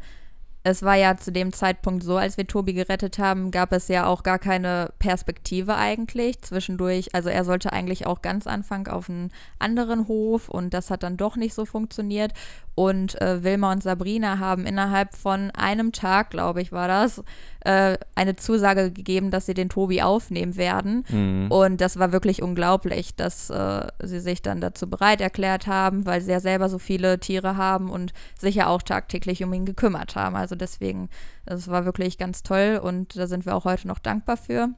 es 0.67 0.81
war 0.81 0.95
ja 0.95 1.15
zu 1.15 1.31
dem 1.31 1.53
Zeitpunkt 1.53 2.01
so, 2.01 2.17
als 2.17 2.37
wir 2.37 2.47
Tobi 2.47 2.73
gerettet 2.73 3.19
haben, 3.19 3.51
gab 3.51 3.71
es 3.71 3.87
ja 3.87 4.07
auch 4.07 4.23
gar 4.23 4.39
keine 4.39 4.91
Perspektive 4.97 5.75
eigentlich 5.75 6.41
zwischendurch. 6.41 7.13
Also 7.13 7.29
er 7.29 7.45
sollte 7.45 7.71
eigentlich 7.71 8.07
auch 8.07 8.23
ganz 8.23 8.47
Anfang 8.47 8.87
auf 8.87 9.07
einen 9.07 9.31
anderen 9.59 10.07
Hof 10.07 10.49
und 10.49 10.73
das 10.73 10.89
hat 10.89 11.03
dann 11.03 11.17
doch 11.17 11.35
nicht 11.35 11.53
so 11.53 11.65
funktioniert. 11.65 12.33
Und 12.73 13.21
äh, 13.21 13.43
Wilma 13.43 13.73
und 13.73 13.83
Sabrina 13.83 14.39
haben 14.39 14.65
innerhalb 14.65 15.13
von 15.13 15.51
einem 15.51 15.91
Tag, 15.91 16.31
glaube 16.31 16.63
ich, 16.63 16.71
war 16.71 16.87
das, 16.87 17.23
äh, 17.65 17.97
eine 18.15 18.35
Zusage 18.35 18.91
gegeben, 18.91 19.31
dass 19.31 19.45
sie 19.45 19.53
den 19.53 19.69
Tobi 19.69 20.01
aufnehmen 20.01 20.55
werden. 20.55 21.05
Mhm. 21.09 21.51
Und 21.51 21.81
das 21.81 21.99
war 21.99 22.11
wirklich 22.11 22.41
unglaublich, 22.41 23.15
dass 23.15 23.49
äh, 23.49 23.87
sie 24.01 24.19
sich 24.19 24.41
dann 24.41 24.61
dazu 24.61 24.89
bereit 24.89 25.21
erklärt 25.21 25.67
haben, 25.67 26.05
weil 26.05 26.21
sie 26.21 26.31
ja 26.31 26.39
selber 26.39 26.69
so 26.69 26.79
viele 26.79 27.19
Tiere 27.19 27.57
haben 27.57 27.89
und 27.89 28.13
sich 28.39 28.55
ja 28.55 28.67
auch 28.67 28.81
tagtäglich 28.81 29.43
um 29.43 29.53
ihn 29.53 29.65
gekümmert 29.65 30.15
haben. 30.15 30.35
Also 30.35 30.55
deswegen, 30.55 31.09
das 31.45 31.67
war 31.67 31.85
wirklich 31.85 32.17
ganz 32.17 32.43
toll 32.43 32.79
und 32.81 33.17
da 33.17 33.27
sind 33.27 33.45
wir 33.45 33.55
auch 33.55 33.65
heute 33.65 33.87
noch 33.87 33.99
dankbar 33.99 34.37
für, 34.37 34.69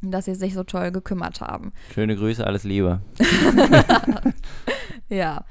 dass 0.00 0.24
sie 0.24 0.34
sich 0.34 0.54
so 0.54 0.64
toll 0.64 0.90
gekümmert 0.90 1.40
haben. 1.40 1.72
Schöne 1.94 2.16
Grüße, 2.16 2.46
alles 2.46 2.64
Liebe. 2.64 3.00
Ja. 5.12 5.44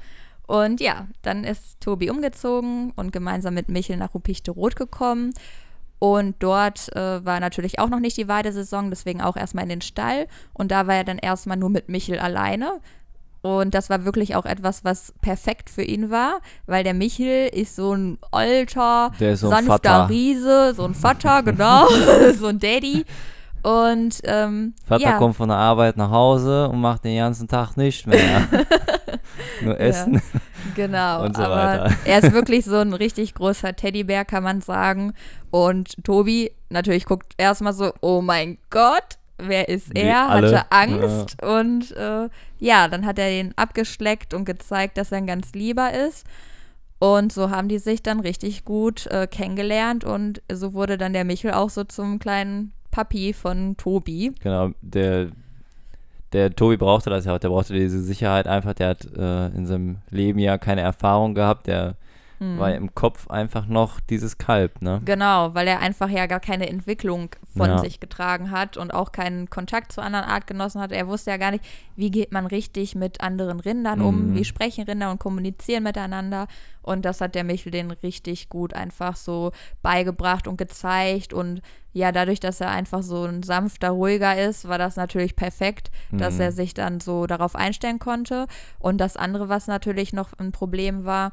Und 0.48 0.80
ja, 0.80 1.06
dann 1.22 1.44
ist 1.44 1.80
Tobi 1.80 2.10
umgezogen 2.10 2.92
und 2.96 3.12
gemeinsam 3.12 3.54
mit 3.54 3.68
Michel 3.68 3.96
nach 3.96 4.12
Rupichte-Rot 4.12 4.76
gekommen. 4.76 5.32
Und 6.02 6.34
dort 6.40 6.92
äh, 6.96 7.24
war 7.24 7.38
natürlich 7.38 7.78
auch 7.78 7.88
noch 7.88 8.00
nicht 8.00 8.16
die 8.16 8.26
Weidesaison, 8.26 8.90
deswegen 8.90 9.20
auch 9.20 9.36
erstmal 9.36 9.62
in 9.62 9.70
den 9.70 9.82
Stall. 9.82 10.26
Und 10.52 10.72
da 10.72 10.88
war 10.88 10.96
er 10.96 11.04
dann 11.04 11.18
erstmal 11.18 11.56
nur 11.56 11.70
mit 11.70 11.88
Michel 11.88 12.18
alleine. 12.18 12.80
Und 13.40 13.72
das 13.72 13.88
war 13.88 14.04
wirklich 14.04 14.34
auch 14.34 14.44
etwas, 14.44 14.82
was 14.84 15.14
perfekt 15.22 15.70
für 15.70 15.84
ihn 15.84 16.10
war, 16.10 16.40
weil 16.66 16.82
der 16.82 16.94
Michel 16.94 17.46
ist 17.46 17.76
so 17.76 17.92
ein 17.94 18.18
alter, 18.32 19.12
so 19.16 19.26
ein 19.26 19.36
sanfter 19.36 19.90
Vater. 19.90 20.08
Riese, 20.08 20.74
so 20.74 20.84
ein 20.84 20.94
Vater, 20.96 21.42
genau, 21.44 21.86
so 22.36 22.48
ein 22.48 22.58
Daddy. 22.58 23.04
Und 23.62 24.20
ähm, 24.24 24.74
Vater 24.84 25.04
ja. 25.04 25.18
kommt 25.18 25.36
von 25.36 25.48
der 25.48 25.58
Arbeit 25.58 25.96
nach 25.96 26.10
Hause 26.10 26.68
und 26.68 26.80
macht 26.80 27.04
den 27.04 27.16
ganzen 27.16 27.46
Tag 27.46 27.76
nichts 27.76 28.06
mehr. 28.06 28.48
Nur 29.62 29.78
Essen. 29.78 30.20
Genau, 30.74 31.24
und 31.24 31.36
so 31.36 31.42
aber 31.42 31.84
weiter. 31.84 31.96
er 32.04 32.18
ist 32.18 32.32
wirklich 32.32 32.64
so 32.64 32.76
ein 32.76 32.92
richtig 32.92 33.34
großer 33.34 33.74
Teddybär, 33.76 34.24
kann 34.24 34.42
man 34.42 34.60
sagen. 34.60 35.12
Und 35.50 36.02
Tobi 36.04 36.50
natürlich 36.70 37.04
guckt 37.04 37.34
erstmal 37.36 37.72
so, 37.72 37.92
oh 38.00 38.20
mein 38.20 38.58
Gott, 38.70 39.18
wer 39.38 39.68
ist 39.68 39.96
er? 39.96 40.28
Hatte 40.28 40.64
Angst. 40.70 41.42
Und 41.42 41.92
äh, 41.96 42.28
ja, 42.58 42.88
dann 42.88 43.06
hat 43.06 43.18
er 43.18 43.30
ihn 43.30 43.52
abgeschleckt 43.56 44.34
und 44.34 44.44
gezeigt, 44.44 44.96
dass 44.96 45.12
er 45.12 45.18
ein 45.18 45.26
ganz 45.26 45.52
lieber 45.52 45.92
ist. 45.92 46.26
Und 46.98 47.32
so 47.32 47.50
haben 47.50 47.68
die 47.68 47.78
sich 47.78 48.02
dann 48.02 48.20
richtig 48.20 48.64
gut 48.64 49.06
äh, 49.06 49.26
kennengelernt 49.26 50.04
und 50.04 50.40
so 50.52 50.72
wurde 50.72 50.96
dann 50.96 51.12
der 51.12 51.24
Michel 51.24 51.52
auch 51.52 51.68
so 51.68 51.82
zum 51.82 52.20
kleinen 52.20 52.72
Papi 52.92 53.32
von 53.32 53.76
Tobi. 53.76 54.32
Genau, 54.40 54.70
der, 54.82 55.30
der 56.32 56.54
Tobi 56.54 56.76
brauchte 56.76 57.10
das 57.10 57.24
ja 57.24 57.34
auch. 57.34 57.38
Der 57.40 57.48
brauchte 57.48 57.74
diese 57.74 58.00
Sicherheit 58.00 58.46
einfach. 58.46 58.74
Der 58.74 58.90
hat 58.90 59.04
äh, 59.16 59.46
in 59.48 59.66
seinem 59.66 59.98
Leben 60.10 60.38
ja 60.38 60.58
keine 60.58 60.82
Erfahrung 60.82 61.34
gehabt. 61.34 61.66
Der 61.66 61.96
Hm. 62.42 62.58
war 62.58 62.74
im 62.74 62.94
Kopf 62.94 63.28
einfach 63.30 63.66
noch 63.66 64.00
dieses 64.00 64.36
Kalb, 64.36 64.82
ne? 64.82 65.00
Genau, 65.04 65.54
weil 65.54 65.68
er 65.68 65.78
einfach 65.80 66.08
ja 66.10 66.26
gar 66.26 66.40
keine 66.40 66.68
Entwicklung 66.68 67.30
von 67.56 67.70
Ja. 67.70 67.78
sich 67.78 68.00
getragen 68.00 68.50
hat 68.50 68.76
und 68.76 68.92
auch 68.92 69.12
keinen 69.12 69.48
Kontakt 69.48 69.92
zu 69.92 70.00
anderen 70.02 70.24
Artgenossen 70.24 70.80
hat. 70.80 70.90
Er 70.92 71.06
wusste 71.06 71.30
ja 71.30 71.36
gar 71.36 71.52
nicht, 71.52 71.64
wie 71.94 72.10
geht 72.10 72.32
man 72.32 72.46
richtig 72.46 72.94
mit 72.96 73.20
anderen 73.20 73.60
Rindern 73.60 74.00
um, 74.00 74.30
Mhm. 74.30 74.34
wie 74.34 74.44
sprechen 74.44 74.84
Rinder 74.84 75.10
und 75.12 75.20
kommunizieren 75.20 75.84
miteinander. 75.84 76.48
Und 76.82 77.04
das 77.04 77.20
hat 77.20 77.36
der 77.36 77.44
Michel 77.44 77.70
den 77.70 77.92
richtig 77.92 78.48
gut 78.48 78.74
einfach 78.74 79.14
so 79.14 79.52
beigebracht 79.82 80.48
und 80.48 80.56
gezeigt. 80.56 81.32
Und 81.32 81.62
ja, 81.92 82.10
dadurch, 82.10 82.40
dass 82.40 82.60
er 82.60 82.70
einfach 82.70 83.02
so 83.02 83.22
ein 83.24 83.42
sanfter, 83.44 83.90
ruhiger 83.90 84.36
ist, 84.36 84.66
war 84.66 84.78
das 84.78 84.96
natürlich 84.96 85.36
perfekt, 85.36 85.90
dass 86.10 86.34
Mhm. 86.36 86.40
er 86.40 86.52
sich 86.52 86.74
dann 86.74 86.98
so 86.98 87.26
darauf 87.26 87.54
einstellen 87.54 88.00
konnte. 88.00 88.46
Und 88.80 88.98
das 88.98 89.16
andere, 89.16 89.48
was 89.48 89.68
natürlich 89.68 90.12
noch 90.12 90.32
ein 90.38 90.50
Problem 90.50 91.04
war, 91.04 91.32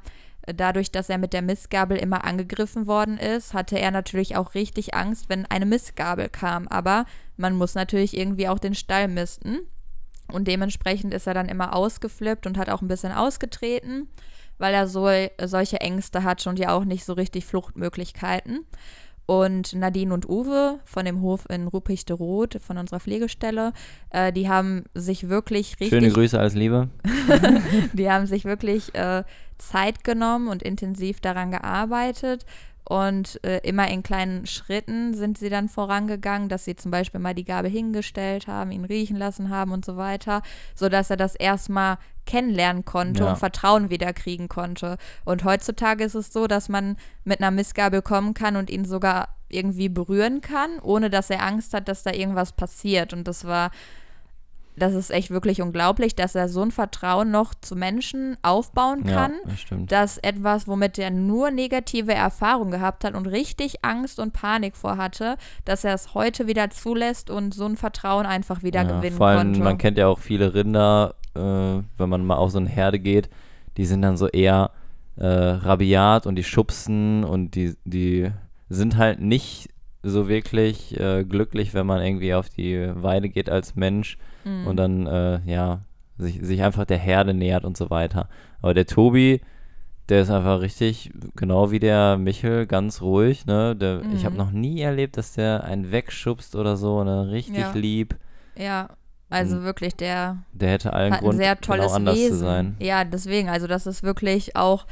dadurch, 0.54 0.92
dass 0.92 1.10
er 1.10 1.18
mit 1.18 1.34
der 1.34 1.42
Mistgabel 1.42 1.98
immer 1.98 2.24
angegriffen 2.24 2.88
worden 2.88 3.18
ist, 3.18 3.54
hatte 3.54 3.80
er 3.80 3.92
natürlich 3.92 4.36
auch 4.36 4.54
richtig 4.54 4.94
Angst, 4.94 5.30
wenn 5.30 5.46
eine 5.46 5.66
Mistgabel 5.66 6.30
kam. 6.30 6.68
Aber 6.68 7.06
man 7.38 7.56
muss 7.56 7.76
natürlich 7.76 8.18
irgendwie 8.18 8.48
auch 8.48 8.60
den 8.60 8.76
Stall 8.76 9.08
misten. 9.08 9.60
Und 10.32 10.48
dementsprechend 10.48 11.14
ist 11.14 11.28
er 11.28 11.34
dann 11.34 11.50
immer 11.50 11.76
ausgeflippt 11.76 12.46
und 12.46 12.58
hat 12.58 12.70
auch 12.70 12.82
ein 12.82 12.88
bisschen 12.88 13.12
ausgetreten, 13.12 14.08
weil 14.60 14.74
er 14.74 14.88
so, 14.88 15.10
solche 15.44 15.82
Ängste 15.82 16.24
hat 16.24 16.46
und 16.46 16.60
ja 16.60 16.74
auch 16.76 16.86
nicht 16.86 17.04
so 17.06 17.14
richtig 17.14 17.46
Fluchtmöglichkeiten. 17.46 18.66
Und 19.30 19.74
Nadine 19.74 20.12
und 20.12 20.28
Uwe 20.28 20.80
von 20.86 21.06
dem 21.06 21.22
Hof 21.22 21.46
in 21.52 21.68
Rupichte-Roth, 21.68 22.60
von 22.66 22.80
unserer 22.80 23.00
Pflegestelle, 23.00 23.74
äh, 24.10 24.34
die 24.34 24.50
haben 24.50 24.86
sich 24.96 25.30
wirklich 25.30 25.74
richtig. 25.74 25.90
Schöne 25.90 26.10
Grüße, 26.10 26.40
alles 26.40 26.56
Liebe. 26.56 26.90
die 27.94 28.10
haben 28.10 28.26
sich 28.26 28.46
wirklich 28.46 28.96
äh, 28.96 29.24
Zeit 29.60 30.04
genommen 30.04 30.48
und 30.48 30.64
intensiv 30.64 31.20
daran 31.20 31.52
gearbeitet. 31.52 32.44
Und 32.86 33.40
äh, 33.44 33.60
immer 33.60 33.88
in 33.90 34.02
kleinen 34.02 34.48
Schritten 34.48 35.14
sind 35.14 35.38
sie 35.38 35.50
dann 35.50 35.70
vorangegangen, 35.70 36.50
dass 36.50 36.66
sie 36.66 36.76
zum 36.76 36.90
Beispiel 36.90 37.20
mal 37.20 37.36
die 37.36 37.44
Gabel 37.44 37.70
hingestellt 37.70 38.48
haben, 38.48 38.72
ihn 38.72 38.86
riechen 38.86 39.16
lassen 39.16 39.50
haben 39.50 39.72
und 39.72 39.86
so 39.86 39.96
weiter, 39.96 40.42
sodass 40.74 41.12
er 41.12 41.18
das 41.18 41.36
erstmal 41.36 41.98
kennenlernen 42.26 42.86
konnte 42.86 43.24
ja. 43.24 43.30
und 43.30 43.38
Vertrauen 43.38 43.90
wieder 43.90 44.14
kriegen 44.14 44.50
konnte. 44.50 44.98
Und 45.24 45.44
heutzutage 45.44 46.04
ist 46.04 46.16
es 46.16 46.34
so, 46.34 46.48
dass 46.48 46.70
man 46.70 46.98
mit 47.24 47.42
einer 47.42 47.52
Missgabel 47.52 48.02
kommen 48.02 48.34
kann 48.34 48.56
und 48.56 48.70
ihn 48.70 48.86
sogar 48.86 49.36
irgendwie 49.50 49.90
berühren 49.90 50.42
kann, 50.42 50.80
ohne 50.80 51.10
dass 51.10 51.30
er 51.30 51.44
Angst 51.44 51.74
hat, 51.74 51.88
dass 51.88 52.04
da 52.04 52.12
irgendwas 52.12 52.54
passiert. 52.54 53.14
Und 53.14 53.28
das 53.28 53.46
war 53.46 53.72
das 54.80 54.94
ist 54.94 55.12
echt 55.12 55.30
wirklich 55.30 55.62
unglaublich, 55.62 56.16
dass 56.16 56.36
er 56.36 56.50
so 56.50 56.62
ein 56.62 56.72
Vertrauen 56.72 57.32
noch 57.32 57.54
zu 57.54 57.76
Menschen 57.76 58.38
aufbauen 58.42 59.04
kann. 59.04 59.34
Ja, 59.34 59.52
das 59.52 59.60
stimmt. 59.60 59.92
Dass 59.92 60.18
etwas, 60.18 60.68
womit 60.68 60.98
er 60.98 61.12
nur 61.12 61.52
negative 61.52 62.14
Erfahrungen 62.14 62.72
gehabt 62.72 63.04
hat 63.04 63.14
und 63.14 63.28
richtig 63.28 63.84
Angst 63.84 64.20
und 64.20 64.34
Panik 64.34 64.76
vorhatte, 64.76 65.36
dass 65.66 65.84
er 65.84 65.94
es 65.94 66.14
heute 66.14 66.48
wieder 66.48 66.70
zulässt 66.70 67.30
und 67.30 67.54
so 67.54 67.66
ein 67.66 67.78
Vertrauen 67.78 68.26
einfach 68.26 68.64
wieder 68.64 68.84
ja, 68.84 68.98
gewinnen 68.98 69.18
vor 69.18 69.28
allem, 69.28 69.40
konnte. 69.40 69.60
Man 69.60 69.78
kennt 69.78 69.98
ja 69.98 70.08
auch 70.08 70.20
viele 70.20 70.54
Rinder, 70.54 71.16
äh, 71.36 71.40
wenn 71.40 72.10
man 72.10 72.26
mal 72.26 72.38
auf 72.38 72.52
so 72.52 72.60
eine 72.60 72.70
Herde 72.70 73.00
geht, 73.00 73.30
die 73.78 73.86
sind 73.86 74.02
dann 74.02 74.18
so 74.18 74.28
eher 74.28 74.72
äh, 75.18 75.26
rabiat 75.26 76.26
und 76.26 76.36
die 76.36 76.44
schubsen 76.44 77.24
und 77.24 77.56
die, 77.56 77.76
die 77.84 78.32
sind 78.70 78.98
halt 78.98 79.20
nicht 79.20 79.70
so 80.04 80.30
wirklich 80.30 80.98
äh, 81.00 81.24
glücklich, 81.24 81.74
wenn 81.74 81.86
man 81.86 82.02
irgendwie 82.02 82.34
auf 82.34 82.50
die 82.50 82.90
Weide 82.96 83.30
geht 83.30 83.50
als 83.50 83.76
Mensch 83.76 84.18
mhm. 84.46 84.68
und 84.68 84.78
dann, 84.78 85.08
äh, 85.08 85.40
ja, 85.46 85.82
sich, 86.18 86.40
sich 86.42 86.64
einfach 86.64 86.86
der 86.86 86.98
Herde 86.98 87.34
nähert 87.34 87.66
und 87.66 87.78
so 87.78 87.90
weiter. 87.90 88.30
Aber 88.62 88.74
der 88.74 88.86
Tobi, 88.86 89.42
der 90.10 90.22
ist 90.22 90.30
einfach 90.30 90.62
richtig, 90.62 91.12
genau 91.36 91.72
wie 91.72 91.80
der 91.80 92.18
Michel, 92.18 92.66
ganz 92.66 93.02
ruhig. 93.02 93.46
Ne? 93.46 93.76
Der, 93.76 94.04
mhm. 94.04 94.14
Ich 94.14 94.26
habe 94.26 94.36
noch 94.36 94.52
nie 94.52 94.82
erlebt, 94.82 95.18
dass 95.18 95.34
der 95.34 95.64
einen 95.64 95.92
wegschubst 95.92 96.56
oder 96.56 96.78
so, 96.78 97.04
ne? 97.04 97.32
richtig 97.32 97.60
ja. 97.60 97.72
lieb. 97.74 98.16
Ja, 98.58 98.90
also 99.30 99.58
und 99.58 99.64
wirklich, 99.64 99.96
der, 99.96 100.38
der 100.54 100.72
hätte 100.72 100.94
allen 100.94 101.14
Grund, 101.14 101.38
sehr 101.38 101.56
genau 101.56 101.66
tolles 101.66 101.86
genau 101.86 101.96
anders 101.96 102.18
Wesen. 102.18 102.32
zu 102.32 102.38
sein. 102.38 102.76
Ja, 102.80 103.04
deswegen, 103.04 103.50
also 103.50 103.68
das 103.68 103.86
ist 103.86 104.04
wirklich 104.04 104.56
auch 104.56 104.86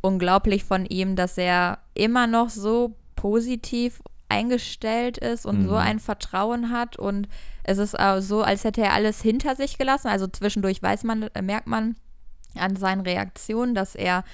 unglaublich 0.00 0.64
von 0.64 0.86
ihm, 0.86 1.16
dass 1.16 1.36
er 1.36 1.78
immer 1.94 2.26
noch 2.26 2.48
so 2.48 2.94
positiv 3.16 4.00
eingestellt 4.32 5.18
ist 5.18 5.46
und 5.46 5.62
mhm. 5.62 5.68
so 5.68 5.76
ein 5.76 6.00
Vertrauen 6.00 6.70
hat 6.70 6.96
und 6.96 7.28
es 7.64 7.78
ist 7.78 7.96
so, 8.20 8.42
als 8.42 8.64
hätte 8.64 8.82
er 8.82 8.92
alles 8.92 9.20
hinter 9.20 9.54
sich 9.54 9.78
gelassen. 9.78 10.08
Also 10.08 10.26
zwischendurch 10.26 10.82
weiß 10.82 11.04
man, 11.04 11.24
äh, 11.34 11.42
merkt 11.42 11.66
man 11.66 11.96
an 12.56 12.76
seinen 12.76 13.02
Reaktionen, 13.02 13.74
dass 13.74 13.94
er 13.94 14.24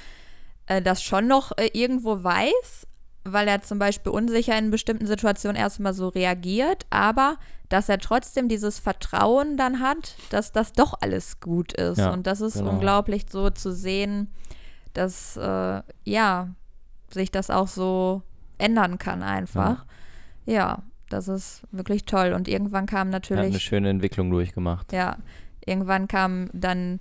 äh, 0.66 0.80
das 0.80 1.02
schon 1.02 1.26
noch 1.26 1.52
äh, 1.58 1.70
irgendwo 1.72 2.22
weiß, 2.22 2.86
weil 3.24 3.48
er 3.48 3.62
zum 3.62 3.78
Beispiel 3.78 4.12
unsicher 4.12 4.56
in 4.56 4.70
bestimmten 4.70 5.06
Situationen 5.06 5.56
erstmal 5.56 5.92
so 5.92 6.08
reagiert, 6.08 6.86
aber 6.90 7.36
dass 7.68 7.88
er 7.88 7.98
trotzdem 7.98 8.48
dieses 8.48 8.78
Vertrauen 8.78 9.58
dann 9.58 9.80
hat, 9.80 10.14
dass 10.30 10.52
das 10.52 10.72
doch 10.72 10.94
alles 11.00 11.40
gut 11.40 11.74
ist. 11.74 11.98
Ja, 11.98 12.12
und 12.12 12.26
das 12.26 12.40
ist 12.40 12.54
genau. 12.54 12.70
unglaublich 12.70 13.26
so 13.30 13.50
zu 13.50 13.74
sehen, 13.74 14.32
dass 14.94 15.36
äh, 15.36 15.82
ja 16.04 16.48
sich 17.12 17.30
das 17.30 17.50
auch 17.50 17.68
so 17.68 18.22
ändern 18.58 18.98
kann 18.98 19.22
einfach. 19.22 19.78
Ja. 19.78 19.84
Ja, 20.48 20.82
das 21.10 21.28
ist 21.28 21.62
wirklich 21.70 22.04
toll. 22.04 22.32
Und 22.32 22.48
irgendwann 22.48 22.86
kam 22.86 23.10
natürlich. 23.10 23.44
Hat 23.44 23.50
eine 23.50 23.60
schöne 23.60 23.90
Entwicklung 23.90 24.30
durchgemacht. 24.30 24.92
Ja, 24.92 25.16
irgendwann 25.64 26.08
kam 26.08 26.50
dann 26.52 27.00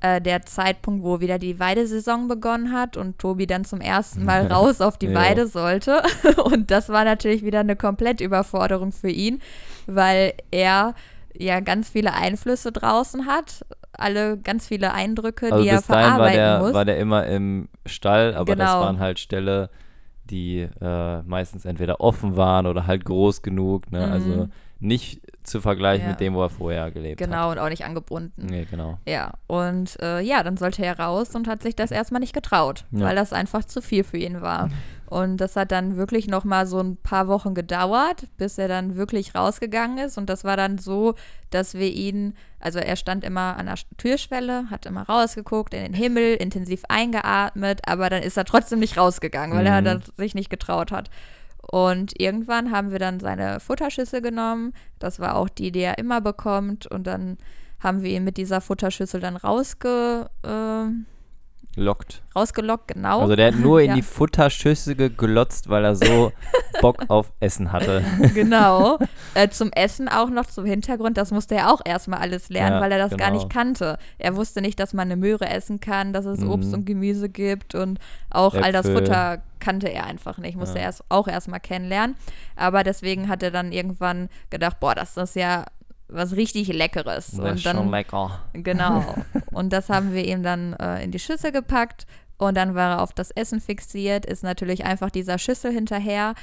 äh, 0.00 0.20
der 0.20 0.42
Zeitpunkt, 0.42 1.02
wo 1.02 1.20
wieder 1.20 1.38
die 1.38 1.58
Weidesaison 1.58 2.28
begonnen 2.28 2.72
hat 2.72 2.96
und 2.96 3.18
Tobi 3.18 3.46
dann 3.46 3.64
zum 3.64 3.80
ersten 3.80 4.24
Mal 4.24 4.46
raus 4.52 4.80
auf 4.80 4.96
die. 4.96 5.12
Weide 5.12 5.48
sollte. 5.48 6.02
Und 6.44 6.70
das 6.70 6.90
war 6.90 7.04
natürlich 7.04 7.42
wieder 7.42 7.60
eine 7.60 7.74
komplett 7.74 8.20
Überforderung 8.20 8.92
für 8.92 9.08
ihn, 9.08 9.40
weil 9.86 10.34
er 10.50 10.94
ja 11.34 11.60
ganz 11.60 11.88
viele 11.88 12.12
Einflüsse 12.12 12.72
draußen 12.72 13.26
hat, 13.26 13.64
alle 13.92 14.38
ganz 14.38 14.68
viele 14.68 14.92
Eindrücke, 14.92 15.46
also 15.50 15.62
die 15.62 15.68
er 15.68 15.82
verarbeiten 15.82 16.18
war 16.18 16.30
der, 16.30 16.58
muss. 16.60 16.74
war 16.74 16.84
der 16.84 16.98
immer 16.98 17.26
im 17.26 17.68
Stall, 17.86 18.34
aber 18.34 18.52
genau. 18.52 18.64
das 18.64 18.74
waren 18.74 18.98
halt 19.00 19.18
Ställe, 19.18 19.70
die 20.30 20.68
äh, 20.80 21.22
meistens 21.22 21.64
entweder 21.64 22.00
offen 22.00 22.36
waren 22.36 22.66
oder 22.66 22.86
halt 22.86 23.04
groß 23.04 23.42
genug. 23.42 23.90
Ne? 23.90 24.10
Also 24.10 24.28
mhm. 24.28 24.32
Also 24.40 24.48
nicht 24.80 25.20
zu 25.42 25.60
vergleichen 25.60 26.04
ja. 26.04 26.10
mit 26.10 26.20
dem, 26.20 26.34
wo 26.34 26.42
er 26.42 26.50
vorher 26.50 26.90
gelebt 26.90 27.18
genau, 27.18 27.36
hat. 27.36 27.40
Genau, 27.40 27.52
und 27.52 27.58
auch 27.58 27.68
nicht 27.68 27.84
angebunden. 27.84 28.46
Nee, 28.46 28.66
genau. 28.70 28.98
Ja, 29.06 29.32
und 29.46 29.98
äh, 30.00 30.20
ja, 30.20 30.42
dann 30.42 30.56
sollte 30.56 30.84
er 30.84 30.98
raus 30.98 31.34
und 31.34 31.48
hat 31.48 31.62
sich 31.62 31.74
das 31.74 31.90
erstmal 31.90 32.20
nicht 32.20 32.34
getraut, 32.34 32.84
ja. 32.92 33.00
weil 33.00 33.16
das 33.16 33.32
einfach 33.32 33.64
zu 33.64 33.82
viel 33.82 34.04
für 34.04 34.18
ihn 34.18 34.40
war. 34.40 34.70
Und 35.08 35.38
das 35.38 35.56
hat 35.56 35.72
dann 35.72 35.96
wirklich 35.96 36.26
noch 36.26 36.44
mal 36.44 36.66
so 36.66 36.80
ein 36.80 36.98
paar 36.98 37.28
Wochen 37.28 37.54
gedauert, 37.54 38.26
bis 38.36 38.58
er 38.58 38.68
dann 38.68 38.96
wirklich 38.96 39.34
rausgegangen 39.34 39.96
ist. 39.96 40.18
Und 40.18 40.28
das 40.28 40.44
war 40.44 40.56
dann 40.58 40.76
so, 40.76 41.14
dass 41.48 41.72
wir 41.72 41.90
ihn, 41.90 42.34
also 42.60 42.78
er 42.78 42.96
stand 42.96 43.24
immer 43.24 43.56
an 43.56 43.66
der 43.66 43.76
Türschwelle, 43.96 44.68
hat 44.70 44.84
immer 44.84 45.04
rausgeguckt 45.04 45.72
in 45.72 45.82
den 45.82 45.94
Himmel, 45.94 46.34
intensiv 46.34 46.82
eingeatmet, 46.90 47.80
aber 47.86 48.10
dann 48.10 48.22
ist 48.22 48.36
er 48.36 48.44
trotzdem 48.44 48.80
nicht 48.80 48.98
rausgegangen, 48.98 49.56
weil 49.56 49.64
mhm. 49.80 49.86
er 49.86 50.00
sich 50.18 50.34
nicht 50.34 50.50
getraut 50.50 50.92
hat. 50.92 51.08
Und 51.70 52.20
irgendwann 52.20 52.70
haben 52.70 52.90
wir 52.90 52.98
dann 52.98 53.18
seine 53.18 53.60
Futterschüssel 53.60 54.20
genommen. 54.20 54.74
Das 54.98 55.20
war 55.20 55.36
auch 55.36 55.48
die, 55.48 55.72
die 55.72 55.80
er 55.80 55.96
immer 55.96 56.20
bekommt. 56.20 56.86
Und 56.86 57.06
dann 57.06 57.38
haben 57.80 58.02
wir 58.02 58.10
ihn 58.10 58.24
mit 58.24 58.36
dieser 58.36 58.60
Futterschüssel 58.60 59.20
dann 59.20 59.36
rausge, 59.36 60.28
äh, 60.42 60.90
Lockt. 61.78 62.22
Rausgelockt, 62.34 62.88
genau. 62.88 63.20
Also 63.20 63.36
der 63.36 63.48
hat 63.48 63.54
nur 63.54 63.80
in 63.80 63.90
ja. 63.90 63.94
die 63.94 64.02
Futterschüssel 64.02 64.96
geglotzt, 64.96 65.68
weil 65.68 65.84
er 65.84 65.94
so 65.94 66.32
Bock 66.80 67.04
auf 67.08 67.32
Essen 67.40 67.72
hatte. 67.72 68.04
genau. 68.34 68.98
Äh, 69.34 69.50
zum 69.50 69.70
Essen 69.72 70.08
auch 70.08 70.30
noch 70.30 70.46
zum 70.46 70.64
Hintergrund, 70.64 71.16
das 71.16 71.30
musste 71.30 71.54
er 71.54 71.72
auch 71.72 71.80
erstmal 71.84 72.18
alles 72.18 72.48
lernen, 72.48 72.76
ja, 72.76 72.80
weil 72.80 72.90
er 72.90 72.98
das 72.98 73.10
genau. 73.10 73.24
gar 73.24 73.30
nicht 73.30 73.50
kannte. 73.50 73.98
Er 74.16 74.34
wusste 74.34 74.60
nicht, 74.60 74.80
dass 74.80 74.94
man 74.94 75.06
eine 75.06 75.16
Möhre 75.16 75.48
essen 75.48 75.80
kann, 75.80 76.12
dass 76.12 76.24
es 76.24 76.40
mhm. 76.40 76.50
Obst 76.50 76.74
und 76.74 76.86
Gemüse 76.86 77.28
gibt 77.28 77.74
und 77.74 78.00
auch 78.30 78.54
Äpfel. 78.54 78.64
all 78.64 78.72
das 78.72 78.88
Futter 78.88 79.42
kannte 79.60 79.88
er 79.88 80.06
einfach 80.06 80.38
nicht, 80.38 80.56
musste 80.56 80.76
ja. 80.76 80.80
er 80.80 80.86
erst, 80.86 81.04
auch 81.08 81.28
erstmal 81.28 81.60
kennenlernen. 81.60 82.16
Aber 82.56 82.82
deswegen 82.82 83.28
hat 83.28 83.42
er 83.42 83.50
dann 83.50 83.70
irgendwann 83.70 84.28
gedacht, 84.50 84.80
boah, 84.80 84.94
das 84.94 85.16
ist 85.16 85.36
ja 85.36 85.66
was 86.08 86.36
richtig 86.36 86.68
Leckeres. 86.68 87.32
Das 87.32 87.56
ist 87.56 87.62
schon 87.62 87.90
lecker. 87.90 88.40
Genau. 88.52 89.14
Und 89.52 89.72
das 89.72 89.88
haben 89.88 90.12
wir 90.12 90.24
ihm 90.24 90.42
dann 90.42 90.72
äh, 90.74 91.04
in 91.04 91.10
die 91.10 91.18
Schüssel 91.18 91.52
gepackt 91.52 92.06
und 92.38 92.56
dann 92.56 92.74
war 92.74 92.92
er 92.92 93.02
auf 93.02 93.12
das 93.12 93.32
Essen 93.32 93.60
fixiert, 93.60 94.24
ist 94.24 94.44
natürlich 94.44 94.84
einfach 94.84 95.10
dieser 95.10 95.38
Schüssel 95.38 95.72
hinterher. 95.72 96.34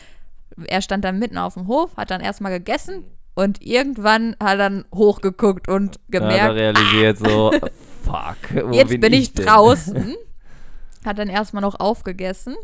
Er 0.68 0.82
stand 0.82 1.06
dann 1.06 1.20
mitten 1.20 1.38
auf 1.38 1.54
dem 1.56 1.68
Hof, 1.68 1.96
hat 1.96 2.12
dann 2.12 2.20
erstmal 2.20 2.52
gegessen 2.52 3.06
und 3.34 3.62
irgendwann 3.62 4.36
hat 4.42 4.54
er 4.54 4.58
dann 4.58 4.86
hochgeguckt 4.94 5.68
und 5.68 6.00
gemerkt. 6.10 6.38
Ja, 6.38 6.52
realisiert 6.52 7.18
so, 7.18 7.52
fuck. 8.04 8.74
jetzt 8.74 8.90
bin, 8.90 9.00
bin 9.00 9.14
ich, 9.14 9.34
ich 9.38 9.46
draußen. 9.46 10.16
Hat 11.06 11.20
dann 11.20 11.30
erstmal 11.30 11.62
noch 11.62 11.80
aufgegessen 11.80 12.56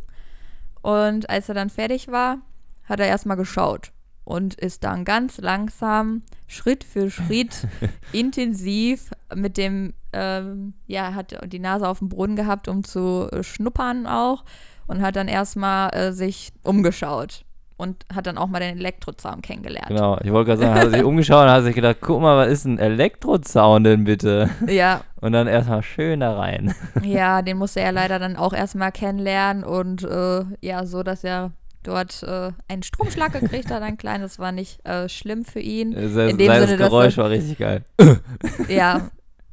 und 0.82 1.30
als 1.30 1.47
er 1.47 1.54
dann 1.54 1.70
fertig 1.70 2.08
war, 2.08 2.39
hat 2.86 2.99
er 2.99 3.06
erstmal 3.06 3.38
geschaut 3.38 3.91
und 4.24 4.56
ist 4.56 4.84
dann 4.84 5.06
ganz 5.06 5.38
langsam, 5.38 6.24
Schritt 6.52 6.84
für 6.84 7.10
Schritt, 7.10 7.66
intensiv 8.12 9.12
mit 9.34 9.58
dem, 9.58 9.93
ähm, 10.12 10.74
ja, 10.86 11.14
hat 11.14 11.36
die 11.52 11.60
Nase 11.60 11.88
auf 11.88 11.99
dem 11.99 12.10
Brunnen 12.10 12.36
gehabt, 12.36 12.68
um 12.68 12.84
zu 12.84 13.30
schnuppern 13.41 14.06
auch 14.06 14.43
und 14.88 15.02
hat 15.02 15.16
dann 15.16 15.30
erstmal 15.30 15.95
äh, 15.95 16.12
sich 16.12 16.52
umgeschaut 16.64 17.45
und 17.78 18.06
hat 18.14 18.28
dann 18.28 18.38
auch 18.38 18.47
mal 18.47 18.60
den 18.60 18.78
Elektrozaun 18.78 19.41
kennengelernt. 19.41 19.88
Genau, 19.88 20.20
ich 20.22 20.32
wollte 20.32 20.49
gerade 20.49 20.62
sagen, 20.62 20.76
hat 20.76 20.84
er 20.84 20.89
sich 20.91 21.04
umgeschaut 21.04 21.45
und 21.45 21.52
hat 21.52 21.64
sich 21.64 21.76
gedacht, 21.76 21.97
guck 22.02 22.22
mal, 22.22 22.38
was 22.38 22.52
ist 22.52 22.66
ein 22.66 22.78
Elektrozaun 22.78 23.86
denn 23.86 24.04
bitte? 24.04 24.49
Ja. 24.68 25.02
Und 25.22 25.32
dann 25.32 25.47
erstmal 25.47 25.82
schön 25.82 26.20
da 26.20 26.38
rein. 26.38 26.76
Ja, 27.02 27.41
den 27.41 27.58
musste 27.58 27.80
er 27.80 27.91
leider 27.91 28.20
dann 28.20 28.36
auch 28.36 28.54
erstmal 28.54 28.91
kennenlernen 28.91 29.64
und 29.64 30.04
äh, 30.04 30.43
ja, 30.60 30.86
so, 30.86 31.02
dass 31.02 31.24
er 31.24 31.52
dort 31.84 32.23
äh, 32.23 32.51
einen 32.67 32.84
Stromschlag 32.84 33.34
gekriegt 33.34 33.71
hat, 33.71 33.82
ein 33.84 33.97
kleines, 33.97 34.39
war 34.39 34.51
nicht 34.51 34.86
äh, 34.86 35.09
schlimm 35.09 35.43
für 35.45 35.59
ihn. 35.59 35.91
Das, 35.93 36.29
In 36.29 36.38
dem 36.38 36.47
das 36.47 36.69
Sinne, 36.69 36.77
Geräusch 36.77 37.17
war 37.17 37.29
richtig 37.29 37.57
geil. 37.57 37.84
ja, 38.67 39.09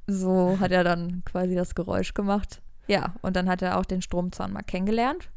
so 0.07 0.59
hat 0.61 0.70
er 0.70 0.85
dann 0.85 1.22
quasi 1.24 1.55
das 1.55 1.74
Geräusch 1.74 2.14
gemacht. 2.14 2.61
Ja, 2.87 3.14
und 3.22 3.37
dann 3.37 3.49
hat 3.49 3.61
er 3.62 3.79
auch 3.79 3.85
den 3.85 4.01
Stromzaun 4.03 4.53
mal 4.53 4.62
kennengelernt. 4.62 5.29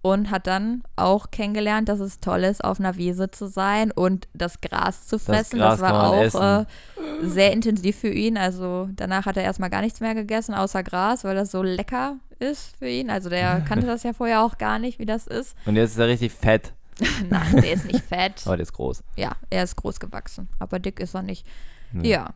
und 0.00 0.30
hat 0.30 0.46
dann 0.46 0.82
auch 0.96 1.30
kennengelernt, 1.32 1.88
dass 1.88 1.98
es 2.00 2.20
toll 2.20 2.44
ist, 2.44 2.62
auf 2.64 2.78
einer 2.80 2.96
Wiese 2.96 3.30
zu 3.30 3.48
sein 3.48 3.90
und 3.90 4.28
das 4.32 4.60
Gras 4.60 5.06
zu 5.08 5.18
fressen. 5.18 5.58
Das, 5.58 5.80
Gras 5.80 5.80
war 5.80 5.90
kann 5.90 6.10
man 6.10 6.60
auch 6.60 6.60
äh, 6.62 7.26
sehr 7.26 7.52
intensiv 7.52 7.98
für 7.98 8.08
ihn. 8.08 8.38
Also 8.38 8.88
danach 8.94 9.26
hat 9.26 9.36
er 9.36 9.42
erstmal 9.42 9.70
gar 9.70 9.80
nichts 9.82 10.00
mehr 10.00 10.14
gegessen, 10.14 10.54
außer 10.54 10.82
Gras, 10.84 11.24
weil 11.24 11.34
das 11.34 11.50
so 11.50 11.62
lecker 11.62 12.16
ist 12.38 12.76
für 12.76 12.88
ihn. 12.88 13.10
Also 13.10 13.28
der 13.28 13.60
kannte 13.68 13.86
das 13.86 14.02
ja 14.02 14.12
vorher 14.12 14.42
auch 14.42 14.58
gar 14.58 14.78
nicht, 14.78 14.98
wie 14.98 15.06
das 15.06 15.26
ist. 15.26 15.56
Und 15.66 15.76
jetzt 15.76 15.92
ist 15.92 15.98
er 15.98 16.08
richtig 16.08 16.32
fett. 16.32 16.72
Nein, 17.30 17.52
der 17.52 17.72
ist 17.72 17.84
nicht 17.84 18.04
fett. 18.04 18.42
Aber 18.44 18.56
der 18.56 18.64
ist 18.64 18.72
groß. 18.72 19.04
Ja, 19.16 19.32
er 19.50 19.62
ist 19.62 19.76
groß 19.76 20.00
gewachsen, 20.00 20.48
aber 20.58 20.78
dick 20.78 20.98
ist 21.00 21.14
er 21.14 21.22
nicht. 21.22 21.46
Nee. 21.92 22.10
Ja. 22.10 22.32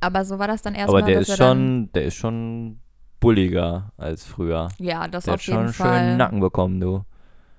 Aber 0.00 0.24
so 0.24 0.38
war 0.38 0.46
das 0.46 0.62
dann 0.62 0.74
erstmal. 0.74 1.02
Aber 1.02 1.10
der 1.10 1.20
ist 1.20 1.36
schon, 1.36 1.90
der 1.92 2.04
ist 2.04 2.14
schon 2.14 2.78
bulliger 3.18 3.92
als 3.96 4.24
früher. 4.24 4.68
Ja, 4.78 5.08
das 5.08 5.24
Der 5.24 5.34
auf 5.34 5.40
hat 5.40 5.44
schon 5.44 5.54
jeden 5.54 5.64
einen 5.64 5.74
schönen 5.74 6.16
Nacken 6.16 6.40
bekommen, 6.40 6.80
du. 6.80 7.04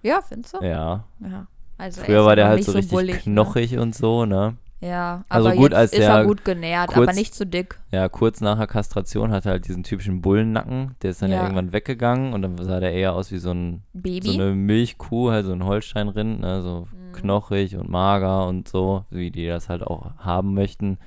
Ja, 0.03 0.21
findest 0.21 0.55
du? 0.55 0.63
Ja. 0.63 1.05
Ja. 1.19 1.47
Also 1.77 2.01
er 2.01 2.05
Früher 2.05 2.25
war 2.25 2.35
der 2.35 2.47
halt 2.47 2.63
so 2.63 2.71
richtig 2.71 2.91
bullig, 2.91 3.25
ne? 3.25 3.33
knochig 3.33 3.77
und 3.77 3.95
so, 3.95 4.25
ne? 4.25 4.55
Ja, 4.81 5.23
Also 5.29 5.47
aber 5.49 5.55
gut, 5.57 5.71
jetzt 5.71 5.77
als 5.77 5.93
ist 5.93 5.99
er 5.99 6.25
gut 6.25 6.43
genährt, 6.43 6.89
aber 6.95 7.05
kurz- 7.05 7.15
nicht 7.15 7.35
zu 7.35 7.45
dick. 7.45 7.79
Ja, 7.91 8.09
kurz 8.09 8.41
nach 8.41 8.57
der 8.57 8.65
Kastration 8.65 9.31
hat 9.31 9.45
er 9.45 9.51
halt 9.53 9.67
diesen 9.67 9.83
typischen 9.83 10.21
Bullennacken. 10.21 10.95
Der 11.03 11.11
ist 11.11 11.21
dann 11.21 11.29
ja, 11.29 11.37
Ja. 11.37 11.43
irgendwann 11.43 11.71
weggegangen 11.71 12.33
und 12.33 12.41
dann 12.41 12.57
sah 12.57 12.79
der 12.79 12.91
eher 12.91 13.13
aus 13.13 13.31
wie 13.31 13.37
so, 13.37 13.51
ein, 13.51 13.83
Baby. 13.93 14.27
so 14.27 14.33
eine 14.41 14.51
Milchkuh, 14.55 15.29
halt 15.29 15.45
so 15.45 15.51
ein 15.51 15.63
Holsteinrind, 15.63 16.41
ne? 16.41 16.63
So 16.63 16.87
Mhm. 16.91 17.13
knochig 17.13 17.75
und 17.77 17.89
mager 17.89 18.47
und 18.47 18.67
so, 18.67 19.05
wie 19.11 19.29
die 19.29 19.45
das 19.47 19.69
halt 19.69 19.83
auch 19.83 20.11
haben 20.17 20.55
möchten. 20.55 20.97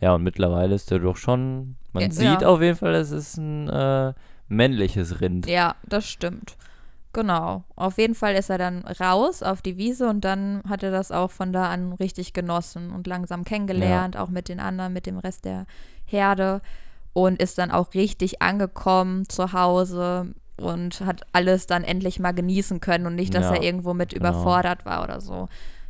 Ja, 0.00 0.14
und 0.14 0.22
mittlerweile 0.22 0.74
ist 0.74 0.90
der 0.90 0.98
doch 0.98 1.16
schon, 1.16 1.76
man 1.94 2.02
Ja, 2.04 2.10
sieht 2.10 2.42
ja. 2.42 2.46
auf 2.48 2.60
jeden 2.60 2.76
Fall, 2.76 2.94
es 2.94 3.10
ist 3.10 3.38
ein 3.38 3.68
äh, 3.70 4.12
männliches 4.48 5.20
Rind. 5.22 5.46
Ja, 5.46 5.76
das 5.86 6.06
stimmt. 6.06 6.56
Genau. 7.14 7.64
Auf 7.74 7.98
jeden 7.98 8.14
Fall 8.14 8.34
ist 8.34 8.50
er 8.50 8.58
dann 8.58 8.84
raus 9.00 9.42
auf 9.42 9.62
die 9.62 9.76
Wiese 9.76 10.08
und 10.08 10.20
dann 10.24 10.62
hat 10.68 10.82
er 10.82 10.90
das 10.90 11.10
auch 11.10 11.30
von 11.30 11.52
da 11.52 11.70
an 11.70 11.94
richtig 11.94 12.32
genossen 12.32 12.90
und 12.90 13.06
langsam 13.06 13.44
kennengelernt, 13.44 14.16
auch 14.16 14.28
mit 14.28 14.48
den 14.48 14.60
anderen, 14.60 14.92
mit 14.92 15.06
dem 15.06 15.18
Rest 15.18 15.44
der 15.44 15.66
Herde 16.04 16.60
und 17.14 17.40
ist 17.42 17.58
dann 17.58 17.70
auch 17.70 17.94
richtig 17.94 18.42
angekommen 18.42 19.28
zu 19.28 19.52
Hause 19.52 20.34
und 20.60 21.00
hat 21.00 21.22
alles 21.32 21.66
dann 21.66 21.82
endlich 21.82 22.20
mal 22.20 22.32
genießen 22.32 22.80
können 22.80 23.06
und 23.06 23.14
nicht, 23.14 23.34
dass 23.34 23.44
Ja, 23.46 23.54
er 23.54 23.62
irgendwo 23.62 23.94
mit 23.94 24.10
genau. 24.10 24.28
überfordert 24.28 24.84
war 24.84 25.02
oder 25.02 25.20
so. 25.20 25.48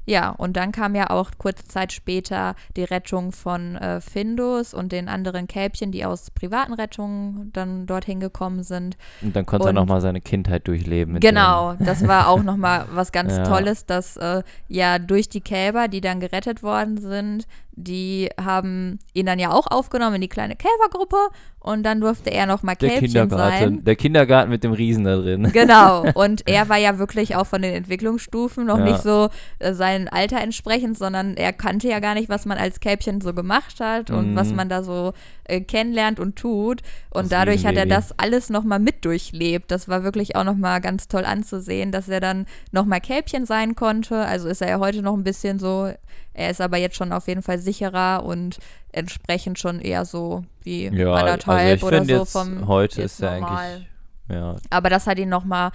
Ja, 0.08 0.30
und 0.30 0.56
dann 0.56 0.72
kam 0.72 0.94
ja 0.94 1.10
auch 1.10 1.30
kurze 1.36 1.64
Zeit 1.66 1.92
später 1.92 2.54
die 2.76 2.84
Rettung 2.84 3.30
von 3.32 3.76
äh, 3.76 4.00
Findus 4.00 4.72
und 4.72 4.90
den 4.90 5.06
anderen 5.08 5.46
Kälbchen, 5.46 5.92
die 5.92 6.04
aus 6.06 6.30
privaten 6.30 6.72
Rettungen 6.72 7.50
dann 7.52 7.84
dorthin 7.86 8.18
gekommen 8.18 8.62
sind. 8.62 8.96
Und 9.20 9.36
dann 9.36 9.44
konnte 9.44 9.66
er 9.66 9.68
Und- 9.70 9.74
nochmal 9.74 10.00
seine 10.00 10.20
Kindheit 10.22 10.66
durchleben. 10.66 11.20
Genau, 11.20 11.74
das 11.78 12.06
war 12.08 12.28
auch 12.28 12.42
nochmal 12.42 12.86
was 12.92 13.12
ganz 13.18 13.36
Ja. 13.36 13.44
Tolles, 13.44 13.84
dass 13.84 14.16
äh, 14.16 14.42
ja 14.68 14.98
durch 14.98 15.28
die 15.28 15.42
Kälber, 15.42 15.88
die 15.88 16.00
dann 16.00 16.20
gerettet 16.20 16.62
worden 16.62 16.96
sind, 16.96 17.46
die 17.84 18.28
haben 18.40 18.98
ihn 19.14 19.26
dann 19.26 19.38
ja 19.38 19.52
auch 19.52 19.66
aufgenommen 19.68 20.16
in 20.16 20.20
die 20.22 20.28
kleine 20.28 20.56
Kälbergruppe 20.56 21.16
und 21.60 21.82
dann 21.82 22.00
durfte 22.00 22.30
er 22.30 22.46
nochmal 22.46 22.76
Der 22.76 22.88
Kälbchen 22.90 23.08
Kindergarten, 23.12 23.58
sein. 23.58 23.84
der 23.84 23.96
Kindergarten 23.96 24.50
mit 24.50 24.64
dem 24.64 24.72
Riesen 24.72 25.04
da 25.04 25.16
drin. 25.16 25.50
Genau, 25.52 26.04
und 26.14 26.48
er 26.48 26.68
war 26.68 26.76
ja 26.78 26.98
wirklich 26.98 27.36
auch 27.36 27.46
von 27.46 27.62
den 27.62 27.74
Entwicklungsstufen 27.74 28.66
noch 28.66 28.78
Ja. 28.78 28.84
nicht 28.84 29.02
so 29.02 29.28
äh, 29.58 29.72
sein 29.74 30.08
Alter 30.08 30.40
entsprechend, 30.40 30.98
sondern 30.98 31.36
er 31.36 31.52
kannte 31.52 31.88
ja 31.88 32.00
gar 32.00 32.14
nicht, 32.14 32.28
was 32.28 32.46
man 32.46 32.58
als 32.58 32.80
Kälbchen 32.80 33.20
so 33.20 33.32
gemacht 33.34 33.80
hat 33.80 34.10
und 34.10 34.32
Mhm. 34.32 34.36
was 34.36 34.52
man 34.52 34.68
da 34.68 34.82
so 34.82 35.12
äh, 35.48 35.60
kennenlernt 35.60 36.20
und 36.20 36.36
tut. 36.36 36.82
Und 37.10 37.24
Das 37.24 37.30
dadurch 37.30 37.66
hat 37.66 37.76
er 37.76 37.86
das 37.86 38.16
alles 38.18 38.50
nochmal 38.50 38.78
mit 38.78 39.04
durchlebt. 39.04 39.70
Das 39.70 39.88
war 39.88 40.04
wirklich 40.04 40.36
auch 40.36 40.44
nochmal 40.44 40.80
ganz 40.80 41.08
toll 41.08 41.24
anzusehen, 41.24 41.90
dass 41.90 42.08
er 42.08 42.20
dann 42.20 42.46
nochmal 42.70 43.00
Kälbchen 43.00 43.46
sein 43.46 43.74
konnte. 43.74 44.18
Also 44.18 44.48
ist 44.48 44.62
er 44.62 44.68
ja 44.68 44.78
heute 44.78 45.02
noch 45.02 45.14
ein 45.14 45.24
bisschen 45.24 45.58
so, 45.58 45.90
er 46.34 46.50
ist 46.50 46.60
aber 46.60 46.76
jetzt 46.76 46.96
schon 46.96 47.12
auf 47.12 47.26
jeden 47.26 47.42
Fall 47.42 47.58
sicherer 47.58 48.24
und 48.24 48.58
entsprechend 48.92 49.58
schon 49.58 49.80
eher 49.80 50.04
so 50.04 50.44
wie 50.62 50.84
Ja, 50.86 51.12
also 51.12 51.26
anderthalb 51.26 51.76
ich 51.78 51.82
oder 51.82 52.04
so 52.04 52.24
vom 52.24 52.68
heute 52.68 53.02
ist 53.02 53.20
er 53.20 53.32
eigentlich, 53.32 53.88
ja, 54.30 54.56
Aber 54.70 54.90
das 54.90 55.06
hat 55.06 55.18
ihm 55.18 55.28
nochmal 55.28 55.70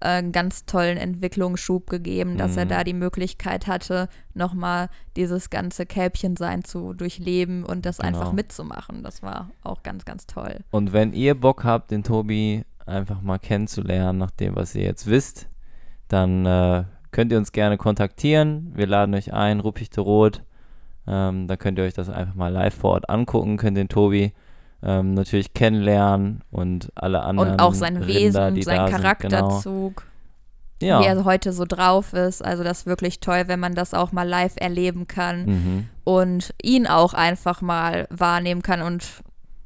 einen 0.00 0.32
ganz 0.32 0.64
tollen 0.64 0.96
Entwicklungsschub 0.96 1.88
gegeben, 1.90 2.36
dass 2.38 2.56
er 2.56 2.64
Mhm. 2.64 2.68
da 2.68 2.84
die 2.84 2.94
Möglichkeit 2.94 3.66
hatte, 3.66 4.08
nochmal 4.34 4.88
dieses 5.16 5.50
ganze 5.50 5.86
Kälbchensein 5.86 6.62
zu 6.64 6.92
durchleben 6.94 7.64
und 7.64 7.84
das 7.86 7.98
einfach 8.00 8.26
Genau. 8.26 8.32
mitzumachen. 8.34 9.02
Das 9.02 9.22
war 9.22 9.50
auch 9.62 9.82
ganz, 9.82 10.04
ganz 10.04 10.26
toll. 10.26 10.56
Und 10.70 10.92
wenn 10.92 11.12
ihr 11.12 11.34
Bock 11.34 11.64
habt, 11.64 11.90
den 11.90 12.04
Tobi 12.04 12.64
einfach 12.86 13.20
mal 13.22 13.38
kennenzulernen, 13.38 14.18
nach 14.18 14.30
dem, 14.30 14.56
was 14.56 14.74
ihr 14.74 14.84
jetzt 14.84 15.06
wisst, 15.06 15.48
dann 16.08 16.46
äh, 16.46 16.84
könnt 17.10 17.32
ihr 17.32 17.38
uns 17.38 17.52
gerne 17.52 17.76
kontaktieren. 17.76 18.72
Wir 18.74 18.86
laden 18.86 19.14
euch 19.14 19.32
ein, 19.32 19.60
Ruppichte 19.60 20.00
Rot. 20.00 20.42
Ähm, 21.06 21.48
da 21.48 21.56
könnt 21.56 21.78
ihr 21.78 21.84
euch 21.84 21.94
das 21.94 22.08
einfach 22.08 22.34
mal 22.34 22.52
live 22.52 22.74
vor 22.74 22.92
Ort 22.92 23.08
angucken, 23.10 23.56
könnt 23.56 23.76
den 23.76 23.88
Tobi 23.88 24.32
ähm, 24.82 25.14
natürlich 25.14 25.54
kennenlernen 25.54 26.42
und 26.50 26.90
alle 26.94 27.22
anderen 27.22 27.52
Und 27.52 27.60
auch 27.60 27.74
sein 27.74 27.96
Rinder, 27.96 28.06
Wesen 28.08 28.54
die 28.54 28.60
und 28.60 28.64
sein 28.64 28.76
sind, 28.76 28.86
genau. 28.86 28.98
Charakterzug, 29.02 30.06
Ja. 30.80 31.00
wie 31.00 31.06
er 31.06 31.24
heute 31.24 31.52
so 31.52 31.64
drauf 31.64 32.12
ist. 32.12 32.44
Also 32.44 32.62
das 32.64 32.80
ist 32.80 32.86
wirklich 32.86 33.20
toll, 33.20 33.44
wenn 33.46 33.58
man 33.60 33.74
das 33.74 33.94
auch 33.94 34.12
mal 34.12 34.28
live 34.28 34.54
erleben 34.56 35.06
kann 35.08 35.44
Mhm. 35.46 35.88
und 36.04 36.54
ihn 36.62 36.86
auch 36.86 37.14
einfach 37.14 37.60
mal 37.62 38.06
wahrnehmen 38.10 38.62
kann 38.62 38.82
und 38.82 39.04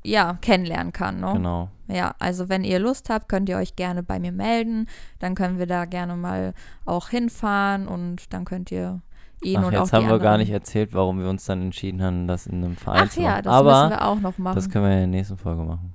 ja, 0.04 0.38
kennenlernen 0.40 0.92
kann. 0.92 1.20
Ne? 1.20 1.30
Genau. 1.34 1.68
Ja, 1.88 2.14
also 2.18 2.48
wenn 2.48 2.64
ihr 2.64 2.78
Lust 2.78 3.08
habt, 3.10 3.28
könnt 3.28 3.48
ihr 3.48 3.56
euch 3.58 3.76
gerne 3.76 4.02
bei 4.02 4.18
mir 4.18 4.32
melden. 4.32 4.86
Dann 5.20 5.34
können 5.34 5.58
wir 5.58 5.66
da 5.66 5.84
gerne 5.84 6.16
mal 6.16 6.54
auch 6.86 7.08
hinfahren 7.10 7.86
und 7.86 8.32
dann 8.32 8.44
könnt 8.44 8.72
ihr 8.72 9.00
ihn 9.44 9.58
Ach, 9.58 9.66
und 9.66 9.76
auch 9.76 9.80
jetzt 9.80 9.92
die 9.92 9.96
haben 9.96 10.04
wir 10.04 10.18
gar 10.18 10.34
anderen- 10.34 10.40
nicht 10.40 10.50
erzählt, 10.50 10.92
warum 10.94 11.20
wir 11.20 11.28
uns 11.28 11.44
dann 11.44 11.62
entschieden 11.62 12.02
haben, 12.02 12.26
das 12.26 12.46
in 12.46 12.64
einem 12.64 12.76
Verein 12.76 13.04
Ach 13.06 13.10
zu 13.10 13.20
ja, 13.20 13.30
machen. 13.30 13.42
das 13.44 13.52
Aber 13.52 13.78
müssen 13.84 13.90
wir 13.98 14.06
auch 14.08 14.20
noch 14.20 14.38
machen. 14.38 14.54
das 14.56 14.70
können 14.70 14.84
wir 14.84 14.92
in 14.92 14.98
der 14.98 15.06
nächsten 15.08 15.36
Folge 15.36 15.62
machen. 15.62 15.92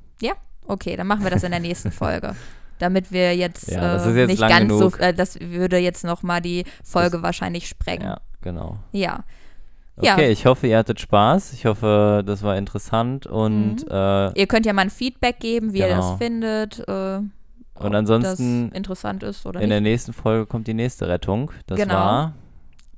okay, 0.70 0.98
dann 0.98 1.08
machen 1.08 1.24
wir 1.24 1.32
das 1.32 1.44
in 1.44 1.52
der 1.52 1.62
nächsten 1.62 1.92
Folge. 1.94 2.36
Damit 2.80 3.12
wir 3.12 3.36
jetzt, 3.36 3.72
Ja, 3.72 3.80
das 3.94 4.06
äh, 4.06 4.10
ist 4.12 4.16
jetzt 4.18 4.28
nicht 4.28 4.40
lang 4.40 4.50
ganz 4.50 4.62
genug. 4.68 4.96
so, 4.98 5.00
äh, 5.02 5.14
das 5.14 5.40
würde 5.40 5.78
jetzt 5.78 6.04
noch 6.04 6.24
mal 6.24 6.42
die 6.42 6.66
Folge 6.84 7.24
wahrscheinlich 7.24 7.68
sprengen. 7.70 8.04
Ja, 8.04 8.18
genau. 8.42 8.78
Ja. 8.92 9.24
Ja. 10.02 10.14
Okay, 10.14 10.30
ich 10.30 10.46
hoffe, 10.46 10.68
ihr 10.68 10.78
hattet 10.78 11.00
Spaß. 11.00 11.54
Ich 11.54 11.66
hoffe, 11.66 12.22
das 12.26 12.44
war 12.44 12.56
interessant 12.58 13.26
und, 13.26 13.78
Mhm. 13.86 13.90
äh, 13.90 14.40
Ihr 14.40 14.46
könnt 14.48 14.66
ja 14.68 14.74
mal 14.74 14.82
ein 14.84 14.90
Feedback 14.92 15.40
geben, 15.40 15.74
wie 15.74 15.80
ihr 15.80 15.88
Genau. 15.88 16.02
das 16.12 16.18
findet. 16.20 16.80
Äh, 16.88 17.20
ob 17.74 17.84
Und 17.86 17.96
ansonsten 17.96 18.70
das 18.70 18.78
interessant 18.78 19.24
ist 19.24 19.46
oder 19.46 19.62
in 19.62 19.70
der 19.70 19.80
nicht. 19.82 19.92
nächsten 19.92 20.14
Folge 20.14 20.46
kommt 20.46 20.68
die 20.68 20.74
nächste 20.76 21.08
Rettung. 21.08 21.50
Das 21.66 21.80
Genau. 21.80 21.94
war 21.96 22.34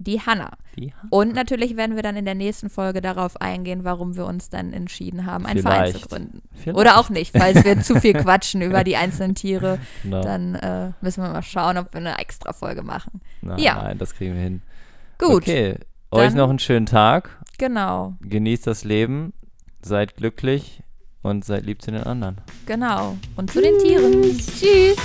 Die 0.01 0.21
Hanna. 0.21 0.51
die 0.77 0.93
Und 1.09 1.33
natürlich 1.35 1.75
werden 1.75 1.95
wir 1.97 2.03
dann 2.03 2.15
in 2.15 2.23
der 2.23 2.33
nächsten 2.35 2.69
Folge 2.69 3.01
darauf 3.01 3.39
eingehen, 3.41 3.83
warum 3.83 4.15
wir 4.15 4.25
uns 4.25 4.49
dann 4.49 4.71
entschieden 4.71 5.25
haben, 5.25 5.45
einen 5.45 5.61
Verein 5.61 5.87
zu 5.87 5.91
Vielleicht. 5.99 6.09
gründen. 6.09 6.41
Vielleicht. 6.55 6.77
Oder 6.77 6.97
auch 6.97 7.09
nicht, 7.09 7.37
falls 7.37 7.65
wir 7.65 7.81
zu 7.81 7.99
viel 7.99 8.13
quatschen 8.13 8.61
über 8.61 8.83
die 8.85 8.95
einzelnen 8.95 9.35
Tiere, 9.35 9.77
Genau. 10.03 10.21
dann 10.21 10.55
äh, 10.55 10.91
müssen 11.01 11.21
wir 11.21 11.29
mal 11.29 11.43
schauen, 11.43 11.77
ob 11.77 11.93
wir 11.93 11.99
eine 11.99 12.17
extra 12.17 12.53
Folge 12.53 12.81
machen. 12.81 13.19
Nein, 13.41 13.59
ja. 13.59 13.75
nein, 13.83 13.97
das 13.97 14.13
kriegen 14.15 14.35
wir 14.35 14.41
hin. 14.41 14.61
Gut, 15.17 15.43
Okay, 15.43 15.75
euch 16.11 16.33
noch 16.33 16.49
einen 16.49 16.59
schönen 16.59 16.85
Tag. 16.85 17.29
genau, 17.57 18.15
Genießt 18.21 18.65
das 18.67 18.85
Leben. 18.85 19.33
Seid 19.81 20.15
glücklich 20.15 20.81
und 21.21 21.43
seid 21.43 21.65
lieb 21.65 21.81
zu 21.81 21.91
den 21.91 22.03
anderen. 22.03 22.37
genau. 22.65 23.17
Und 23.35 23.51
zu 23.51 23.61
den 23.61 23.77
Tieren. 23.79 24.21
Tschüss. 24.37 24.97